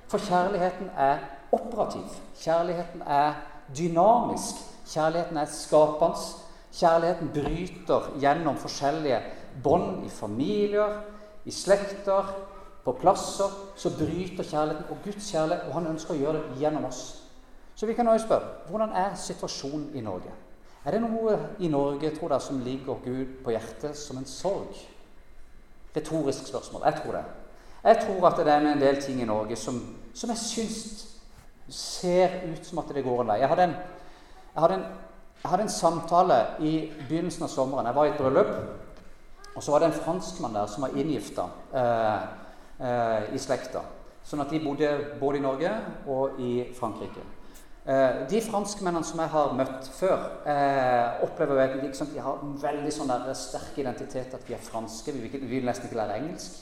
For 0.08 0.18
kjærligheten 0.18 0.90
er 0.98 1.18
operativ. 1.52 2.20
Kjærligheten 2.36 3.02
er 3.08 3.34
dynamisk. 3.78 4.56
Kjærligheten 4.88 5.38
er 5.38 5.46
skapende. 5.46 6.41
Kjærligheten 6.72 7.32
bryter 7.36 8.12
gjennom 8.22 8.58
forskjellige 8.58 9.20
bånd 9.64 10.06
i 10.06 10.10
familier, 10.10 11.02
i 11.46 11.52
slekter, 11.52 12.30
på 12.86 12.94
plasser 12.98 13.52
så 13.78 13.92
bryter 13.94 14.44
kjærligheten 14.44 14.90
og 14.90 15.04
Guds 15.04 15.28
kjærlighet, 15.32 15.68
og 15.68 15.76
han 15.78 15.90
ønsker 15.92 16.16
å 16.16 16.18
gjøre 16.18 16.40
det 16.48 16.62
gjennom 16.64 16.88
oss. 16.88 17.02
Så 17.76 17.86
vi 17.86 17.94
kan 17.94 18.08
også 18.08 18.26
spørre 18.26 18.70
hvordan 18.70 18.96
er 18.98 19.14
situasjonen 19.18 19.92
i 19.98 20.02
Norge? 20.02 20.34
Er 20.86 20.96
det 20.96 21.02
noe 21.04 21.36
i 21.62 21.70
Norge 21.70 22.10
tror 22.16 22.32
dere, 22.32 22.42
som 22.42 22.64
ligger 22.66 23.04
Gud 23.04 23.38
på 23.46 23.54
hjertet 23.54 23.98
som 23.98 24.18
en 24.18 24.26
sorg? 24.26 24.80
Retorisk 25.96 26.48
spørsmål. 26.48 26.88
Jeg 26.88 27.02
tror 27.02 27.18
det. 27.20 27.24
Jeg 27.84 28.02
tror 28.06 28.28
at 28.30 28.40
det 28.40 28.54
er 28.54 28.66
en 28.72 28.82
del 28.82 29.02
ting 29.02 29.22
i 29.22 29.30
Norge 29.30 29.56
som, 29.58 29.78
som 30.14 30.30
jeg 30.34 30.42
syns 30.42 30.80
ser 31.72 32.42
ut 32.50 32.66
som 32.66 32.82
at 32.82 32.90
det 32.96 33.04
går 33.06 33.22
en 33.22 33.32
vei. 33.32 33.40
Jeg 33.42 33.50
hadde 33.50 33.68
en, 33.70 33.76
jeg 34.56 34.64
hadde 34.64 34.78
en, 34.80 34.86
jeg 35.42 35.50
hadde 35.50 35.66
en 35.66 35.74
samtale 35.74 36.38
i 36.62 36.76
begynnelsen 37.08 37.48
av 37.48 37.50
sommeren. 37.50 37.88
Jeg 37.90 37.98
var 37.98 38.06
i 38.06 38.14
et 38.14 38.22
bryllup. 38.22 38.54
Og 39.56 39.64
så 39.64 39.74
var 39.74 39.82
det 39.82 39.90
en 39.90 39.98
franskmann 40.04 40.54
der 40.56 40.70
som 40.70 40.86
var 40.86 40.94
inngifta 40.96 41.48
eh, 41.76 42.22
eh, 42.80 43.34
i 43.36 43.42
slekta. 43.42 43.82
Sånn 44.24 44.44
at 44.44 44.54
de 44.54 44.62
bodde 44.64 44.92
både 45.20 45.42
i 45.42 45.44
Norge 45.44 45.72
og 46.14 46.40
i 46.40 46.52
Frankrike. 46.78 47.26
Eh, 47.82 48.22
de 48.30 48.42
franskmennene 48.46 49.04
som 49.04 49.20
jeg 49.20 49.34
har 49.34 49.56
møtt 49.58 49.90
før, 49.98 50.28
eh, 50.46 51.24
opplever 51.26 51.64
jeg 51.64 51.82
liksom, 51.88 52.14
de 52.14 52.22
har 52.22 52.38
en 52.38 52.54
veldig 52.62 52.94
sånn 52.94 53.10
der 53.10 53.34
sterk 53.34 53.80
identitet 53.82 54.36
at 54.38 54.46
vi 54.48 54.54
er 54.54 54.62
franske. 54.62 55.12
Vi 55.16 55.26
vil, 55.26 55.42
vi 55.42 55.56
vil 55.58 55.66
nesten 55.66 55.90
ikke 55.90 55.98
lære 55.98 56.20
engelsk. 56.22 56.62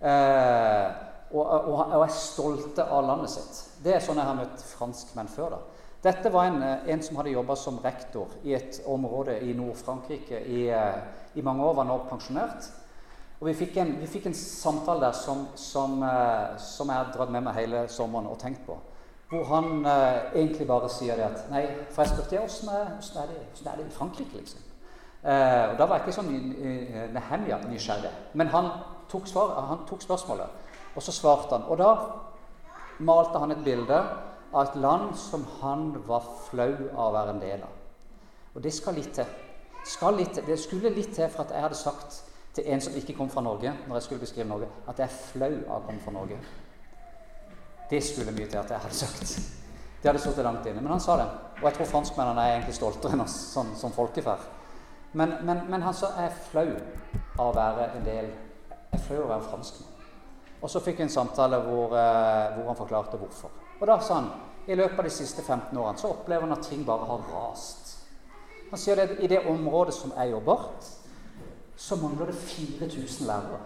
Eh, 0.00 0.88
og, 1.34 1.44
og, 1.44 1.78
og, 1.84 2.00
er 2.00 2.16
stolte 2.16 2.88
av 2.88 3.04
landet 3.04 3.34
sitt. 3.36 3.60
Det 3.84 3.94
er 3.94 4.02
sånn 4.02 4.18
jeg 4.18 4.30
har 4.30 4.40
møtt 4.40 4.64
franskmenn 4.72 5.28
før. 5.28 5.58
da. 5.58 5.83
Dette 6.04 6.28
var 6.28 6.44
en, 6.44 6.62
eh, 6.62 6.88
en 6.92 7.02
som 7.02 7.16
hadde 7.16 7.30
jobba 7.32 7.56
som 7.56 7.78
rektor 7.80 8.28
i 8.44 8.52
et 8.54 8.82
område 8.86 9.38
i 9.40 9.54
Nord-Frankrike 9.56 10.40
i, 10.46 10.68
eh, 10.68 10.98
i, 11.34 11.42
mange 11.42 11.64
år, 11.64 11.74
var 11.74 11.84
nå 11.84 11.98
pensjonert. 12.10 12.66
Og 13.40 13.46
vi 13.48 13.54
fikk 13.54 13.76
en, 13.76 13.94
vi 14.00 14.06
fikk 14.06 14.26
en 14.26 14.34
samtale 14.34 15.00
der 15.00 15.12
som, 15.12 15.46
som, 15.54 16.02
eh, 16.02 16.58
som, 16.58 16.88
jeg 16.88 16.96
har 16.96 17.12
dratt 17.14 17.32
med 17.32 17.40
meg 17.46 17.56
hele 17.56 17.88
sommeren 17.88 18.26
og 18.26 18.38
tenkt 18.38 18.66
på. 18.66 18.76
Hvor 19.30 19.44
han 19.48 19.86
eh, 19.86 20.20
egentlig 20.34 20.66
bare 20.68 20.88
sier 20.92 21.16
det 21.16 21.24
at 21.24 21.48
Nei, 21.50 21.64
for 21.90 22.04
jeg 22.04 22.12
spurte 22.12 22.42
åssen 22.44 22.68
er, 22.68 22.92
er, 23.22 23.32
er, 23.64 23.76
det 23.80 23.86
i 23.86 23.96
Frankrike, 23.96 24.36
liksom. 24.36 24.60
Eh, 25.24 25.70
og 25.70 25.78
Da 25.78 25.86
var 25.86 25.96
jeg 25.96 26.04
ikke 26.04 26.18
sånn 26.18 26.30
Nehemja 27.16 27.62
nysgjerrig. 27.64 28.12
Men 28.34 28.52
han 28.52 28.70
tok, 29.08 29.26
svar, 29.26 29.56
han 29.70 29.86
tok 29.88 30.04
spørsmålet, 30.04 30.70
og 30.94 31.02
så 31.02 31.16
svarte 31.16 31.56
han. 31.56 31.64
Og 31.64 31.80
da 31.80 31.90
malte 33.00 33.40
han 33.40 33.56
et 33.56 33.64
bilde 33.64 34.04
av 34.54 34.68
et 34.68 34.76
land 34.80 35.16
som 35.18 35.44
han 35.60 35.88
var 36.06 36.26
flau 36.46 36.70
av 36.94 37.08
å 37.08 37.14
være 37.14 37.34
en 37.34 37.42
del 37.42 37.64
av. 37.66 37.80
Og 38.54 38.62
det 38.62 38.72
skal 38.74 38.94
litt 38.94 39.10
til. 39.16 39.26
Skal 39.84 40.16
litt. 40.16 40.38
Det 40.46 40.56
skulle 40.60 40.92
litt 40.94 41.10
til 41.14 41.28
for 41.32 41.44
at 41.44 41.52
jeg 41.52 41.66
hadde 41.66 41.78
sagt 41.78 42.20
til 42.54 42.68
en 42.70 42.80
som 42.80 42.94
ikke 42.96 43.16
kom 43.18 43.30
fra 43.30 43.42
Norge, 43.42 43.72
når 43.88 43.98
jeg 43.98 44.06
skulle 44.06 44.22
beskrive 44.22 44.46
Norge, 44.48 44.68
at 44.86 45.00
jeg 45.02 45.08
er 45.08 45.16
flau 45.32 45.50
av 45.50 45.80
å 45.80 45.82
komme 45.88 46.04
fra 46.04 46.14
Norge. 46.14 46.38
Det 47.90 48.00
skulle 48.02 48.32
mye 48.32 48.46
til 48.46 48.60
at 48.62 48.70
jeg 48.70 48.84
hadde 48.84 48.94
sagt. 48.96 49.34
Det 50.02 50.10
hadde 50.10 50.22
sittet 50.22 50.46
langt 50.46 50.66
inne. 50.66 50.80
Men 50.80 50.94
han 50.94 51.02
sa 51.02 51.16
det. 51.18 51.26
Og 51.58 51.66
jeg 51.68 51.78
tror 51.78 51.90
franskmennene 51.90 52.44
er 52.44 52.54
egentlig 52.54 52.76
stoltere 52.78 53.16
enn 53.16 53.24
oss 53.24 53.34
som, 53.54 53.74
som 53.76 53.92
folkeferd. 53.92 54.46
Men, 55.14 55.34
men, 55.42 55.64
men, 55.70 55.82
han 55.82 55.94
sa 55.94 56.12
jeg 56.14 56.30
er 56.30 56.38
flau 56.50 56.70
av 57.38 57.50
å 57.50 57.52
være 57.54 57.90
en 57.94 58.06
del 58.06 58.30
Jeg 58.30 58.98
er 58.98 59.04
flau 59.04 59.20
av 59.20 59.26
å 59.26 59.32
være 59.34 59.50
franskmann. 59.50 59.90
Og 60.60 60.70
så 60.70 60.80
fikk 60.82 61.00
vi 61.00 61.04
en 61.06 61.12
samtale 61.12 61.58
hvor, 61.66 61.92
eh, 61.98 62.54
hvor 62.54 62.70
han 62.70 62.78
forklarte 62.78 63.20
hvorfor. 63.20 63.63
Og 63.80 63.86
da 63.86 63.98
sa 64.00 64.20
han 64.20 64.30
i 64.66 64.76
løpet 64.78 64.98
av 64.98 65.04
de 65.04 65.12
siste 65.12 65.42
15 65.42 65.76
årene 65.76 66.00
så 66.00 66.12
opplever 66.14 66.46
han 66.46 66.56
at 66.56 66.66
ting 66.68 66.84
bare 66.86 67.08
har 67.08 67.26
rast. 67.32 67.94
Han 68.70 68.80
sier 68.80 69.02
at 69.02 69.18
i 69.22 69.28
det 69.30 69.44
området 69.50 69.94
som 69.94 70.14
jeg 70.16 70.32
jobber, 70.32 70.64
så 71.76 71.98
mangler 72.00 72.30
det 72.30 72.34
4000 72.34 73.26
lærere. 73.26 73.60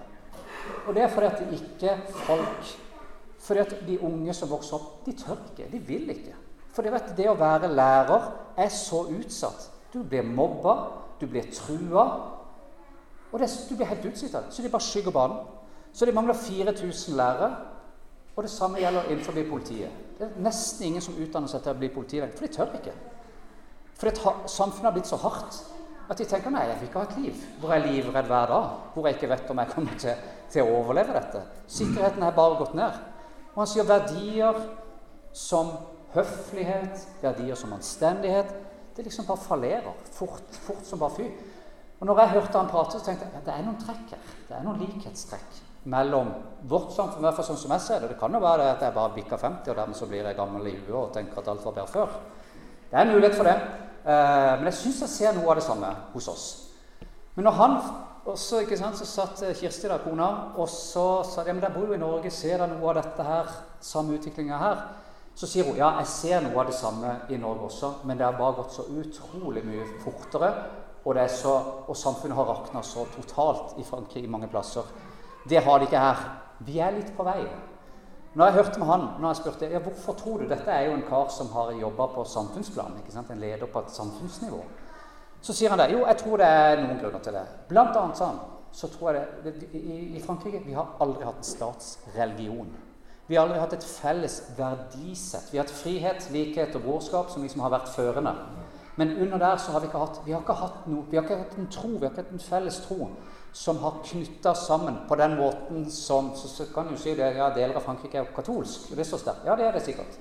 Og 0.87 0.94
det 0.94 1.03
er 1.03 1.12
fordi 1.12 1.27
at 1.27 1.38
det 1.38 1.61
ikke 1.61 1.97
folk 2.27 2.77
Fordi 3.38 3.61
at 3.61 3.75
de 3.87 4.01
unge 4.03 4.35
som 4.35 4.51
vokser 4.51 4.75
opp, 4.77 5.07
de 5.07 5.12
tør 5.16 5.38
ikke. 5.51 5.68
De 5.73 5.79
vil 5.79 6.11
ikke. 6.11 6.35
For 6.75 6.83
vet, 6.83 7.12
det 7.16 7.29
å 7.31 7.37
være 7.38 7.71
lærer 7.71 8.27
er 8.59 8.68
så 8.75 9.05
utsatt. 9.14 9.68
Du 9.94 10.03
blir 10.03 10.27
mobba, 10.27 10.75
du 11.21 11.27
blir 11.31 11.47
trua. 11.55 12.05
Og 13.33 13.38
det, 13.40 13.49
du 13.71 13.77
blir 13.77 13.88
helt 13.88 14.05
utslitt 14.11 14.35
av 14.35 14.44
det. 14.44 14.53
Så 14.53 14.62
de 14.62 14.73
bare 14.73 14.85
skygger 14.85 15.14
banen. 15.14 15.47
Så 15.92 16.05
de 16.05 16.12
mangler 16.12 16.37
4000 16.37 17.16
lærere. 17.16 17.53
Og 18.38 18.44
det 18.46 18.51
samme 18.51 18.79
gjelder 18.79 19.09
innenfor 19.11 19.35
politiet. 19.51 19.94
Det 20.18 20.27
er 20.29 20.42
nesten 20.42 20.85
ingen 20.87 21.03
som 21.03 21.16
utdanner 21.18 21.51
seg 21.51 21.64
til 21.64 21.72
å 21.74 21.79
bli 21.81 21.88
politilege, 21.90 22.37
for 22.38 22.46
de 22.46 22.55
tør 22.55 22.77
ikke. 22.79 22.92
For 23.98 24.20
samfunnet 24.46 24.87
har 24.87 24.94
blitt 24.94 25.11
så 25.11 25.18
hardt 25.18 25.59
at 26.09 26.20
de 26.20 26.27
tenker 26.31 26.55
nei, 26.55 26.62
jeg 26.68 26.79
vil 26.79 26.88
ikke 26.88 27.03
ha 27.03 27.09
et 27.09 27.16
liv 27.18 27.40
hvor 27.59 27.74
jeg 27.74 27.83
er 27.83 27.88
livredd 27.90 28.31
hver 28.31 28.53
dag. 28.53 28.68
Hvor 28.94 29.09
jeg 29.09 29.18
ikke 29.18 29.33
vet 29.33 29.51
om 29.51 29.59
jeg 29.59 29.72
kommer 29.74 29.98
til, 30.05 30.22
til 30.55 30.62
å 30.62 30.79
overleve 30.79 31.18
dette. 31.18 31.42
Sikkerheten 31.81 32.22
er 32.22 32.38
bare 32.38 32.62
gått 32.62 32.79
ned. 32.79 33.03
Og 33.51 33.61
han 33.64 33.70
sier 33.74 33.90
verdier 33.90 34.62
som 35.35 35.74
høflighet, 36.14 37.05
verdier 37.20 37.59
som 37.59 37.74
anstendighet 37.77 38.55
Det 38.96 39.05
liksom 39.05 39.27
bare 39.27 39.42
fallerer 39.42 39.98
fort, 40.14 40.57
fort 40.62 40.87
som 40.87 41.03
bare 41.03 41.18
fy. 41.18 41.27
Og 41.98 42.07
når 42.07 42.22
jeg 42.22 42.37
hørte 42.37 42.59
han 42.59 42.70
prate, 42.70 42.98
så 42.98 43.05
tenkte 43.05 43.27
jeg 43.27 43.42
at 43.42 43.46
det 43.51 43.55
er 43.59 43.66
noen 43.66 43.83
trekk 43.83 44.14
her. 44.14 44.31
Det 44.46 44.57
er 44.57 44.64
noen 44.66 44.81
likhetstrekk 44.87 45.64
mellom 45.88 46.31
vårt 46.68 46.92
samfunn, 46.92 47.22
i 47.22 47.27
hvert 47.29 47.38
fall 47.38 47.46
sånn 47.53 47.61
som 47.61 47.72
jeg 47.74 47.85
ser 47.85 48.03
det. 48.03 48.12
Det 48.12 48.20
kan 48.20 48.35
jo 48.35 48.42
være 48.42 48.72
at 48.74 48.83
jeg 48.85 48.96
bare 48.96 49.14
bikker 49.14 49.40
50, 49.40 49.70
og 49.70 49.79
dermed 49.79 49.96
så 49.96 50.09
blir 50.11 50.27
jeg 50.27 50.37
gammel 50.37 50.66
i 50.68 50.77
huet 50.77 50.96
og 51.01 51.12
tenker 51.14 51.40
at 51.40 51.51
alt 51.53 51.64
var 51.64 51.77
bedre 51.77 51.92
før. 51.92 52.18
Det 52.90 52.96
er 52.96 53.05
en 53.05 53.14
mulighet 53.14 53.37
for 53.38 53.48
det. 53.48 53.57
Eh, 54.09 54.53
men 54.59 54.68
jeg 54.70 54.79
syns 54.81 55.01
jeg 55.05 55.14
ser 55.14 55.37
noe 55.37 55.51
av 55.53 55.61
det 55.61 55.66
samme 55.66 55.92
hos 56.14 56.29
oss. 56.33 56.46
Men 57.37 57.46
når 57.46 57.59
han 57.61 57.77
også, 58.29 58.62
ikke 58.64 58.77
sant, 58.77 58.98
så 58.98 59.07
satt 59.07 59.42
Kirsti 59.57 59.88
der, 59.88 60.03
kona, 60.03 60.29
og 60.59 60.68
så 60.68 61.22
sa 61.24 61.44
ja, 61.46 61.55
men 61.55 61.62
der 61.62 61.72
bor 61.72 61.87
jo 61.88 61.96
i 61.96 62.01
Norge, 62.01 62.33
ser 62.35 62.59
dere 62.59 62.72
noe 62.72 62.90
av 62.90 62.98
dette 62.98 63.24
her, 63.24 63.53
samme 63.81 64.18
utviklinga 64.18 64.59
her? 64.59 64.83
Så 65.38 65.46
sier 65.46 65.68
hun 65.68 65.79
ja, 65.79 65.92
jeg 66.01 66.11
ser 66.11 66.42
noe 66.42 66.59
av 66.59 66.66
det 66.66 66.74
samme 66.74 67.14
i 67.31 67.38
Norge 67.38 67.68
også, 67.68 67.92
men 68.11 68.18
det 68.18 68.27
har 68.27 68.37
bare 68.37 68.59
gått 68.59 68.74
så 68.74 68.88
utrolig 68.90 69.62
mye 69.64 69.87
fortere. 70.03 70.51
Og, 71.07 71.20
så, 71.31 71.53
og 71.87 71.96
samfunnet 71.96 72.37
har 72.37 72.48
rakna 72.51 72.83
så 72.85 73.07
totalt 73.14 73.79
i 73.81 73.85
Frankrike 73.87 74.29
mange 74.29 74.51
plasser 74.51 74.85
det 75.48 75.62
har 75.64 75.78
de 75.78 75.88
ikke 75.88 76.02
her. 76.02 76.22
Vi 76.66 76.78
er 76.82 76.94
litt 76.96 77.11
på 77.16 77.26
vei. 77.26 77.40
Når 78.34 78.44
jeg 78.44 78.54
hørte 78.54 78.78
med 78.78 78.87
han, 78.87 79.06
når 79.20 79.28
jeg 79.28 79.40
spurte 79.40 79.70
ja, 79.70 79.80
hvorfor 79.82 80.14
tror 80.18 80.42
du 80.42 80.48
dette 80.48 80.70
er 80.70 80.88
jo 80.88 80.96
en 80.98 81.06
kar 81.08 81.30
som 81.32 81.48
har 81.54 81.72
jobba 81.74 82.06
på 82.12 82.24
samfunnsplan, 82.28 82.98
ikke 83.00 83.14
sant? 83.14 83.30
en 83.30 83.40
leder 83.40 83.66
på 83.66 83.80
et 83.82 83.94
samfunnsnivå, 83.94 84.61
så 85.40 85.54
sier 85.54 85.72
han 85.72 85.80
det. 85.80 85.88
Jo, 85.94 86.04
jeg 86.06 86.18
tror 86.20 86.37
det 86.42 86.46
er 86.46 86.82
noen 86.82 87.00
grunner 87.00 87.24
til 87.24 87.38
det. 87.38 87.46
Blant 87.70 87.96
annet 87.96 88.20
sa 88.20 88.30
så 88.72 88.88
tror 88.92 89.16
jeg 89.16 89.26
det, 89.44 89.54
det 89.62 89.80
i, 89.80 90.16
I 90.18 90.20
Frankrike 90.22 90.61
vi 90.66 90.74
har 90.76 90.92
aldri 91.00 91.24
hatt 91.24 91.40
en 91.40 91.48
statsreligion. 91.48 92.68
Vi 93.28 93.37
har 93.37 93.46
aldri 93.46 93.61
hatt 93.61 93.74
et 93.76 93.84
felles 93.84 94.38
verdisett. 94.56 95.48
Vi 95.52 95.58
har 95.58 95.66
hatt 95.66 95.74
frihet, 95.74 96.28
likhet 96.32 96.76
og 96.76 96.84
brorskap 96.84 97.32
som 97.32 97.42
liksom 97.44 97.64
har 97.64 97.72
vært 97.72 97.90
førende. 97.94 98.34
Men 99.00 99.16
under 99.16 99.38
der 99.38 99.56
så 99.56 99.72
har 99.72 99.80
vi 99.80 99.88
ikke 99.88 100.04
hatt 100.04 100.20
vi 100.26 100.32
har 100.32 100.44
ikke 100.44 100.58
hatt 100.58 100.87
noe, 100.90 101.04
vi 101.11 101.16
har 101.16 101.24
ikke 101.24 101.42
hatt 101.42 101.58
en 101.58 101.68
tro, 101.72 101.90
vi 101.96 102.06
har 102.06 102.12
ikke 102.12 102.24
hatt 102.24 102.32
en 102.34 102.44
felles 102.44 102.80
tro 102.87 103.11
som 103.59 103.79
har 103.83 103.97
knytta 104.05 104.55
sammen 104.55 105.01
på 105.09 105.16
den 105.18 105.37
måten 105.37 105.90
som 105.90 106.31
Så, 106.37 106.49
så 106.49 106.64
kan 106.75 106.87
du 106.87 106.97
si 106.97 107.14
det, 107.14 107.33
ja, 107.37 107.51
deler 107.51 107.75
av 107.77 107.83
Frankrike 107.83 108.21
er 108.21 108.27
jo 108.27 108.35
katolsk. 108.37 108.90
det 108.94 109.03
er 109.03 109.09
sterkt. 109.18 109.47
Ja, 109.47 109.57
det 109.57 109.66
er 109.66 109.73
det 109.73 109.83
sikkert. 109.83 110.18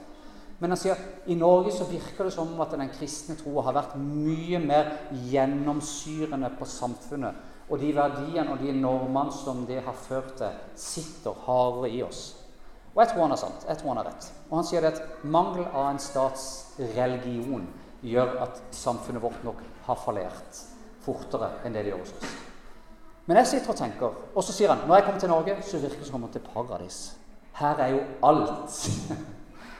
Men 0.57 0.73
han 0.73 0.79
sier 0.81 0.97
i 1.29 1.35
Norge 1.37 1.71
så 1.71 1.85
virker 1.85 2.25
det 2.25 2.33
som 2.33 2.55
at 2.63 2.73
den 2.73 2.89
kristne 2.89 3.35
troa 3.37 3.61
har 3.67 3.75
vært 3.77 3.93
mye 4.01 4.57
mer 4.63 4.89
gjennomsyrende 5.29 6.49
på 6.57 6.65
samfunnet. 6.65 7.37
Og 7.69 7.77
de 7.77 7.91
verdiene 7.93 8.55
og 8.55 8.63
de 8.63 8.73
normene 8.73 9.35
som 9.35 9.65
det 9.69 9.83
har 9.85 10.01
ført 10.07 10.33
til, 10.39 10.57
sitter 10.73 11.37
hardere 11.45 11.93
i 11.93 12.01
oss. 12.01 12.23
Og 12.95 13.03
jeg 13.03 13.11
tror 13.11 13.27
han 13.27 13.35
har 13.35 13.43
sant. 13.43 13.69
Jeg 13.69 13.77
tror 13.77 13.93
han 13.93 14.01
har 14.01 14.09
rett. 14.09 14.31
Og 14.49 14.57
han 14.57 14.69
sier 14.71 14.89
at 14.89 15.03
mangel 15.21 15.67
av 15.67 15.91
en 15.91 16.01
statsreligion 16.01 17.69
gjør 18.01 18.33
at 18.47 18.65
samfunnet 18.73 19.21
vårt 19.21 19.45
nok 19.45 19.61
har 19.85 20.03
fallert 20.07 20.65
fortere 21.05 21.53
enn 21.61 21.77
det 21.77 21.85
det 21.85 21.93
gjør 21.93 22.05
hos 22.07 22.17
oss. 22.17 22.37
Men 23.27 23.37
jeg 23.41 23.47
sitter 23.47 23.73
og 23.73 23.75
tenker, 23.75 24.19
og 24.35 24.43
så 24.43 24.53
sier 24.55 24.71
han 24.71 24.87
når 24.87 24.95
jeg 24.95 25.05
kommer 25.05 25.19
til 25.19 25.29
Norge, 25.29 25.55
så 25.61 25.79
virker 25.83 25.99
det 25.99 26.07
som 26.07 26.15
om 26.15 26.27
jeg 26.27 26.31
kommer 26.31 26.67
til 26.67 26.75
paradis. 26.75 26.99
Her 27.59 27.81
er 27.83 27.87
jo 27.87 27.99
alt. 28.23 28.77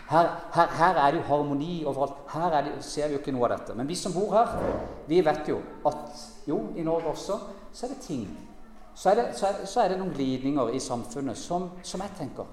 Her, 0.07 0.27
her, 0.53 0.67
her 0.67 0.95
er 0.95 1.11
det 1.11 1.17
jo 1.17 1.23
harmoni 1.27 1.85
overalt. 1.85 2.13
Her 2.31 2.61
det, 2.61 2.71
ser 2.79 3.07
vi 3.07 3.17
jo 3.17 3.19
ikke 3.19 3.31
noe 3.35 3.49
av 3.49 3.57
dette. 3.57 3.73
Men 3.75 3.89
vi 3.89 3.95
som 3.99 4.13
bor 4.15 4.31
her, 4.31 4.53
vi 5.07 5.19
vet 5.25 5.49
jo 5.51 5.57
at 5.85 6.21
jo, 6.47 6.61
i 6.79 6.83
Norge 6.87 7.11
også, 7.11 7.35
så 7.73 7.85
er 7.85 7.91
det 7.91 7.97
ting. 8.05 8.23
Så 8.95 9.09
er 9.09 9.19
det, 9.19 9.25
så 9.35 9.49
er, 9.49 9.65
så 9.67 9.83
er 9.83 9.91
det 9.91 9.99
noen 9.99 10.13
glidninger 10.15 10.71
i 10.71 10.79
samfunnet 10.79 11.37
som, 11.37 11.67
som 11.83 12.01
jeg 12.01 12.15
tenker 12.17 12.47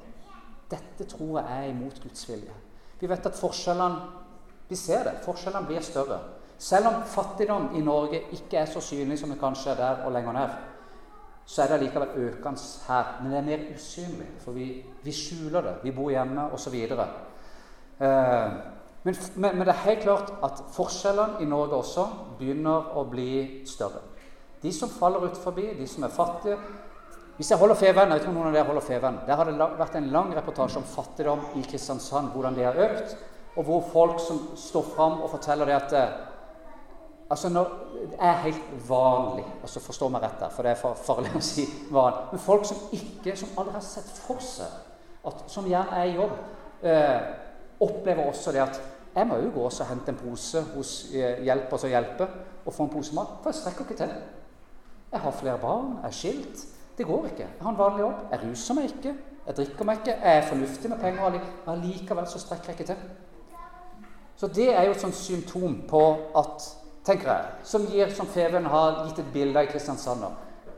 Dette 0.70 1.06
tror 1.06 1.38
jeg 1.38 1.60
er 1.60 1.70
imot 1.70 2.02
Guds 2.02 2.26
vilje. 2.28 2.58
Vi 2.98 3.08
vet 3.08 3.26
at 3.30 3.38
forskjellene 3.38 4.02
Vi 4.68 4.76
ser 4.76 5.04
det. 5.06 5.18
Forskjellene 5.22 5.66
blir 5.68 5.82
større. 5.84 6.18
Selv 6.58 6.88
om 6.88 7.02
fattigdom 7.06 7.68
i 7.76 7.82
Norge 7.84 8.22
ikke 8.32 8.56
er 8.58 8.66
så 8.66 8.80
synlig 8.80 9.18
som 9.20 9.30
det 9.30 9.38
kanskje 9.38 9.70
er 9.70 9.76
der 9.76 10.06
og 10.06 10.12
lenger 10.12 10.32
ned, 10.32 10.54
så 11.46 11.62
er 11.62 11.72
det 11.72 11.80
likevel 11.82 12.08
økende 12.28 12.60
her. 12.88 13.10
Men 13.22 13.32
det 13.32 13.38
er 13.38 13.48
mer 13.48 13.66
usynlig, 13.74 14.28
for 14.40 14.56
vi, 14.56 14.68
vi 15.02 15.12
skjuler 15.12 15.60
det. 15.62 15.74
Vi 15.82 15.92
bor 15.92 16.10
hjemme, 16.10 16.48
osv. 16.52 16.74
Eh, 16.74 18.52
men, 19.04 19.16
men, 19.36 19.58
men 19.58 19.66
det 19.66 19.74
er 19.74 19.84
helt 19.84 20.02
klart 20.06 20.32
at 20.42 20.64
forskjellene 20.72 21.44
i 21.44 21.48
Norge 21.48 21.76
også 21.76 22.06
begynner 22.38 22.96
å 22.96 23.04
bli 23.10 23.66
større. 23.68 24.00
De 24.64 24.72
som 24.72 24.88
faller 24.88 25.26
ut 25.28 25.36
forbi, 25.36 25.68
de 25.76 25.86
som 25.88 26.06
er 26.06 26.12
fattige 26.12 26.56
Hvis 27.36 27.50
jeg 27.50 27.58
holder 27.58 27.74
Feven, 27.74 28.08
jeg 28.08 28.14
vet 28.14 28.22
ikke 28.22 28.30
om 28.30 28.36
noen 28.38 28.48
av 28.48 28.54
dere 28.54 28.68
holder 28.68 28.84
Feven, 28.86 29.16
Der 29.26 29.36
har 29.36 29.44
det 29.44 29.66
vært 29.78 29.96
en 29.98 30.10
lang 30.14 30.30
reportasje 30.36 30.78
om 30.78 30.86
fattigdom 30.86 31.40
i 31.58 31.62
Kristiansand, 31.66 32.30
hvordan 32.32 32.54
det 32.54 32.64
har 32.64 32.78
økt, 32.78 33.16
og 33.56 33.64
hvor 33.64 33.82
folk 33.92 34.20
som 34.22 34.38
står 34.56 34.86
fram 34.94 35.20
og 35.20 35.30
forteller 35.30 35.66
det 35.66 35.74
at 35.74 35.94
Altså 37.30 37.48
når, 37.48 37.70
er 38.20 38.40
helt 38.44 38.88
vanlig, 38.88 39.44
altså 39.62 39.80
forstå 39.80 40.08
meg 40.12 40.24
rett 40.24 40.40
der, 40.40 40.50
for 40.52 40.66
det 40.66 40.72
er 40.74 40.96
farlig 41.06 41.32
å 41.36 41.42
si 41.44 41.64
vanlig. 41.94 42.26
Men 42.32 42.42
folk 42.42 42.66
som 42.68 42.82
ikke, 42.92 43.36
som 43.36 43.54
aldri 43.60 43.76
har 43.76 43.86
sett 43.86 44.10
for 44.24 44.42
seg, 44.44 44.72
at, 45.24 45.44
som 45.50 45.68
gjerne 45.68 46.00
er 46.00 46.10
i 46.10 46.16
jobb, 46.18 46.34
eh, 46.84 47.30
opplever 47.84 48.28
også 48.28 48.52
det 48.52 48.62
at 48.64 48.80
jeg 49.14 49.28
må 49.30 49.38
jo 49.38 49.50
gå 49.54 49.64
og 49.68 49.88
hente 49.88 50.10
en 50.10 50.18
pose 50.18 50.62
hos 50.74 50.92
eh, 51.14 51.42
hjelper 51.46 51.80
som 51.80 51.92
hjelper, 51.92 52.38
og 52.64 52.74
få 52.74 52.86
en 52.86 52.94
pose 52.96 53.14
mat. 53.14 53.36
For 53.42 53.52
jeg 53.52 53.60
strekker 53.60 53.86
ikke 53.86 53.98
til. 54.00 54.14
Jeg 55.12 55.20
har 55.20 55.36
flere 55.38 55.58
barn, 55.62 55.98
jeg 56.02 56.08
er 56.08 56.16
skilt. 56.18 56.64
Det 56.98 57.06
går 57.06 57.26
ikke. 57.26 57.46
Jeg 57.46 57.62
har 57.62 57.70
en 57.70 57.78
vanlig 57.78 58.00
jobb. 58.00 58.24
Jeg 58.30 58.40
ruser 58.42 58.74
meg 58.74 58.84
ikke. 58.84 59.14
Jeg 59.46 59.56
drikker 59.56 59.86
meg 59.86 60.00
ikke. 60.00 60.16
Jeg 60.22 60.38
er 60.38 60.48
fornuftig 60.48 60.90
med 60.90 60.98
penger. 60.98 61.38
Men 61.66 61.84
likevel 61.84 62.26
så 62.30 62.40
strekker 62.42 62.72
jeg 62.72 62.80
ikke 62.80 62.86
til. 62.92 62.96
Så 64.36 64.46
det 64.46 64.68
er 64.74 64.82
jo 64.86 64.94
et 64.94 65.00
sånt 65.00 65.14
symptom 65.14 65.76
på 65.88 66.02
at 66.38 66.66
tenker 67.04 67.30
jeg, 67.30 67.52
som 67.62 67.86
gir, 67.86 68.10
som 68.14 68.26
Feven 68.26 68.66
har 68.72 69.04
gitt 69.04 69.20
et 69.22 69.32
bilde 69.32 69.60
av 69.60 69.68
i 69.68 69.72
Kristiansand 69.72 70.24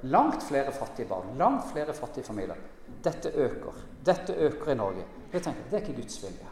Langt 0.02 0.42
flere 0.44 0.72
fattige 0.72 1.08
barn, 1.08 1.32
langt 1.38 1.70
flere 1.72 1.94
fattige 1.94 2.24
familier. 2.24 2.58
Dette 3.04 3.30
øker. 3.30 3.78
Dette 4.06 4.34
øker 4.34 4.72
i 4.72 4.74
Norge. 4.74 5.04
Jeg 5.32 5.42
tenker, 5.42 5.62
Det 5.70 5.76
er 5.76 5.86
ikke 5.86 6.00
Guds 6.02 6.22
vilje. 6.22 6.48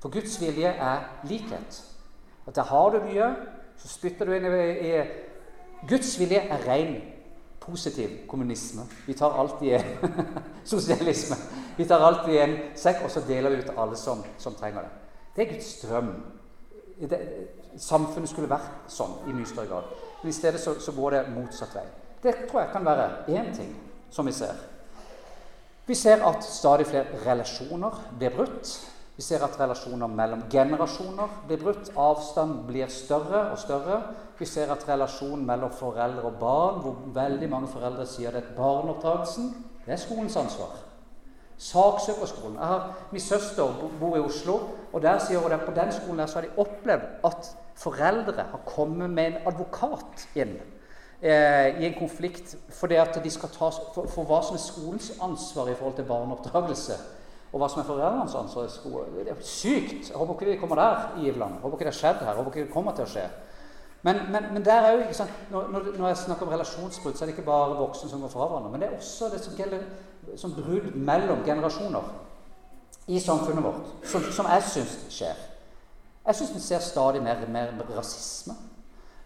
For 0.00 0.08
Guds 0.08 0.40
vilje 0.40 0.68
er 0.68 1.00
likhet. 1.24 1.84
At 2.46 2.56
der 2.56 2.62
har 2.62 2.90
du 2.90 3.00
mye, 3.04 3.36
så 3.76 3.88
spytter 3.88 4.26
du 4.26 4.32
inn 4.32 4.46
i, 4.46 4.92
i 4.92 5.02
Guds 5.88 6.18
vilje 6.20 6.40
er 6.40 6.68
ren 6.68 6.96
positiv 7.60 8.26
kommunisme. 8.28 8.82
Vi 9.06 9.14
tar 9.14 9.38
alt 9.38 9.62
i 9.62 9.72
en 9.74 10.14
sosialisme. 10.74 11.36
Vi 11.76 11.84
tar 11.88 12.04
alt 12.04 12.28
i 12.28 12.38
en 12.42 12.56
sekk, 12.76 13.04
og 13.04 13.10
så 13.10 13.22
deler 13.26 13.50
vi 13.50 13.62
ut 13.62 13.72
alle 13.76 13.96
som, 13.96 14.24
som, 14.38 14.54
trenger 14.58 14.86
det. 14.86 14.90
Det 15.36 15.44
er 15.44 15.52
Guds 15.54 15.72
drøm. 15.82 16.10
Det, 17.00 17.20
samfunnet 17.78 18.30
skulle 18.30 18.50
vært 18.50 18.90
sånn 18.92 19.14
i 19.28 19.34
mye 19.36 19.48
større 19.48 19.70
grad. 19.70 19.90
Men 20.22 20.30
i 20.30 20.36
stedet 20.36 20.60
så, 20.60 20.76
så 20.80 20.94
går 20.96 21.16
det 21.16 21.22
motsatt 21.34 21.74
vei. 21.76 21.86
Det 22.22 22.34
tror 22.46 22.62
jeg 22.62 22.72
kan 22.72 22.86
være 22.86 23.08
én 23.34 23.50
ting 23.56 23.72
som 24.12 24.26
vi 24.26 24.34
ser. 24.36 24.54
Vi 25.86 25.94
ser 25.98 26.22
at 26.22 26.44
stadig 26.46 26.86
flere 26.86 27.18
relasjoner 27.26 27.96
blir 28.18 28.34
brutt. 28.36 28.70
Vi 29.16 29.22
ser 29.22 29.42
at 29.44 29.58
relasjoner 29.60 30.08
mellom 30.08 30.44
generasjoner 30.50 31.40
blir 31.48 31.58
brutt. 31.60 31.90
Avstand 31.98 32.62
blir 32.68 32.92
større 32.92 33.48
og 33.52 33.58
større. 33.58 33.98
Vi 34.38 34.46
ser 34.46 34.70
at 34.72 34.86
relasjonen 34.88 35.44
mellom 35.46 35.74
foreldre 35.74 36.30
og 36.30 36.38
barn, 36.40 36.80
hvor 36.82 37.02
veldig 37.14 37.50
mange 37.50 37.68
foreldre 37.70 38.06
sier 38.08 38.32
det 38.34 38.44
er 38.44 38.56
barneoppdragelsen, 38.56 39.52
det 39.84 39.92
er 39.94 40.00
skolens 40.00 40.38
ansvar. 40.38 40.81
Saksøkerskolen. 41.62 42.56
Jeg 42.58 42.66
har, 42.66 42.94
Min 43.12 43.20
søster 43.20 43.88
bor 44.00 44.16
i 44.16 44.20
Oslo, 44.20 44.58
og 44.92 45.02
der 45.02 45.18
sier 45.22 45.38
hun 45.38 45.52
at 45.54 45.62
på 45.66 45.74
den 45.76 45.92
skolen 45.94 46.18
der 46.18 46.26
så 46.26 46.40
har 46.40 46.46
de 46.48 46.62
opplevd 46.62 47.24
at 47.24 47.50
foreldre 47.78 48.42
har 48.50 48.60
kommet 48.66 49.10
med 49.10 49.26
en 49.26 49.36
advokat 49.46 50.26
inn 50.34 50.56
eh, 51.22 51.78
i 51.78 51.86
en 51.86 51.94
konflikt 51.98 52.56
fordi 52.74 52.98
at 52.98 53.20
de 53.24 53.30
skal 53.30 53.54
ta 53.54 53.70
for, 53.94 54.10
for 54.10 54.26
hva 54.26 54.42
som 54.42 54.58
er 54.58 54.64
skolens 54.64 55.12
ansvar 55.22 55.70
i 55.70 55.78
forhold 55.78 55.96
til 56.00 56.08
barneoppdragelse 56.10 56.98
og 57.52 57.60
hva 57.60 57.68
som 57.68 57.82
er 57.82 57.88
foreldrenes 57.88 58.34
ansvar. 58.34 58.68
Det 59.14 59.30
er 59.30 59.40
sykt. 59.44 60.10
Jeg 60.10 60.16
håper 60.18 60.34
ikke 60.34 60.50
vi 60.50 60.60
kommer 60.60 60.76
der 60.80 61.18
i 61.20 61.28
Ivland. 61.28 61.58
Jeg 61.58 61.62
håper 61.62 61.76
ikke 61.76 61.88
det 61.88 61.94
har 61.94 61.98
skjedd 62.00 62.22
her. 62.24 62.30
Jeg 62.32 62.36
håper 62.36 62.50
ikke 62.50 62.66
det 62.66 62.74
kommer 62.74 62.94
til 62.96 63.04
å 63.04 63.12
skje. 63.12 63.26
Men, 64.02 64.22
men, 64.32 64.46
men 64.54 64.64
der 64.64 64.80
er 64.82 64.92
jo, 64.92 65.02
ikke 65.04 65.14
sant, 65.14 65.42
når, 65.52 65.68
når, 65.98 66.06
jeg 66.08 66.16
snakker 66.24 66.46
om 66.46 66.52
relasjonsbrudd, 66.56 67.14
så 67.14 67.24
er 67.24 67.28
det 67.30 67.36
ikke 67.36 67.46
bare 67.46 67.76
voksne 67.78 68.08
som 68.10 68.24
går 68.24 68.32
fra 68.32 68.48
hverandre. 68.48 68.72
Men 68.72 68.82
det 68.82 68.88
er 68.88 68.96
også 68.96 69.28
det 69.30 69.42
som 69.44 69.54
gjelder 69.58 69.84
som 70.36 70.54
brudd 70.56 70.94
mellom 70.94 71.44
generasjoner 71.44 72.12
i 73.06 73.20
samfunnet 73.20 73.64
vårt, 73.64 73.88
som, 74.06 74.22
som 74.32 74.46
jeg 74.50 74.68
syns 74.68 74.98
skjer. 75.10 75.40
Jeg 76.26 76.38
syns 76.38 76.54
vi 76.54 76.60
ser 76.62 76.84
stadig 76.84 77.22
mer, 77.22 77.42
mer 77.50 77.72
rasisme. 77.96 78.54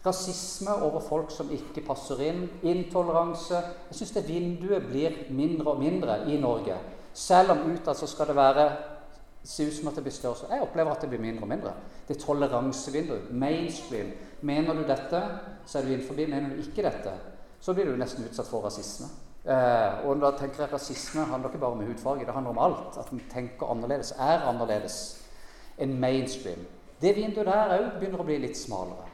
Rasisme 0.06 0.72
over 0.86 1.02
folk 1.04 1.32
som 1.34 1.50
ikke 1.52 1.82
passer 1.84 2.20
inn. 2.28 2.46
Intoleranse. 2.62 3.58
Jeg 3.90 3.98
syns 3.98 4.14
det 4.14 4.28
vinduet 4.28 4.86
blir 4.86 5.16
mindre 5.34 5.74
og 5.74 5.82
mindre 5.82 6.20
i 6.30 6.38
Norge. 6.40 6.78
Selv 7.12 7.52
om 7.52 7.66
utad 7.72 7.98
så 7.98 8.06
skal 8.08 8.30
det 8.30 8.36
være 8.38 8.66
se 9.46 9.66
ut 9.66 9.74
som 9.74 9.90
at 9.90 9.98
det 9.98 10.06
blir 10.06 10.14
større. 10.14 10.48
Jeg 10.50 10.62
opplever 10.62 10.94
at 10.94 11.04
det 11.04 11.10
blir 11.10 11.22
mindre 11.22 11.44
og 11.44 11.50
mindre. 11.52 11.74
Det 12.08 12.16
er 12.16 12.24
toleransevinduet, 12.24 13.30
mainstream. 13.30 14.14
Mener 14.42 14.74
du 14.74 14.82
dette, 14.86 15.22
så 15.66 15.78
er 15.78 15.82
du 15.82 15.92
innenfor. 15.92 16.14
Mener 16.14 16.54
du 16.54 16.62
ikke 16.62 16.86
dette, 16.86 17.12
så 17.60 17.74
blir 17.74 17.90
du 17.90 17.96
nesten 17.98 18.24
utsatt 18.24 18.48
for 18.48 18.64
rasisme. 18.64 19.10
Eh, 19.46 20.06
og 20.08 20.20
da 20.20 20.32
tenker 20.38 20.64
jeg 20.64 20.72
Rasisme 20.72 21.26
handler 21.30 21.48
ikke 21.48 21.62
bare 21.62 21.76
om 21.78 21.84
hudfarge, 21.86 22.26
det 22.26 22.34
handler 22.34 22.50
om 22.50 22.58
alt. 22.58 22.98
At 22.98 23.12
en 23.12 23.22
tenker 23.32 23.70
annerledes, 23.70 24.14
er 24.18 24.48
annerledes 24.48 24.98
enn 25.78 26.00
mainstream. 26.00 26.66
Det 27.02 27.12
vinduet 27.16 27.46
der 27.46 27.76
òg 27.76 27.98
begynner 28.00 28.24
å 28.24 28.26
bli 28.26 28.40
litt 28.42 28.58
smalere. 28.58 29.06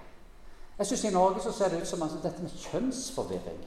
Jeg 0.78 0.86
synes 0.86 1.04
I 1.04 1.14
Norge 1.14 1.42
så 1.44 1.52
ser 1.52 1.70
det 1.70 1.82
ut 1.82 1.90
som 1.90 2.02
altså, 2.02 2.22
dette 2.22 2.42
med 2.42 2.60
kjønnsforvirring 2.64 3.62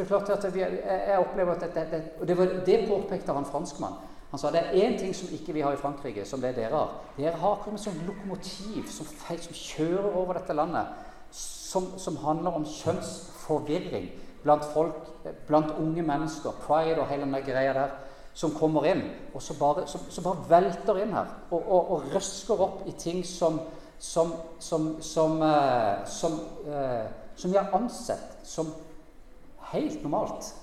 det 0.00 0.12
er 0.12 0.18
klart 0.24 0.44
at 0.44 0.54
vi, 0.54 0.60
jeg 0.60 1.18
opplever 1.18 1.52
at 1.52 1.74
det, 1.74 1.86
det, 1.90 2.02
og 2.20 2.28
det, 2.28 2.36
det 2.66 2.88
påpekte 2.88 3.32
han 3.32 3.44
franskmann. 3.44 3.98
Han 4.30 4.38
sa 4.38 4.52
det 4.54 4.60
er 4.62 4.86
én 4.86 4.98
ting 4.98 5.14
som 5.16 5.28
ikke 5.34 5.52
vi 5.52 5.60
har 5.60 5.74
i 5.74 5.80
Frankrike, 5.80 6.24
som 6.24 6.40
det 6.40 6.54
dere 6.56 6.72
har. 6.72 6.94
Dere 7.16 7.36
har 7.36 7.58
kommet 7.64 7.82
som 7.82 7.98
lokomotiv 8.06 8.86
som, 8.88 9.06
feil, 9.06 9.42
som 9.42 9.54
kjører 9.54 10.14
over 10.14 10.38
dette 10.38 10.54
landet, 10.54 10.86
som, 11.30 11.90
som, 11.98 12.16
handler 12.16 12.56
om 12.60 12.64
kjønnsforvirring 12.64 14.08
blant 14.42 14.64
folk, 14.74 15.10
blant 15.48 15.74
unge 15.78 16.02
mennesker. 16.02 16.56
Pride 16.66 17.00
og 17.00 17.08
hele 17.10 17.26
den 17.28 17.44
greia 17.46 17.74
der. 17.76 17.98
Som 18.34 18.54
kommer 18.54 18.86
inn, 18.86 19.02
og 19.34 19.42
så 19.42 19.56
bare, 19.58 19.82
som, 19.90 20.04
som 20.08 20.24
bare 20.24 20.44
velter 20.48 21.00
inn 21.02 21.12
her. 21.12 21.32
Og, 21.50 21.58
og, 21.60 21.90
og, 21.90 22.04
røsker 22.14 22.62
opp 22.62 22.84
i 22.88 22.94
ting 22.98 23.24
som 23.26 23.58
som, 24.00 24.32
som, 24.58 25.02
som, 25.02 25.42
eh, 25.42 26.06
som, 26.06 26.38
som 27.36 27.52
vi 27.52 27.58
har 27.58 27.74
ansett 27.76 28.38
som 28.42 28.70
helt 29.72 30.02
normalt. 30.02 30.54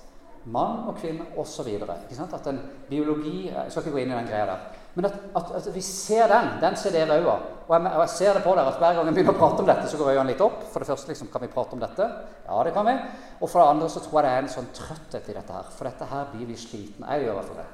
Mann 0.48 0.88
og 0.88 0.96
kvinne 0.98 1.26
osv. 1.36 1.68
At 1.78 2.46
en 2.46 2.60
biologi 2.88 3.48
Jeg 3.48 3.70
skal 3.70 3.82
ikke 3.82 3.92
gå 3.92 4.02
inn 4.02 4.12
i 4.12 4.16
den 4.16 4.28
greia 4.30 4.46
der. 4.48 4.66
Men 4.94 5.04
at, 5.04 5.18
at, 5.36 5.50
at 5.60 5.74
vi 5.74 5.80
ser 5.80 6.26
den. 6.30 6.50
Den 6.62 6.76
ser 6.76 6.94
dere 6.94 7.20
òg. 7.20 7.46
Og, 7.68 7.74
jeg, 7.74 7.90
og 7.92 8.00
jeg 8.00 8.12
ser 8.14 8.36
det 8.38 8.42
på 8.44 8.52
dere 8.56 8.72
at 8.72 8.78
hver 8.80 8.94
gang 8.96 9.08
jeg 9.10 9.16
begynner 9.18 9.34
å 9.36 9.38
prate 9.38 9.62
om 9.62 9.68
dette, 9.68 9.88
så 9.90 9.98
går 10.00 10.14
øynene 10.14 10.30
litt 10.30 10.44
opp. 10.44 10.62
For 10.72 10.80
det 10.80 10.88
første 10.88 11.12
liksom, 11.12 11.28
kan 11.32 11.44
vi 11.44 11.50
prate 11.52 11.76
om 11.76 11.82
dette. 11.82 12.06
Ja, 12.46 12.60
det 12.64 12.72
kan 12.76 12.88
vi. 12.88 12.94
Og 13.38 13.44
for 13.44 13.60
det 13.60 13.74
andre 13.74 13.90
så 13.92 14.02
tror 14.04 14.18
jeg 14.18 14.26
det 14.28 14.30
er 14.36 14.46
en 14.46 14.54
sånn 14.54 14.70
trøtthet 14.78 15.28
i 15.28 15.36
dette 15.36 15.58
her. 15.58 15.68
For 15.76 15.90
dette 15.90 16.08
her 16.08 16.30
blir 16.32 16.48
vi 16.48 16.56
slitne. 16.58 17.12
Jeg 17.12 17.26
gjør 17.26 17.34
i 17.34 17.38
hvert 17.38 17.52
fall 17.52 17.60
det. 17.60 17.68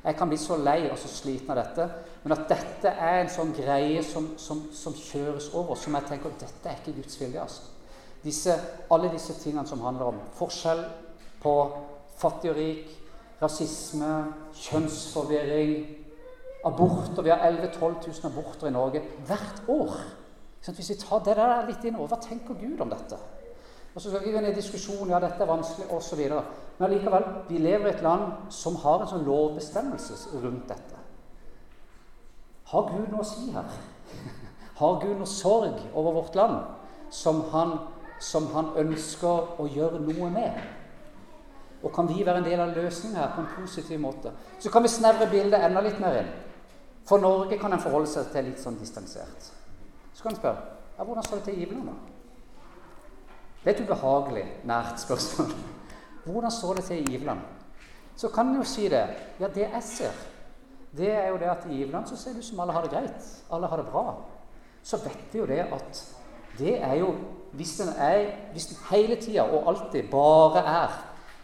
Jeg 0.00 0.16
kan 0.16 0.30
bli 0.30 0.38
så 0.40 0.56
lei 0.56 0.78
og 0.88 0.96
så 0.96 1.10
sliten 1.12 1.52
av 1.52 1.60
dette. 1.60 1.88
Men 2.22 2.36
at 2.36 2.46
dette 2.54 2.94
er 2.94 3.18
en 3.24 3.34
sånn 3.34 3.50
greie 3.58 4.06
som, 4.06 4.30
som, 4.40 4.62
som 4.72 4.96
kjøres 4.96 5.50
over, 5.52 5.76
som 5.76 5.98
jeg 5.98 6.08
tenker 6.12 6.38
dette 6.40 6.70
er 6.70 6.80
ikke 6.80 6.96
Guds 7.02 7.20
vilje. 7.20 7.42
altså 7.42 7.68
disse, 8.24 8.54
alle 8.92 9.10
disse 9.12 9.34
tingene 9.40 9.66
som 9.68 9.80
handler 9.84 10.12
om 10.12 10.20
forskjell 10.36 10.82
på 11.40 11.54
fattig 12.20 12.52
og 12.52 12.58
rik, 12.58 12.90
rasisme, 13.40 14.10
kjønnsforvirring, 14.60 15.74
aborter 16.64 17.22
Vi 17.22 17.30
har 17.30 17.44
11 17.46 17.66
000-12 17.66 18.22
000 18.22 18.32
aborter 18.32 18.66
i 18.66 18.70
Norge 18.70 19.02
hvert 19.26 19.62
år. 19.68 19.94
Hvis 20.64 20.90
vi 20.90 20.94
tar 20.94 21.22
det 21.24 21.36
der 21.36 21.66
litt 21.66 21.84
inn 21.84 21.96
over, 21.96 22.12
hva 22.12 22.20
tenker 22.20 22.54
Gud 22.54 22.80
om 22.80 22.90
dette? 22.90 23.18
Og 23.94 24.00
så 24.00 24.10
skal 24.10 24.24
vi 24.24 24.34
inn 24.36 24.46
i 24.46 24.54
diskusjon 24.54 25.10
ja, 25.10 25.18
dette 25.22 25.42
er 25.42 25.50
vanskelig, 25.50 25.88
osv. 25.90 26.20
Men 26.78 26.86
allikevel, 26.86 27.24
vi 27.48 27.58
lever 27.58 27.88
i 27.88 27.94
et 27.94 28.02
land 28.04 28.52
som 28.54 28.76
har 28.84 29.02
en 29.02 29.10
sånn 29.10 29.24
lovbestemmelse 29.26 30.36
rundt 30.42 30.68
dette. 30.68 31.00
Har 32.70 32.90
Gud 32.92 33.08
noe 33.10 33.24
å 33.24 33.26
si 33.26 33.48
her? 33.50 33.72
Har 34.80 35.00
Gud 35.02 35.16
noe 35.16 35.28
sorg 35.28 35.80
over 35.94 36.20
vårt 36.20 36.36
land 36.38 36.60
som 37.10 37.42
han 37.50 37.78
som 38.20 38.50
han 38.52 38.74
ønsker 38.76 39.56
å 39.60 39.66
gjøre 39.72 40.00
noe 40.04 40.28
med. 40.32 40.60
Og 41.80 41.92
kan 41.96 42.08
vi 42.08 42.20
være 42.20 42.42
en 42.42 42.46
del 42.46 42.60
av 42.60 42.74
løsningen 42.76 43.16
her 43.16 43.32
på 43.32 43.40
en 43.40 43.52
positiv 43.56 44.00
måte? 44.00 44.32
Så 44.60 44.70
kan 44.72 44.84
vi 44.84 44.92
snevre 44.92 45.28
bildet 45.30 45.64
enda 45.64 45.80
litt 45.80 46.00
mer 46.02 46.18
inn. 46.20 46.28
For 47.10 47.18
Norge 47.18 47.58
kan 47.58 47.72
en 47.74 47.82
forholde 47.82 48.06
seg 48.06 48.28
til 48.30 48.44
litt 48.46 48.60
sånn 48.62 48.76
distansert. 48.78 49.48
Så 50.14 50.22
kan 50.22 50.30
en 50.30 50.38
spørre 50.38 50.76
ja, 50.94 51.04
hvordan 51.08 51.24
står 51.26 51.40
det 51.40 51.44
til 51.48 51.62
i 51.62 51.66
da? 51.66 51.94
Det 53.64 53.70
er 53.70 53.72
et 53.72 53.80
ubehagelig 53.82 54.44
nært 54.68 55.00
spørsmål. 55.00 55.54
Hvordan 56.24 56.52
står 56.52 56.74
det 56.76 56.84
til 56.84 56.98
i 57.00 57.14
Iveland? 57.16 57.40
Så 58.16 58.28
kan 58.28 58.50
en 58.50 58.58
jo 58.60 58.64
si 58.68 58.84
det. 58.92 59.02
Ja, 59.40 59.48
det 59.48 59.64
jeg 59.64 59.82
ser, 59.82 60.18
det 60.96 61.08
er 61.10 61.28
jo 61.30 61.38
det 61.40 61.48
at 61.48 61.64
i 61.70 61.80
Iveland 61.80 62.06
så 62.06 62.16
ser 62.20 62.36
det 62.36 62.44
ut 62.44 62.48
som 62.50 62.60
alle 62.60 62.76
har 62.76 62.84
det 62.84 62.92
greit. 62.92 63.30
Alle 63.50 63.66
har 63.66 63.80
det 63.80 63.86
bra. 63.88 64.04
Så 64.82 65.00
vet 65.00 65.32
vi 65.32 65.40
jo 65.40 65.48
det 65.48 65.60
at 65.64 66.02
det 66.58 66.76
er 66.82 66.94
jo 67.00 67.14
hvis 67.52 67.76
den 67.80 68.76
hele 68.90 69.16
tida 69.16 69.42
og 69.42 69.68
alltid 69.68 70.10
bare 70.12 70.60
er 70.60 70.98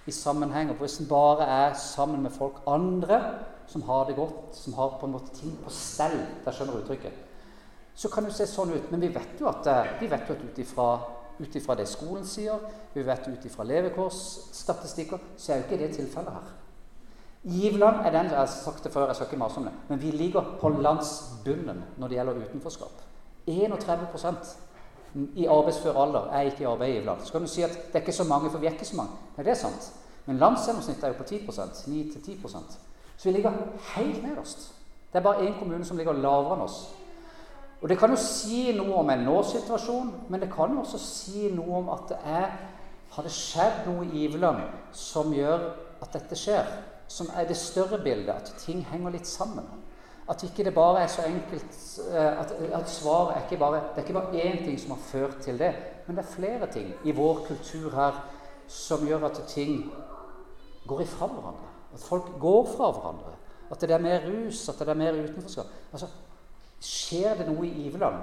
i 0.06 0.12
sammenheng, 0.12 0.70
og 0.70 0.76
hvis 0.76 1.00
den 1.00 1.08
bare 1.08 1.48
er 1.48 1.72
sammen 1.74 2.22
med 2.22 2.30
folk 2.30 2.60
andre 2.66 3.22
som 3.68 3.82
har 3.82 4.04
det 4.06 4.16
godt, 4.16 4.56
som 4.56 4.74
har 4.74 4.96
på 5.00 5.06
en 5.06 5.12
måte 5.12 5.34
ting 5.34 5.56
på 5.64 5.70
stell 5.70 6.18
Der 6.44 6.52
skjønner 6.52 6.80
uttrykket. 6.80 7.12
Så 7.96 8.08
kan 8.12 8.24
det 8.24 8.34
se 8.36 8.46
sånn 8.46 8.74
ut. 8.74 8.90
Men 8.90 9.00
vi 9.00 9.08
vet 9.14 9.40
jo 9.40 9.48
at, 9.48 9.66
eh, 9.66 9.96
vi 10.00 10.12
at 10.12 10.30
ut 11.40 11.56
ifra 11.56 11.74
det 11.76 11.88
skolen 11.88 12.24
sier, 12.24 12.60
vi 12.94 13.02
vet 13.02 13.28
ut 13.28 13.44
ifra 13.44 13.64
levekårsstatistikker, 13.64 15.18
så 15.36 15.52
er 15.52 15.56
jo 15.56 15.64
ikke 15.64 15.78
det 15.78 15.94
tilfellet 15.96 16.32
her. 16.32 16.54
Giveland 17.46 18.06
er 18.06 18.10
den, 18.10 18.30
jeg 18.30 18.38
har 18.38 18.46
sagt 18.46 18.84
det 18.84 18.92
før, 18.92 19.06
jeg 19.06 19.16
skal 19.16 19.26
ikke 19.26 19.38
mase 19.38 19.60
om 19.60 19.64
det, 19.64 19.72
men 19.88 20.00
vi 20.02 20.10
ligger 20.10 20.56
på 20.60 20.68
landsbunnen 20.68 21.84
når 21.96 22.08
det 22.08 22.16
gjelder 22.16 22.40
utenforskap. 22.42 23.02
31% 23.46 24.56
i 25.36 25.46
arbeidsfør 25.46 26.00
alder 26.02 26.32
er 26.32 26.48
ikke 26.48 26.64
i 26.64 26.66
arbeid 26.66 26.88
i 26.88 26.96
Giveland. 26.96 27.20
Så 27.24 27.32
kan 27.32 27.40
du 27.40 27.48
si 27.48 27.62
at 27.62 27.70
det 27.70 27.94
er 27.94 28.04
ikke 28.04 28.12
så 28.12 28.24
mange, 28.24 28.50
for 28.50 28.58
vi 28.58 28.66
er 28.66 28.74
ikke 28.74 28.88
så 28.88 28.96
mange. 28.96 29.12
Nei, 29.36 29.44
det 29.44 29.52
er 29.52 29.60
sant. 29.60 29.92
Men 30.26 30.40
landsgjennomsnittet 30.42 31.04
er 31.04 31.14
jo 31.14 31.20
på 31.20 31.28
10% 31.28 31.86
9-10 31.86 32.76
Så 33.16 33.28
vi 33.28 33.36
ligger 33.36 33.52
helt 33.96 34.22
nederst. 34.22 34.72
Det 35.12 35.18
er 35.18 35.24
bare 35.24 35.46
én 35.48 35.58
kommune 35.58 35.84
som 35.84 35.96
ligger 35.96 36.12
lavere 36.12 36.56
enn 36.56 36.66
oss. 36.66 36.80
Og 37.82 37.88
Det 37.88 37.98
kan 37.98 38.10
jo 38.10 38.16
si 38.16 38.72
noe 38.76 38.94
om 39.00 39.10
en 39.10 39.24
nå-situasjon, 39.24 40.12
men 40.28 40.40
det 40.40 40.50
kan 40.52 40.72
jo 40.72 40.80
også 40.80 40.98
si 40.98 41.50
noe 41.54 41.78
om 41.78 41.88
at 41.88 42.08
det 42.08 42.18
er 42.24 42.48
Har 43.16 43.22
det 43.22 43.32
skjedd 43.32 43.86
noe 43.86 44.04
i 44.04 44.24
Iveland 44.26 44.64
som 44.92 45.30
gjør 45.32 45.62
at 46.02 46.12
dette 46.12 46.36
skjer? 46.36 46.66
Som 47.08 47.30
er 47.36 47.46
det 47.48 47.56
større 47.56 48.00
bildet, 48.02 48.34
at 48.34 48.50
ting 48.58 48.82
henger 48.90 49.14
litt 49.14 49.26
sammen? 49.26 49.64
At 50.28 50.42
ikke 50.42 50.64
det 50.64 50.74
bare 50.74 51.04
er 51.04 51.06
så 51.06 51.22
enkelt 51.22 51.78
eh, 52.10 52.40
at, 52.40 52.52
at 52.80 52.90
svaret 52.90 53.36
er 53.36 53.44
ikke 53.44 53.60
bare 53.62 53.80
Det 53.80 54.02
er 54.02 54.08
ikke 54.08 54.18
bare 54.18 54.42
én 54.42 54.64
ting 54.64 54.80
som 54.80 54.90
har 54.90 54.98
ført 54.98 55.38
til 55.42 55.58
det, 55.58 55.72
men 56.06 56.16
det 56.16 56.24
er 56.24 56.34
flere 56.34 56.66
ting 56.66 56.92
i 57.04 57.14
vår 57.14 57.44
kultur 57.46 57.94
her 57.94 58.20
som 58.68 59.06
gjør 59.06 59.24
at 59.30 59.42
ting 59.48 59.92
går 60.86 61.00
ifra 61.00 61.26
hverandre. 61.26 61.65
At 61.96 62.04
folk 62.04 62.30
går 62.40 62.68
fra 62.76 62.92
hverandre. 62.92 63.34
At 63.72 63.82
det 63.82 63.90
er 63.90 64.02
mer 64.04 64.26
rus, 64.28 64.68
at 64.70 64.78
det 64.78 64.92
er 64.92 64.98
mer 65.00 65.16
utenforskap. 65.18 65.72
Altså, 65.92 66.10
skjer 66.84 67.40
det 67.40 67.48
noe 67.48 67.64
i 67.66 67.88
Iveland 67.88 68.20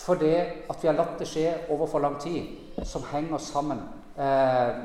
fordi 0.00 0.30
at 0.32 0.78
vi 0.80 0.88
har 0.88 0.94
latt 0.96 1.18
det 1.20 1.26
skje 1.28 1.50
over 1.74 1.86
for 1.90 2.00
lang 2.00 2.14
tid, 2.22 2.46
som 2.88 3.02
henger 3.10 3.38
sammen 3.42 3.82
eh, 4.16 4.78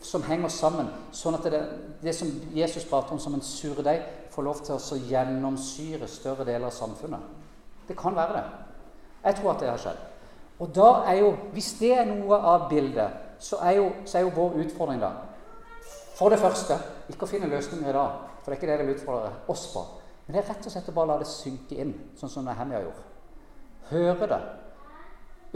som 0.00 0.22
henger 0.26 0.50
sammen, 0.52 0.88
sånn 1.14 1.36
at 1.38 1.46
det, 1.50 1.60
det 2.02 2.14
som 2.16 2.30
Jesus 2.54 2.86
prater 2.88 3.14
om 3.14 3.20
som 3.22 3.34
en 3.36 3.44
surdeig, 3.44 4.02
får 4.32 4.46
lov 4.46 4.62
til 4.64 4.76
å 4.78 5.00
gjennomsyre 5.10 6.08
større 6.08 6.46
deler 6.48 6.70
av 6.70 6.76
samfunnet. 6.76 7.26
Det 7.88 7.96
kan 7.98 8.16
være 8.16 8.38
det. 8.38 8.44
Jeg 9.26 9.38
tror 9.38 9.52
at 9.52 9.60
det 9.62 9.70
har 9.70 9.82
skjedd. 9.82 10.00
Og 10.62 10.70
da 10.74 10.88
er 11.10 11.18
jo, 11.20 11.34
Hvis 11.52 11.72
det 11.80 11.92
er 11.98 12.06
noe 12.06 12.38
av 12.38 12.68
bildet, 12.70 13.20
så 13.42 13.58
er 13.66 13.76
jo, 13.80 13.90
så 14.06 14.18
er 14.18 14.26
jo 14.26 14.34
vår 14.36 14.60
utfordring 14.64 15.02
da 15.02 15.10
For 16.16 16.32
det 16.32 16.40
første 16.42 16.76
ikke 17.10 17.26
å 17.26 17.30
finne 17.30 17.50
løsninger 17.50 17.88
i 17.88 17.96
dag, 17.96 18.24
for 18.42 18.50
det 18.50 18.56
er 18.56 18.60
ikke 18.60 18.70
det 18.70 18.74
jeg 18.76 18.86
vil 18.86 18.96
utfordre 18.96 19.30
oss 19.52 19.68
på. 19.72 19.84
Men 20.26 20.36
det 20.36 20.42
er 20.42 20.50
rett 20.52 20.66
og 20.68 20.74
slett 20.74 20.90
å 20.90 20.96
bare 20.96 21.10
la 21.12 21.20
det 21.22 21.30
synke 21.30 21.78
inn, 21.82 21.94
sånn 22.18 22.30
som 22.32 22.46
Nehemia 22.46 22.82
gjorde. 22.84 23.06
Høre 23.90 24.28
det. 24.30 24.42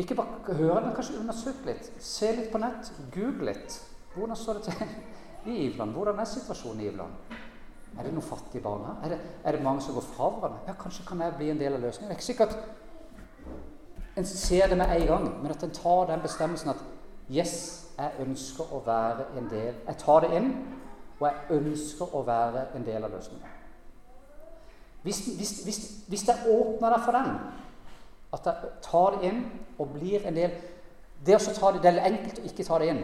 Ikke 0.02 0.16
bare 0.18 0.56
høre 0.56 0.80
det, 0.80 0.86
men 0.88 0.96
kanskje 0.96 1.20
undersøke 1.20 1.70
litt. 1.70 1.90
Se 2.02 2.32
litt 2.36 2.50
på 2.52 2.60
nett. 2.60 2.90
Google 3.14 3.52
litt. 3.52 3.76
Hvordan 4.16 4.36
står 4.36 4.58
det 4.58 4.72
til 4.72 4.96
i 5.52 5.60
Ivland? 5.68 5.94
Hvordan 5.96 6.20
er 6.20 6.28
situasjonen 6.28 6.82
i 6.82 6.88
Ivland? 6.90 7.36
Er 7.96 8.04
det 8.04 8.12
noen 8.12 8.26
fattige 8.26 8.64
barn 8.64 8.84
her? 8.84 8.98
Er 9.06 9.14
det, 9.14 9.20
er 9.44 9.56
det 9.56 9.64
mange 9.64 9.84
som 9.84 9.96
går 9.96 10.04
fra 10.04 10.28
hverandre? 10.34 10.64
Ja, 10.68 10.74
kanskje 10.76 11.06
kan 11.08 11.22
jeg 11.24 11.36
bli 11.38 11.52
en 11.52 11.62
del 11.62 11.78
av 11.78 11.86
løsningen. 11.86 12.10
Det 12.10 12.16
er 12.16 12.20
ikke 12.20 12.32
sikkert 12.32 12.58
en 14.16 14.26
ser 14.26 14.68
det 14.68 14.76
med 14.78 14.92
en 15.00 15.06
gang, 15.06 15.42
men 15.42 15.50
at 15.50 15.62
en 15.62 15.70
tar 15.70 16.06
den 16.06 16.20
bestemmelsen 16.20 16.70
at 16.72 16.84
Yes, 17.30 17.85
jeg 17.96 18.26
ønsker 18.26 18.72
å 18.72 18.82
være 18.84 19.24
en 19.38 19.46
del 19.50 19.74
Jeg 19.86 19.96
tar 19.98 20.20
det 20.20 20.36
inn, 20.36 20.50
og 21.20 21.28
jeg 21.28 21.58
ønsker 21.58 22.14
å 22.14 22.22
være 22.26 22.66
en 22.76 22.84
del 22.84 23.04
av 23.04 23.10
løsningen. 23.10 23.52
Hvis, 25.02 25.20
hvis, 25.38 25.52
hvis, 25.64 25.78
hvis 26.08 26.28
jeg 26.28 26.50
åpner 26.50 26.92
deg 26.92 27.04
for 27.04 27.16
den, 27.16 27.36
at 28.34 28.46
jeg 28.46 28.70
tar 28.82 29.14
det 29.14 29.28
inn 29.30 29.44
og 29.78 29.92
blir 29.94 30.26
en 30.26 30.36
del 30.36 30.50
Det, 31.26 31.38
ta 31.38 31.70
det, 31.72 31.82
det 31.82 31.90
er 31.90 32.04
enkelt 32.10 32.38
å 32.38 32.42
ikke 32.44 32.64
ta 32.64 32.78
det 32.78 32.88
inn. 32.92 32.98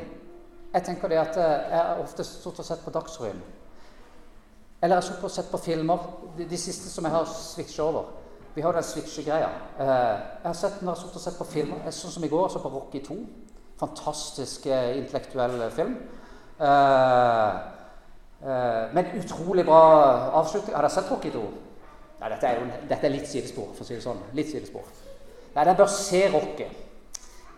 Jeg 0.75 0.85
tenker 0.85 1.09
det 1.09 1.19
at 1.19 1.37
eh, 1.41 1.71
jeg 1.73 1.79
har 1.79 2.01
ofte 2.03 2.25
og 2.47 2.65
sett 2.65 2.83
på 2.85 2.91
Dagsrevyen. 2.93 3.41
Eller 4.83 5.01
jeg 5.01 5.17
har 5.23 5.33
sett 5.33 5.49
på 5.51 5.59
filmer. 5.59 6.05
De, 6.37 6.45
de, 6.45 6.59
siste 6.59 6.91
som 6.91 7.05
jeg 7.05 7.15
har 7.15 7.25
switcha 7.25 7.83
over. 7.83 8.11
Vi 8.55 8.61
har 8.63 8.77
den 8.77 8.85
switche-greia. 8.85 9.49
jeg 9.79 10.45
har 10.45 10.53
sett 10.53 10.83
når 10.83 10.95
jeg 10.95 11.13
har 11.15 11.25
sett 11.25 11.39
på 11.39 11.49
filmer, 11.49 11.91
sånn 11.91 12.13
som 12.13 12.25
i 12.25 12.29
går, 12.29 12.49
så 12.53 12.61
på 12.61 12.69
Rocky 12.69 13.01
2. 13.01 13.17
Fantastisk 13.83 14.67
eh, 14.71 14.97
intellektuell 15.03 15.59
film. 15.75 15.97
Men 18.93 19.09
utrolig 19.19 19.65
bra 19.67 19.83
avslutning. 20.39 20.75
Har 20.75 20.87
dere 20.87 20.95
sett 20.95 21.11
Rocky 21.11 21.31
2? 21.35 21.43
Nei, 22.23 22.31
dette 22.31 22.47
er, 22.47 22.59
jo, 22.61 22.83
dette 22.87 23.07
er 23.09 23.13
litt 23.17 23.27
sidespor, 23.27 23.73
for 23.75 23.83
å 23.83 23.87
si 23.89 23.97
det 23.97 24.05
sånn. 24.05 24.21
Litt 24.39 24.51
sidespor. 24.53 24.87
Nei, 25.57 25.65
dere 25.65 25.75
bør 25.81 25.91
se 25.91 26.21
Rocky. 26.31 26.69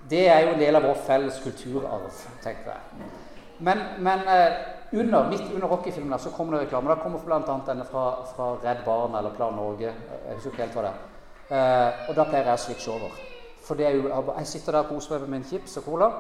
Det 0.09 0.23
er 0.29 0.47
jo 0.47 0.55
en 0.55 0.61
del 0.61 0.79
av 0.79 0.87
vår 0.89 1.03
felles 1.05 1.41
kulturarv, 1.45 2.23
tenker 2.45 2.73
jeg. 2.73 3.11
Men, 3.65 3.83
men 4.05 4.25
uh, 4.25 4.57
under, 4.97 5.29
midt 5.29 5.45
under 5.51 5.69
Rocky-filmen 5.69 6.21
så 6.21 6.33
kommer 6.33 6.57
det 6.57 6.65
reklame. 6.65 6.93
Da 6.93 6.97
kommer 7.01 7.21
bl.a. 7.25 7.59
denne 7.69 7.85
fra, 7.89 8.07
fra, 8.33 8.51
Redd 8.65 8.81
Barna 8.87 9.21
eller 9.21 9.37
Plan 9.37 9.57
Norge. 9.57 9.93
Jeg 9.93 10.39
husker 10.39 10.53
ikke 10.53 10.65
helt 10.65 10.81
hva 10.81 10.87
det 10.87 10.95
er. 10.95 11.07
Uh, 11.45 12.09
og 12.09 12.17
da 12.17 12.29
pleier 12.29 12.49
jeg 12.49 12.57
å 12.57 12.65
switche 12.65 12.97
over. 12.97 13.23
For 13.65 13.81
jo, 13.81 14.11
jeg 14.39 14.47
sitter 14.47 14.73
der 14.73 14.85
og 14.85 14.93
koser 14.93 15.19
meg 15.19 15.29
med 15.29 15.39
min 15.39 15.49
chips 15.49 15.77
og 15.81 15.85
cola, 15.85 16.11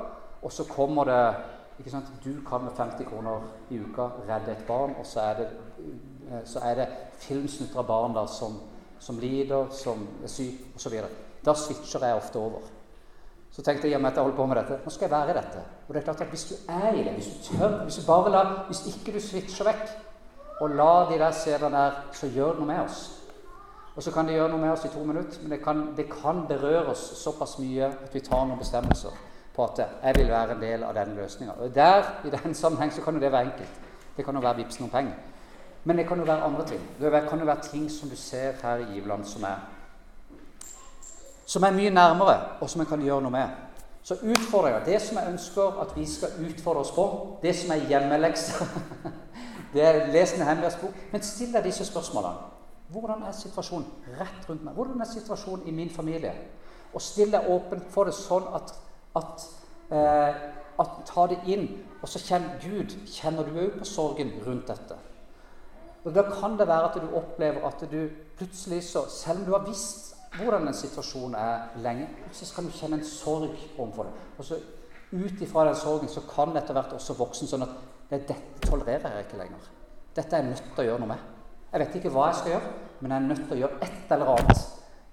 og 0.43 0.53
så 0.53 0.65
kommer 0.65 1.05
det 1.05 1.21
ikke 1.79 1.91
sant, 1.91 2.07
Du 2.25 2.31
kan 2.49 2.63
med 2.65 2.73
50 2.77 3.05
kroner 3.09 3.43
i 3.71 3.81
uka 3.81 4.09
redde 4.29 4.53
et 4.53 4.67
barn, 4.67 4.95
og 4.99 5.07
så 5.07 5.21
er 5.21 5.35
det 5.41 5.49
Eh, 6.33 6.45
så 6.45 6.59
er 6.59 6.75
det 6.75 6.87
filmsnutter 7.19 7.79
av 7.79 7.87
barn 7.87 8.15
der 8.15 8.27
som, 8.27 8.57
som 8.99 9.19
lider, 9.21 9.69
som 9.71 10.07
er 10.23 10.33
syke 10.33 10.73
osv. 10.77 10.97
Da 11.45 11.55
switcher 11.55 12.07
jeg 12.07 12.21
ofte 12.21 12.41
over. 12.41 12.71
Så 13.53 13.63
tenkte 13.63 13.89
jeg 13.89 14.01
at 14.01 14.17
jeg 14.17 14.23
holder 14.23 14.37
på 14.37 14.47
med 14.47 14.57
dette, 14.59 14.81
nå 14.85 14.91
skal 14.91 15.07
jeg 15.07 15.13
være 15.13 15.31
i 15.31 15.37
dette. 15.37 15.65
Og 15.87 15.95
det 15.95 16.01
er 16.01 16.07
klart 16.09 16.23
at 16.25 16.33
Hvis 16.33 16.45
du 16.45 16.55
er 16.69 16.95
i 16.95 17.05
det, 17.05 17.13
hvis 17.13 17.29
du 17.29 17.59
tør, 17.59 17.83
hvis 17.85 17.97
du 17.97 18.07
bare 18.07 18.31
lar 18.31 18.65
hvis 18.67 18.87
ikke 18.91 19.15
du 19.15 19.21
switcher 19.21 19.69
vekk, 19.69 19.85
og 20.61 20.71
la 20.71 20.95
de 21.11 21.19
der 21.19 21.31
scenene 21.31 21.77
der, 21.77 22.01
så 22.13 22.27
gjør 22.27 22.55
det 22.55 22.59
noe 22.59 22.67
med 22.67 22.81
oss. 22.81 23.24
Og 23.95 24.03
så 24.03 24.11
kan 24.11 24.27
det 24.27 24.35
gjøre 24.35 24.51
noe 24.51 24.61
med 24.61 24.73
oss 24.73 24.85
i 24.85 24.91
to 24.91 25.05
minutter, 25.05 25.39
men 25.43 25.51
det 25.51 25.61
kan, 25.63 25.85
det 25.97 26.09
kan 26.11 26.47
berøre 26.49 26.91
oss 26.91 27.05
såpass 27.21 27.59
mye 27.59 27.87
at 27.87 28.15
vi 28.15 28.21
tar 28.21 28.47
noen 28.47 28.59
bestemmelser 28.59 29.15
på 29.55 29.65
at 29.65 29.85
jeg 29.85 30.17
vil 30.17 30.33
være 30.33 30.57
en 30.57 30.63
del 30.63 30.83
av 30.83 30.97
denne 30.97 31.15
løsninga. 31.15 31.53
Og 31.63 31.75
der, 31.75 32.03
i 32.27 32.31
den 32.31 32.55
sammenheng, 32.55 32.93
så 32.93 33.03
kan 33.03 33.15
jo 33.15 33.21
det 33.23 33.33
være 33.33 33.53
enkelt. 33.53 33.81
Det 34.17 34.25
kan 34.25 34.35
jo 34.35 34.43
være 34.43 34.57
vips 34.57 34.81
noen 34.81 34.91
penger. 34.91 35.15
Men 35.85 35.99
det 35.99 36.09
kan 36.09 36.19
jo 36.19 36.25
være 36.25 36.43
andre 36.43 36.67
ting. 36.67 36.81
Det 37.01 37.13
kan 37.29 37.39
jo 37.39 37.47
være 37.47 37.69
ting 37.71 37.91
som 37.91 38.11
du 38.11 38.17
ser 38.17 38.59
her 38.63 38.83
i 38.83 38.93
Giveland 38.95 39.25
som 39.25 39.43
er 39.43 39.63
som 41.47 41.63
er 41.63 41.71
mye 41.77 41.91
nærmere, 41.91 42.41
og 42.61 42.71
som 42.71 42.81
en 42.81 42.87
kan 42.87 43.03
gjøre 43.03 43.21
noe 43.23 43.31
med. 43.31 43.49
Så 44.03 44.15
utfordringa 44.15 44.79
Det 44.87 45.01
som 45.03 45.19
jeg 45.19 45.33
ønsker 45.33 45.81
at 45.81 45.97
vi 45.97 46.07
skal 46.07 46.29
utfordre 46.41 46.81
oss 46.81 46.91
på, 46.91 47.39
det 47.43 47.57
som 47.57 47.71
er 47.71 47.87
hjemmelekser 47.89 48.65
Det 49.75 49.83
er 49.83 50.07
les 50.13 50.39
Nehemjas 50.39 50.77
bok. 50.81 50.95
Men 51.13 51.23
still 51.23 51.53
deg 51.53 51.65
disse 51.65 51.85
spørsmålene. 51.85 52.54
Hvordan 52.93 53.23
er 53.23 53.33
situasjonen 53.33 53.87
rett 54.19 54.49
rundt 54.49 54.65
meg? 54.65 54.75
Hvordan 54.75 55.01
er 55.01 55.09
situasjonen 55.09 55.69
i 55.69 55.75
min 55.75 55.91
familie? 55.91 56.35
Og 56.95 57.03
stille 57.03 57.41
åpent 57.51 57.87
for 57.91 58.09
det 58.09 58.15
sånn 58.15 58.47
at, 58.55 58.75
at, 59.17 59.47
eh, 59.91 60.45
at 60.83 61.01
Ta 61.09 61.27
det 61.31 61.41
inn. 61.51 61.69
Og 62.03 62.09
så 62.11 62.19
kjenner 62.19 62.59
Gud 62.63 62.97
Kjenner 63.07 63.47
du 63.47 63.59
òg 63.63 63.79
på 63.79 63.89
sorgen 63.89 64.33
rundt 64.47 64.69
dette? 64.69 64.99
Og 66.05 66.13
Da 66.15 66.27
kan 66.29 66.59
det 66.59 66.69
være 66.69 66.91
at 66.91 67.01
du 67.01 67.17
opplever 67.17 67.65
at 67.67 67.81
du 67.91 68.11
plutselig, 68.37 68.83
så, 68.85 69.07
selv 69.09 69.41
om 69.41 69.45
du 69.45 69.53
har 69.57 69.67
visst 69.67 70.13
hvordan 70.37 70.69
en 70.69 70.75
situasjon 70.75 71.35
er 71.39 71.77
lenge, 71.79 72.09
så 72.33 72.55
kan 72.55 72.67
du 72.67 72.75
kjenne 72.75 72.99
en 72.99 73.07
sorg 73.07 73.55
overfor 73.79 74.03
det. 74.03 74.13
Og 74.39 74.45
så 74.45 74.61
Ut 75.15 75.41
ifra 75.41 75.65
den 75.69 75.77
sorgen 75.77 76.09
så 76.09 76.21
kan 76.27 76.51
det 76.51 76.65
etter 76.65 76.75
hvert 76.75 76.95
også 76.97 77.15
voksen 77.15 77.47
sånn 77.47 77.63
at 77.63 77.75
det, 78.11 78.25
dette 78.27 78.67
tolererer 78.67 79.13
jeg 79.15 79.27
ikke 79.29 79.39
lenger. 79.39 79.69
Dette 80.17 80.35
er 80.37 80.43
jeg 80.43 80.49
nødt 80.49 80.65
til 80.75 80.83
å 80.83 80.87
gjøre 80.89 81.03
noe 81.05 81.11
med. 81.13 81.34
Jeg 81.75 81.83
vet 81.83 81.95
ikke 81.99 82.11
hva 82.15 82.29
jeg 82.29 82.37
skal 82.39 82.53
gjøre, 82.53 82.69
men 83.03 83.11
jeg 83.11 83.17
er 83.17 83.25
nødt 83.27 83.41
til 83.49 83.53
å 83.57 83.57
gjøre 83.59 83.79
et 83.83 84.13
eller 84.15 84.29
annet 84.31 84.61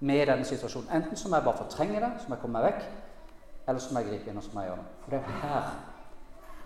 med 0.06 0.20
denne 0.30 0.44
situasjonen. 0.46 0.92
Enten 0.94 1.18
så 1.18 1.30
må 1.30 1.40
jeg 1.40 1.46
bare 1.48 1.58
fortrenge 1.58 2.02
det, 2.04 2.10
så 2.22 2.28
må 2.28 2.36
jeg 2.36 2.42
komme 2.44 2.60
meg 2.60 2.66
vekk, 2.68 2.84
eller 3.66 3.82
så 3.82 3.90
må 3.90 4.02
jeg 4.02 4.12
gripe 4.12 4.30
inn 4.30 4.38
og 4.38 4.44
så 4.46 4.52
må 4.54 4.62
jeg 4.62 4.70
gjøre 4.70 4.78
noe. 4.78 4.92
For 5.02 5.10
det 5.10 5.18
er 5.18 5.24
jo 5.26 5.40
her, 5.40 5.72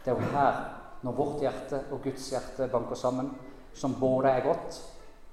det 0.05 0.12
er 0.12 0.18
jo 0.20 0.34
her, 0.34 0.59
når 1.01 1.16
vårt 1.22 1.47
hjerte 1.47 1.80
og 1.97 2.05
Guds 2.05 2.28
hjerte 2.34 2.68
banker 2.76 3.01
sammen, 3.07 3.32
som 3.72 3.97
både 4.01 4.34
er 4.36 4.44
godt, 4.44 4.82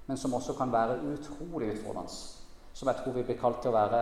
men 0.08 0.24
som 0.24 0.40
også 0.40 0.56
kan 0.56 0.72
være 0.72 0.96
utrolig 1.12 1.74
utfordrende. 1.74 2.16
Som 2.74 2.88
jeg 2.88 3.02
tror 3.02 3.20
vi 3.20 3.28
blir 3.28 3.42
kalt 3.44 3.60
til 3.68 3.74
å 3.74 3.76
være 3.76 4.02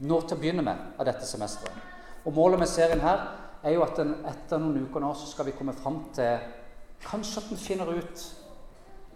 nå 0.00 0.22
til 0.24 0.38
å 0.38 0.40
begynne 0.40 0.64
med 0.64 0.96
av 0.96 1.12
dette 1.12 1.28
semesteret. 1.28 1.76
Og 2.24 2.32
Målet 2.40 2.64
med 2.64 2.72
serien 2.72 3.04
her 3.04 3.28
er 3.60 3.76
jo 3.76 3.84
at 3.84 4.00
den, 4.00 4.16
etter 4.32 4.64
noen 4.64 4.88
uker 4.88 5.04
nå 5.04 5.12
så 5.12 5.28
skal 5.28 5.52
vi 5.52 5.58
komme 5.60 5.76
fram 5.76 6.06
til 6.16 6.56
Kanskje 6.98 7.44
at 7.44 7.50
en 7.52 7.60
finner 7.62 7.90
ut 7.94 8.22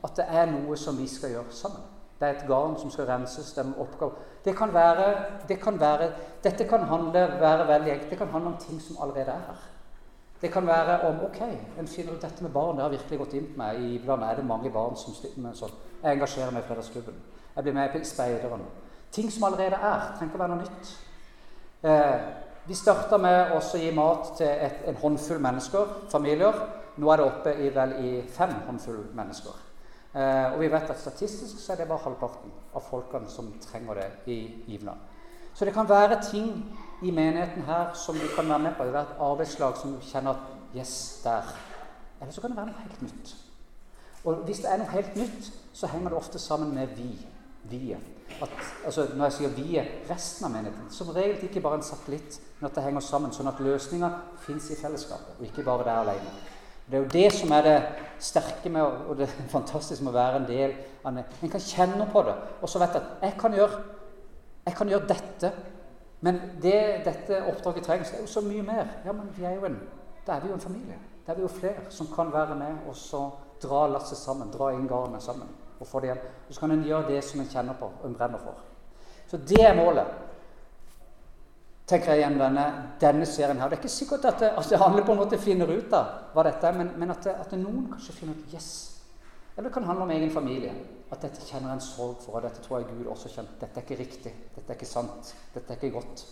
at 0.05 0.16
det 0.16 0.26
er 0.28 0.46
noe 0.50 0.76
som 0.76 0.98
vi 0.98 1.07
skal 1.09 1.30
gjøre 1.36 1.55
sammen. 1.55 1.82
Det 2.20 2.28
er 2.28 2.36
et 2.36 2.46
garn 2.46 2.76
som 2.78 2.90
skal 2.90 3.07
renses. 3.07 3.53
Det 3.53 3.64
er 3.64 3.70
oppgave. 3.82 4.12
Det 4.44 4.57
kan 4.57 4.74
være, 4.74 5.07
det 5.48 5.61
kan 5.61 5.80
være, 5.80 6.11
dette 6.44 6.64
kan 6.70 6.84
handle, 6.86 7.26
være 7.40 7.68
veldig 7.68 7.92
enkelt. 7.92 8.11
Det 8.11 8.18
kan 8.18 8.28
handle 8.28 8.50
om 8.53 8.57
ting 8.61 8.82
som 8.82 8.96
allerede 9.03 9.30
er 9.30 9.46
her. 9.46 9.62
Det 10.42 10.53
kan 10.53 10.66
være 10.66 11.00
om 11.00 11.24
ok, 11.24 11.40
en 11.78 11.88
finner 11.88 12.12
ut 12.12 12.22
dette 12.22 12.42
med 12.42 12.50
barn. 12.50 12.76
Det 12.76 12.82
har 12.82 12.90
virkelig 12.90 13.18
gått 13.18 13.34
inn 13.38 13.46
på 13.46 13.59
meg. 13.59 13.82
Iblant 13.94 14.22
er 14.22 14.36
det 14.36 14.46
mange 14.46 14.70
barn 14.70 14.96
som 14.98 15.14
sliter 15.14 15.42
med 15.42 15.55
sånn. 15.55 15.74
Jeg 16.03 16.16
engasjerer 16.16 16.50
meg 16.50 16.64
i 16.64 16.66
Fredagsklubben. 16.66 17.20
Jeg 17.57 17.62
blir 17.62 17.76
med 17.76 17.94
i 17.94 18.05
Speideren. 18.05 18.64
Ting 19.12 19.30
som 19.30 19.44
allerede 19.46 19.78
er. 19.78 20.09
Trenger 20.16 20.32
ikke 20.32 20.40
å 20.40 20.42
være 20.42 20.55
noe 20.55 20.64
nytt. 20.64 20.94
Eh, 21.82 22.24
vi 22.66 22.74
starta 22.78 23.18
med 23.22 23.55
å 23.55 23.61
gi 23.78 23.90
mat 23.94 24.32
til 24.38 24.50
et, 24.50 24.82
en 24.86 24.98
håndfull 25.03 25.42
mennesker, 25.42 25.94
familier. 26.11 26.59
Nå 26.96 27.11
er 27.11 27.22
det 27.22 27.26
oppe 27.26 27.55
i, 27.55 27.70
vel 27.74 27.94
i 28.03 28.12
fem 28.30 28.55
håndfull 28.66 29.05
mennesker. 29.14 29.61
Eh, 30.14 30.52
og 30.52 30.60
vi 30.60 30.68
vet 30.72 30.90
at 30.90 31.00
statistisk 31.00 31.56
så 31.56 31.72
er 31.72 31.76
det 31.76 31.88
bare 31.88 32.04
halvparten 32.04 32.52
av 32.74 32.84
folkene 32.84 33.30
som 33.32 33.48
trenger 33.64 34.00
det 34.00 34.08
i 34.26 34.38
Givna. 34.66 34.92
Så 35.54 35.64
det 35.64 35.72
kan 35.74 35.88
være 35.88 36.20
ting 36.30 36.50
i 37.02 37.10
menigheten 37.10 37.64
her 37.68 37.92
som 37.94 38.16
du 38.16 38.26
kan 38.36 38.48
være 38.48 38.58
med 38.58 38.74
på. 38.76 38.84
Det 38.84 38.94
er 38.94 39.00
et 39.00 39.20
arbeidslag 39.20 39.76
som 39.76 39.92
du 39.92 40.00
kjenner 40.00 40.30
at 40.30 40.58
Yes, 40.76 41.20
der. 41.24 41.42
Eller 42.20 42.32
så 42.32 42.40
kan 42.40 42.50
det 42.50 42.56
være 42.56 42.66
noe 42.66 42.84
helt 42.84 43.02
nytt. 43.02 43.34
Og 44.24 44.34
hvis 44.34 44.62
det 44.64 44.70
er 44.72 44.78
noe 44.80 44.88
helt 44.88 45.16
nytt, 45.16 45.50
så 45.72 45.86
henger 45.86 46.08
det 46.08 46.18
ofte 46.18 46.38
sammen 46.38 46.74
med 46.74 46.94
vi. 46.96 47.10
Vi. 47.70 47.92
At, 48.42 48.50
altså, 48.84 49.06
når 49.14 49.24
jeg 49.24 49.32
sier 49.32 49.52
vi, 49.56 49.82
resten 50.10 50.46
av 50.46 50.54
menigheten. 50.54 50.88
Som 50.90 51.12
regel 51.12 51.44
ikke 51.44 51.60
bare 51.60 51.80
en 51.80 51.84
satellitt, 51.84 52.40
men 52.60 52.70
at 52.70 52.76
det 52.76 52.86
henger 52.86 53.04
sammen. 53.04 53.34
Sånn 53.36 53.50
at 53.50 53.60
løsninga 53.60 54.10
fins 54.46 54.70
i 54.70 54.78
fellesskapet, 54.80 55.36
og 55.38 55.44
ikke 55.46 55.66
bare 55.66 55.84
der 55.84 56.00
alene. 56.06 56.32
Det 56.86 56.98
er 56.98 57.02
jo 57.02 57.12
det 57.12 57.32
som 57.32 57.52
er 57.56 57.62
det 57.66 57.76
sterke 58.22 58.70
med 58.70 58.82
og 58.82 59.16
det 59.18 59.28
fantastiske 59.54 60.04
med 60.04 60.12
å 60.12 60.18
være 60.18 60.40
en 60.40 60.48
del 60.48 60.74
av 61.04 61.16
det. 61.16 61.26
En 61.42 61.52
kan 61.52 61.64
kjenne 61.64 62.08
på 62.12 62.24
det, 62.26 62.34
og 62.60 62.70
så 62.70 62.82
vet 62.82 62.98
at 63.00 63.22
jeg 63.22 63.36
kan 63.40 63.54
gjøre, 63.56 63.82
jeg 64.66 64.76
kan 64.78 64.92
gjøre 64.92 65.08
dette. 65.10 65.52
Men 66.22 66.38
det 66.62 67.02
dette 67.04 67.40
oppdraget 67.50 67.86
trengs, 67.86 68.10
det 68.10 68.20
er 68.20 68.22
jo 68.22 68.30
så 68.30 68.44
mye 68.46 68.62
mer. 68.62 68.92
Ja, 69.06 69.12
men 69.12 69.30
vi 69.34 69.44
er 69.44 69.56
jo 69.56 69.66
en, 69.66 69.80
Da 70.26 70.36
er 70.36 70.40
vi 70.40 70.52
jo 70.52 70.54
en 70.54 70.60
familie. 70.60 70.98
Da 71.26 71.32
er 71.32 71.36
vi 71.36 71.42
jo 71.42 71.48
flere 71.50 71.90
som 71.90 72.06
kan 72.06 72.28
være 72.32 72.54
med 72.54 72.84
og 72.88 72.94
så 72.96 73.24
dra 73.62 73.88
lasset 73.90 74.18
sammen, 74.18 74.52
dra 74.54 74.68
inn 74.70 74.86
garnet 74.86 75.22
sammen. 75.22 75.48
Og 75.80 75.86
få 75.86 76.00
det 76.00 76.12
igjen. 76.12 76.20
Og 76.48 76.54
så 76.54 76.60
kan 76.60 76.70
en 76.70 76.84
gjøre 76.86 77.08
det 77.08 77.24
som 77.24 77.40
en 77.40 77.48
kjenner 77.50 77.74
på 77.74 77.88
og 77.90 78.06
en 78.06 78.14
brenner 78.14 78.38
for. 78.38 78.60
Så 79.26 79.36
det 79.36 79.64
er 79.66 79.74
målet 79.74 80.06
tenker 81.93 82.14
jeg 82.14 82.22
igjen 82.22 82.38
denne, 82.40 82.64
denne 83.01 83.26
serien 83.28 83.61
her. 83.61 83.68
Det 83.70 83.76
er 83.76 83.82
ikke 83.82 83.93
sikkert 83.93 84.24
at, 84.30 84.40
det, 84.40 84.51
at 84.57 84.72
alle 84.80 85.05
på 85.05 85.14
en 85.14 85.20
måte 85.20 85.38
finner 85.40 85.70
ut 85.70 85.93
av 85.97 86.32
hva 86.32 86.47
dette 86.49 86.68
er, 86.68 86.78
men, 86.78 86.93
men 87.01 87.12
at, 87.12 87.22
det, 87.26 87.34
at 87.45 87.55
noen 87.61 87.86
kanskje 87.93 88.16
finner 88.20 88.38
ut 88.38 88.57
Yes. 88.57 88.72
Eller 89.53 89.68
det 89.68 89.74
kan 89.74 89.84
handle 89.84 90.07
om 90.07 90.11
egen 90.11 90.30
familie. 90.32 90.72
At 91.12 91.20
dette 91.26 91.45
kjenner 91.45 91.74
en 91.74 91.82
sorg 91.84 92.22
for, 92.24 92.38
og 92.38 92.47
dette 92.47 92.62
tror 92.64 92.80
jeg 92.80 92.95
Gud 92.95 93.11
også 93.12 93.28
kjenner. 93.34 93.59
Dette 93.61 93.80
er 93.80 93.84
ikke 93.84 93.99
riktig. 94.01 94.32
Dette 94.55 94.64
er 94.72 94.78
ikke 94.78 94.88
sant. 94.88 95.34
Dette 95.53 95.74
er 95.74 95.76
ikke 95.76 95.99
godt. 95.99 96.22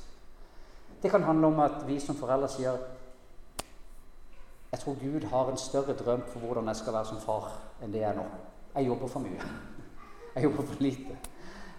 Det 1.02 1.10
kan 1.12 1.24
handle 1.24 1.50
om 1.52 1.60
at 1.60 1.82
vi 1.88 1.98
som 2.00 2.16
foreldre 2.16 2.48
sier 2.52 2.80
Jeg 4.70 4.80
tror 4.80 4.96
Gud 5.00 5.24
har 5.28 5.50
en 5.50 5.58
større 5.58 5.96
drøm 5.98 6.22
for 6.30 6.38
hvordan 6.46 6.68
jeg 6.70 6.76
skal 6.76 6.94
være 6.94 7.08
som 7.08 7.20
far, 7.20 7.48
enn 7.82 7.92
det 7.92 8.04
jeg 8.04 8.12
er 8.12 8.16
nå. 8.16 8.26
Jeg 8.76 8.86
jobber 8.86 9.08
for 9.10 9.20
mye. 9.20 9.48
Jeg 10.34 10.44
jobber 10.44 10.62
for 10.62 10.78
lite. 10.78 11.16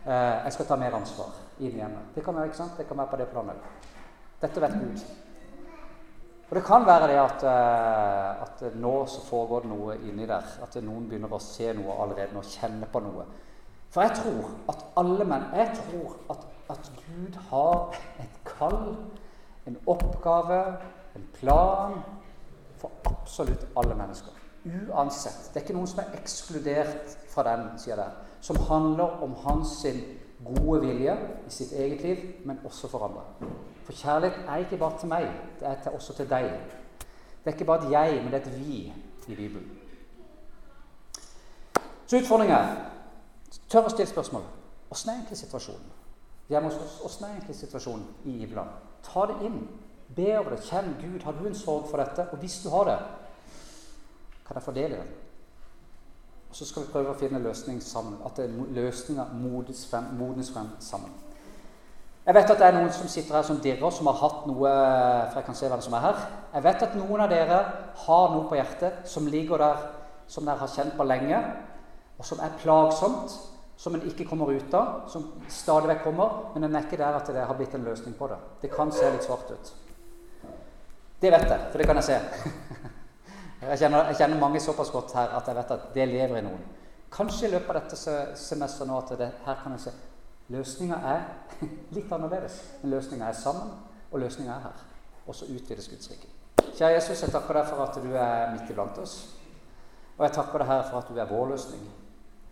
Eh, 0.06 0.43
jeg 0.45 0.54
skal 0.54 0.66
ta 0.66 0.76
mer 0.82 0.95
ansvar 0.97 1.34
i 1.60 1.70
hjemme. 1.70 1.99
Det 2.16 2.24
kan 2.26 2.36
være, 2.36 2.45
ikke 2.49 2.58
sant? 2.58 2.78
Det 2.78 2.88
kan 2.88 2.97
være 2.97 3.12
på 3.12 3.18
det 3.18 3.28
planet. 3.28 3.68
Dette 4.41 4.62
vet 4.62 4.74
Gud. 4.74 5.04
Og 6.49 6.56
det 6.58 6.64
kan 6.66 6.86
være 6.86 7.08
det 7.08 7.20
at, 7.22 7.43
eh, 7.43 8.41
at 8.41 8.64
nå 8.76 9.06
så 9.06 9.22
foregår 9.28 9.62
det 9.62 9.70
noe 9.70 9.97
inni 9.97 10.26
der. 10.26 10.47
At 10.64 10.76
noen 10.84 11.08
begynner 11.08 11.30
å 11.32 11.39
se 11.39 11.74
noe 11.74 11.99
allerede 12.02 12.34
nå, 12.34 12.41
kjenne 12.41 12.89
på 12.91 12.99
noe. 12.99 13.28
For 13.91 14.02
jeg 14.02 14.16
tror 14.16 14.49
at 14.72 14.86
alle 14.97 15.26
menn 15.28 15.45
Jeg 15.54 15.72
tror 15.76 16.16
at, 16.30 16.45
at 16.70 16.91
Gud 17.06 17.38
har 17.49 17.95
et 18.20 18.43
kall, 18.45 18.95
en 19.68 19.78
oppgave, 19.86 20.78
en 21.16 21.28
plan 21.34 22.02
for 22.78 22.91
absolutt 23.06 23.68
alle 23.78 23.95
mennesker. 23.95 24.34
Uansett. 24.66 25.49
Det 25.49 25.59
er 25.59 25.66
ikke 25.66 25.74
noen 25.74 25.89
som 25.89 26.03
er 26.03 26.18
ekskludert 26.20 27.16
fra 27.32 27.45
den 27.47 27.64
sier 27.82 27.97
det, 27.97 28.09
som 28.45 28.59
handler 28.70 29.24
om 29.26 29.34
hans 29.45 29.80
gode 30.45 30.82
vilje 30.82 31.16
i 31.47 31.53
sitt 31.53 31.72
eget 31.74 32.01
liv, 32.01 32.22
men 32.45 32.59
også 32.66 32.89
for 32.91 33.05
andre. 33.05 33.24
For 33.86 33.93
kjærlighet 33.93 34.45
er 34.47 34.64
ikke 34.66 34.78
bare 34.78 34.99
til 34.99 35.09
meg, 35.09 35.28
det 35.59 35.68
er 35.68 35.82
til, 35.84 35.91
også 35.97 36.14
til 36.18 36.30
deg. 36.30 36.49
Det 37.41 37.49
er 37.49 37.57
ikke 37.57 37.66
bare 37.66 37.86
et 37.86 37.91
jeg, 37.91 38.24
men 38.24 38.34
det 38.34 38.41
er 38.41 38.45
et 38.45 38.59
vi 38.59 38.93
i 39.28 39.36
Bibelen. 39.36 39.70
Så 42.07 42.20
utfordringen 42.20 42.57
er 42.57 42.76
tør 43.72 43.88
å 43.88 43.93
stille 43.93 44.09
spørsmål. 44.09 44.43
Åssen 44.91 45.09
er 45.09 45.22
egentlig 45.22 45.38
situasjonen? 45.39 45.91
Åssen 46.51 47.26
er 47.26 47.30
egentlig 47.32 47.55
situasjonen 47.55 48.07
i 48.28 48.41
Ibland? 48.43 48.70
Ta 49.05 49.26
det 49.30 49.38
inn. 49.47 49.62
Be 50.16 50.34
over 50.38 50.51
det. 50.51 50.66
Kjenn 50.68 50.97
Gud. 50.99 51.24
Har 51.24 51.38
du 51.38 51.45
en 51.47 51.55
sorg 51.55 51.88
for 51.89 52.01
dette? 52.01 52.28
Og 52.32 52.41
hvis 52.43 52.59
du 52.64 52.70
har 52.74 52.89
det, 52.89 52.97
kan 54.52 54.60
jeg 54.60 54.66
fordele 54.66 54.95
den? 54.99 55.12
Og 56.52 56.56
så 56.56 56.66
skal 56.68 56.84
vi 56.84 56.91
prøve 56.91 57.14
å 57.14 57.20
finne 57.20 57.39
løsning 57.39 57.78
sammen. 57.84 58.18
At 58.28 58.39
løsninga 58.76 59.30
modnes 59.39 59.86
modnes 60.20 60.49
frem 60.52 60.74
sammen. 60.84 61.14
Jeg 62.26 62.36
vet 62.36 62.52
at 62.52 62.60
det 62.60 62.66
er 62.68 62.76
noen 62.76 62.91
som 62.93 63.08
sitter 63.10 63.38
her 63.38 63.45
som 63.47 63.62
dirrer, 63.64 63.93
som 63.95 64.10
har 64.12 64.20
hatt 64.20 64.43
noe 64.45 64.72
For 65.32 65.39
jeg 65.39 65.45
kan 65.47 65.58
se 65.58 65.70
hvem 65.72 65.82
som 65.82 65.95
er 65.97 66.04
her. 66.04 66.20
Jeg 66.54 66.66
vet 66.68 66.84
at 66.86 66.97
noen 66.99 67.24
av 67.24 67.32
dere 67.32 67.62
har 68.04 68.36
noe 68.36 68.49
på 68.49 68.60
hjertet 68.60 69.08
som 69.10 69.30
ligger 69.32 69.64
der, 69.64 69.88
som 70.28 70.45
dere 70.45 70.60
har 70.60 70.76
kjent 70.76 70.97
på 70.99 71.08
lenge, 71.08 71.39
og 72.20 72.28
som 72.28 72.43
er 72.43 72.60
plagsomt, 72.60 73.39
som 73.78 73.95
en 73.95 74.04
ikke 74.12 74.28
kommer 74.30 74.52
ut 74.52 74.76
av, 74.78 75.08
som 75.10 75.32
stadig 75.49 75.89
vekk 75.89 76.04
kommer, 76.04 76.36
men 76.54 76.68
en 76.68 76.76
er 76.76 76.86
ikke 76.86 76.99
der 76.99 77.18
at 77.18 77.32
det 77.34 77.47
har 77.47 77.58
blitt 77.58 77.74
en 77.80 77.88
løsning 77.88 78.14
på 78.20 78.28
det. 78.30 78.38
Det 78.62 78.76
kan 78.76 78.91
se 78.93 79.10
litt 79.10 79.26
svart 79.26 79.49
ut. 79.56 79.74
Det 81.22 81.32
vet 81.32 81.47
jeg, 81.47 81.66
for 81.72 81.82
det 81.82 81.88
kan 81.89 82.02
jeg 82.04 82.12
se. 82.12 82.20
Jeg 83.62 83.78
kjenner, 83.78 84.07
jeg 84.09 84.18
kjenner, 84.18 84.39
mange 84.41 84.59
såpass 84.59 84.89
godt 84.89 85.12
her 85.14 85.36
at 85.38 85.47
jeg 85.47 85.55
vet 85.55 85.72
at 85.76 85.89
det 85.93 86.07
lever 86.09 86.39
i 86.39 86.45
noen. 86.45 86.62
Kanskje 87.14 87.45
i 87.45 87.51
løpet 87.51 87.70
av 87.70 87.78
dette 87.78 88.16
semesteret 88.39 88.89
nå 88.89 88.97
at 88.97 89.12
det, 89.20 89.28
her 89.45 89.59
kan 89.62 89.76
jeg 89.76 89.84
se 89.84 89.93
løsninga 90.51 90.97
er 91.07 91.22
litt 91.95 92.12
annerledes. 92.12 92.57
Men 92.82 92.95
løsninga 92.95 93.30
er 93.30 93.38
sammen, 93.38 93.74
og 94.09 94.24
løsninga 94.24 94.55
er 94.55 94.66
her. 94.66 94.86
Og 95.28 95.38
så 95.38 95.45
utvides 95.45 95.91
Guds 95.91 96.09
rike. 96.09 96.32
Kjære 96.72 96.95
Jesus, 96.95 97.22
jeg 97.22 97.34
takker 97.36 97.59
deg 97.59 97.70
for 97.70 97.84
at 97.86 97.99
du 98.01 98.16
er 98.18 98.51
midt 98.55 98.72
iblant 98.74 98.97
oss. 99.01 99.18
Og 100.18 100.26
jeg 100.26 100.36
takker 100.39 100.64
deg 100.64 100.72
her 100.72 100.88
for 100.89 100.97
at 101.03 101.12
du 101.12 101.20
er 101.22 101.30
vår 101.30 101.51
løsning. 101.53 101.84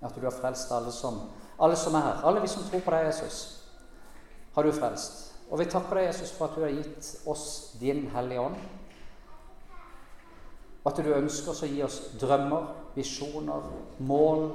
At 0.06 0.16
du 0.16 0.22
har 0.24 0.36
frelst 0.36 0.72
alle 0.72 0.94
som, 0.96 1.24
alle 1.60 1.80
som 1.80 1.98
er 1.98 2.06
her. 2.06 2.22
Alle 2.30 2.44
vi 2.44 2.52
som 2.52 2.68
tror 2.70 2.86
på 2.86 2.94
deg, 2.94 3.10
Jesus, 3.10 3.40
har 4.56 4.64
du 4.64 4.72
frelst. 4.78 5.26
Og 5.50 5.60
vi 5.60 5.66
takker 5.74 5.98
deg, 5.98 6.12
Jesus, 6.12 6.32
for 6.38 6.48
at 6.48 6.56
du 6.56 6.64
har 6.64 6.76
gitt 6.78 7.16
oss 7.28 7.48
din 7.82 8.06
Hellige 8.14 8.46
Ånd 8.46 8.62
og 10.84 10.92
at 10.92 11.02
du 11.04 11.12
ønsker 11.12 11.52
å 11.52 11.70
gi 11.70 11.82
oss 11.84 12.00
drømmer, 12.20 12.70
visjoner, 12.96 13.66
mål, 14.08 14.46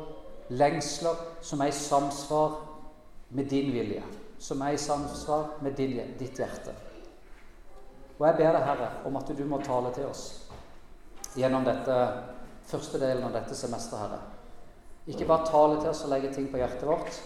lengsler 0.57 1.21
som 1.45 1.61
er 1.61 1.73
i 1.73 1.77
samsvar 1.77 2.57
med 3.37 3.49
din 3.51 3.73
vilje. 3.75 4.03
Som 4.41 4.63
er 4.65 4.75
i 4.75 4.81
samsvar 4.81 5.59
med 5.65 5.77
din, 5.77 5.99
ditt 6.19 6.41
hjerte. 6.41 6.73
Og 8.19 8.27
jeg 8.29 8.39
ber 8.39 8.57
deg, 8.57 8.65
Herre, 8.65 8.89
om 9.09 9.17
at 9.19 9.31
du 9.37 9.45
må 9.49 9.61
tale 9.63 9.93
til 9.95 10.09
oss 10.09 10.25
gjennom 11.35 11.65
dette 11.67 11.95
første 12.69 13.01
delen 13.03 13.25
av 13.27 13.35
dette 13.35 13.57
semesteret, 13.59 14.05
Herre. 14.05 14.21
Ikke 15.11 15.27
bare 15.29 15.49
tale 15.51 15.81
til 15.81 15.91
oss 15.91 16.05
og 16.07 16.13
legge 16.15 16.31
ting 16.33 16.47
på 16.49 16.61
hjertet 16.61 16.87
vårt, 16.89 17.19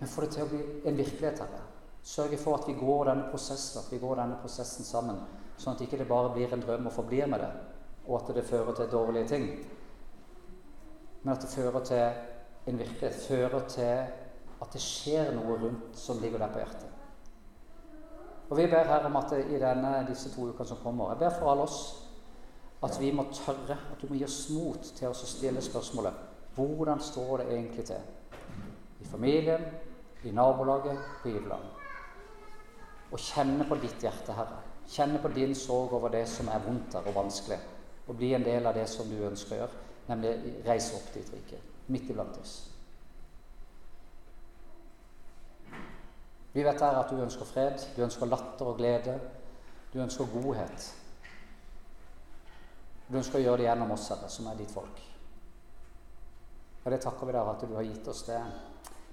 men 0.00 0.08
få 0.08 0.24
det 0.24 0.30
til 0.32 0.46
å 0.46 0.48
bli 0.48 0.60
en 0.88 0.96
virkelighet, 0.96 1.42
Herre. 1.42 1.66
Sørge 2.06 2.38
for 2.40 2.56
at 2.56 2.68
vi 2.70 2.78
går 2.78 3.10
denne 3.10 3.28
prosessen, 3.28 3.82
at 3.82 3.92
vi 3.92 4.00
går 4.00 4.22
denne 4.22 4.38
prosessen 4.40 4.86
sammen 4.88 5.18
Sånn 5.60 5.76
at 5.76 5.82
ikke 5.84 5.98
det 6.00 6.08
bare 6.08 6.32
blir 6.32 6.52
en 6.54 6.62
drøm 6.64 6.88
og 6.88 6.94
forblir 6.94 7.28
med 7.28 7.42
det, 7.44 7.50
og 8.06 8.16
at 8.22 8.32
det 8.34 8.46
fører 8.48 8.72
til 8.76 8.88
dårlige 8.92 9.28
ting. 9.28 9.46
Men 11.22 11.34
at 11.34 11.42
det 11.44 11.52
fører 11.52 11.84
til 11.84 12.70
en 12.70 12.78
virkelighet, 12.80 13.26
fører 13.28 13.66
til 13.68 13.92
at 14.60 14.72
det 14.72 14.80
skjer 14.80 15.34
noe 15.36 15.58
rundt 15.60 15.98
som 16.00 16.20
ligger 16.22 16.40
der 16.40 16.54
på 16.54 16.62
hjertet. 16.62 16.88
Og 18.50 18.56
Vi 18.56 18.66
ber 18.66 18.88
her 18.88 19.04
om 19.06 19.16
at 19.16 19.32
i 19.38 19.58
denne, 19.62 20.06
disse 20.08 20.32
to 20.34 20.48
ukene 20.48 20.66
som 20.66 20.80
kommer 20.82 21.12
Jeg 21.12 21.18
ber 21.18 21.36
for 21.38 21.50
alle 21.52 21.62
oss 21.62 22.06
at 22.82 22.96
vi 23.00 23.12
må 23.12 23.26
tørre, 23.32 23.76
at 23.92 24.00
du 24.02 24.08
må 24.08 24.16
gi 24.16 24.24
oss 24.24 24.48
mot 24.50 24.80
til 24.96 25.08
å 25.08 25.14
stille 25.14 25.60
spørsmålet 25.62 26.26
hvordan 26.56 27.00
står 27.00 27.36
det 27.36 27.52
egentlig 27.52 27.84
til? 27.84 28.00
I 29.00 29.04
familien, 29.04 29.62
i 30.24 30.32
nabolaget, 30.34 30.98
på 31.22 31.28
Iveland. 31.28 31.62
Og 33.12 33.18
kjenne 33.18 33.64
på 33.68 33.78
ditt 33.80 34.02
hjerte, 34.02 34.34
Herre. 34.34 34.58
Kjenne 34.90 35.20
på 35.22 35.28
din 35.28 35.54
sorg 35.54 35.92
over 35.94 36.10
det 36.10 36.24
som 36.28 36.48
er 36.50 36.62
vondt 36.64 36.92
der 36.92 37.06
og 37.06 37.14
vanskelig, 37.14 37.58
og 38.08 38.16
bli 38.18 38.32
en 38.34 38.44
del 38.44 38.66
av 38.66 38.74
det 38.74 38.88
som 38.90 39.06
du 39.06 39.20
ønsker 39.22 39.54
å 39.54 39.60
gjøre, 39.60 39.84
nemlig 40.08 40.32
reise 40.66 40.96
opp 40.98 41.12
ditt 41.14 41.30
rike, 41.30 41.60
midt 41.94 42.10
iblant 42.10 42.40
oss. 42.40 42.56
Vi 46.50 46.64
vet 46.66 46.82
her 46.82 46.98
at 46.98 47.12
du 47.12 47.22
ønsker 47.22 47.46
fred, 47.46 47.78
du 47.94 48.02
ønsker 48.02 48.26
latter 48.26 48.72
og 48.72 48.80
glede, 48.82 49.14
du 49.92 50.00
ønsker 50.02 50.26
godhet. 50.34 50.90
Du 53.06 53.14
ønsker 53.18 53.38
å 53.38 53.44
gjøre 53.44 53.62
det 53.62 53.68
gjennom 53.68 53.94
oss, 53.94 54.10
Herre, 54.10 54.26
som 54.30 54.50
er 54.50 54.58
ditt 54.58 54.74
folk. 54.74 55.02
Og 56.82 56.90
det 56.90 57.02
takker 57.04 57.28
vi 57.28 57.36
deg 57.36 57.54
at 57.54 57.66
du 57.68 57.74
har 57.78 57.86
gitt 57.86 58.10
oss 58.10 58.26
det 58.26 58.42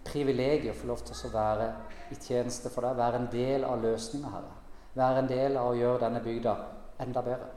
privilegiet 0.07 0.73
å 0.73 0.79
få 0.79 0.89
lov 0.89 1.05
til 1.05 1.27
å 1.27 1.35
være 1.35 1.73
i 2.15 2.17
tjeneste 2.17 2.71
for 2.73 2.87
deg, 2.87 2.97
være 2.97 3.21
en 3.21 3.29
del 3.29 3.67
av 3.67 3.83
løsninga, 3.83 4.31
Herre 4.33 4.56
være 4.97 5.23
en 5.23 5.29
del 5.29 5.57
av 5.59 5.71
å 5.71 5.77
gjøre 5.77 6.03
denne 6.05 6.23
bygda 6.25 6.55
enda 7.05 7.23
bedre. 7.25 7.49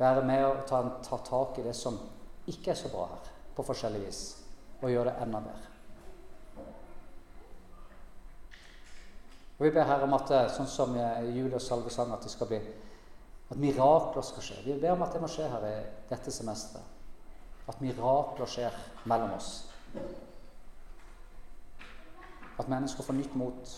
Være 0.00 0.24
med 0.24 0.44
og 0.46 0.62
ta, 0.68 0.80
ta 1.04 1.18
tak 1.24 1.58
i 1.60 1.66
det 1.66 1.74
som 1.76 1.98
ikke 2.48 2.72
er 2.72 2.78
så 2.78 2.88
bra 2.92 3.06
her, 3.10 3.32
på 3.56 3.64
forskjellig 3.66 4.00
vis, 4.06 4.20
og 4.80 4.88
gjøre 4.90 5.12
det 5.12 5.26
enda 5.26 5.42
bedre. 5.44 5.66
Og 9.58 9.66
Vi 9.66 9.72
ber 9.74 9.84
Herre 9.84 10.06
om 10.08 10.16
at 10.16 10.30
sånn 10.54 10.68
som 10.72 10.94
Julie 10.96 11.58
og 11.58 11.60
Salve 11.60 11.92
sang, 11.92 12.14
at 12.16 12.24
det 12.24 12.32
skal 12.32 12.48
bli 12.48 12.60
at 13.50 13.58
mirakler 13.58 14.22
skal 14.22 14.44
skje. 14.46 14.60
Vi 14.64 14.78
ber 14.78 14.94
om 14.94 15.02
at 15.02 15.12
det 15.12 15.20
må 15.20 15.28
skje 15.28 15.48
her 15.50 15.64
i 15.66 15.76
dette 16.08 16.32
semesteret. 16.32 16.86
At 17.68 17.82
mirakler 17.82 18.48
skjer 18.48 18.76
mellom 19.10 19.34
oss. 19.34 19.50
At 22.56 22.70
mennesker 22.70 23.04
får 23.04 23.16
nytt 23.18 23.36
mot 23.38 23.76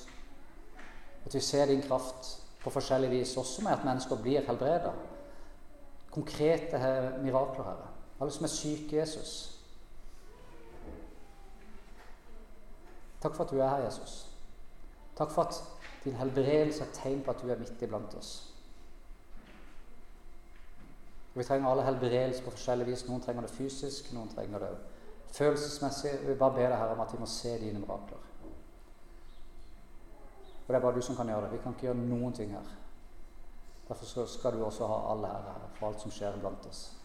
At 1.22 1.34
vi 1.34 1.40
ser 1.40 1.66
din 1.66 1.82
kraft 1.82 2.41
på 2.62 2.70
forskjellig 2.70 3.10
vis, 3.10 3.36
også 3.36 3.62
med 3.62 3.72
at 3.72 3.84
mennesker 3.84 4.16
blir 4.22 4.46
helbreda. 4.46 4.92
Konkrete 6.10 6.78
mirakler, 7.22 7.64
Herre. 7.64 7.88
Alle 8.20 8.32
som 8.32 8.44
er 8.44 8.52
syke, 8.52 8.96
Jesus. 8.96 9.58
Takk 13.22 13.34
for 13.34 13.44
at 13.44 13.50
du 13.50 13.58
er 13.58 13.68
her, 13.68 13.84
Jesus. 13.84 14.28
Takk 15.16 15.30
for 15.30 15.42
at 15.42 15.62
din 16.04 16.18
helbredelse 16.18 16.82
er 16.84 16.94
tegn 16.94 17.22
på 17.22 17.30
at 17.30 17.42
du 17.42 17.50
er 17.50 17.58
midt 17.58 17.82
iblant 17.82 18.14
oss. 18.18 18.32
Vi 21.34 21.44
trenger 21.44 21.70
alle 21.70 21.84
helbredelse 21.86 22.42
på 22.44 22.50
forskjellig 22.50 22.86
vis. 22.86 23.06
Noen 23.08 23.22
trenger 23.24 23.46
det 23.46 23.54
fysisk, 23.54 24.12
noen 24.12 24.28
trenger 24.28 24.66
det 24.66 24.72
følelsesmessig. 25.32 26.12
Vi 26.26 26.34
bare 26.34 26.58
ber 26.58 26.68
deg 26.68 26.78
her 26.78 26.92
om 26.94 27.00
at 27.00 27.14
vi 27.14 27.20
må 27.22 27.26
se 27.30 27.54
dine 27.60 27.80
mirakler. 27.80 28.21
Og 30.62 30.68
det 30.68 30.76
er 30.78 30.80
bare 30.80 30.94
du 30.94 31.02
som 31.02 31.16
kan 31.16 31.28
gjøre 31.28 31.44
det. 31.44 31.52
Vi 31.52 31.62
kan 31.62 31.74
ikke 31.74 31.88
gjøre 31.88 32.00
noen 32.00 32.32
ting 32.32 32.52
her. 32.54 32.66
Derfor 33.88 34.26
skal 34.26 34.52
du 34.52 34.64
også 34.64 34.86
ha 34.86 34.98
all 35.12 35.24
ære 35.24 35.54
for 35.78 35.88
alt 35.88 36.00
som 36.00 36.10
skjer 36.14 36.38
blant 36.40 36.66
oss. 36.66 37.01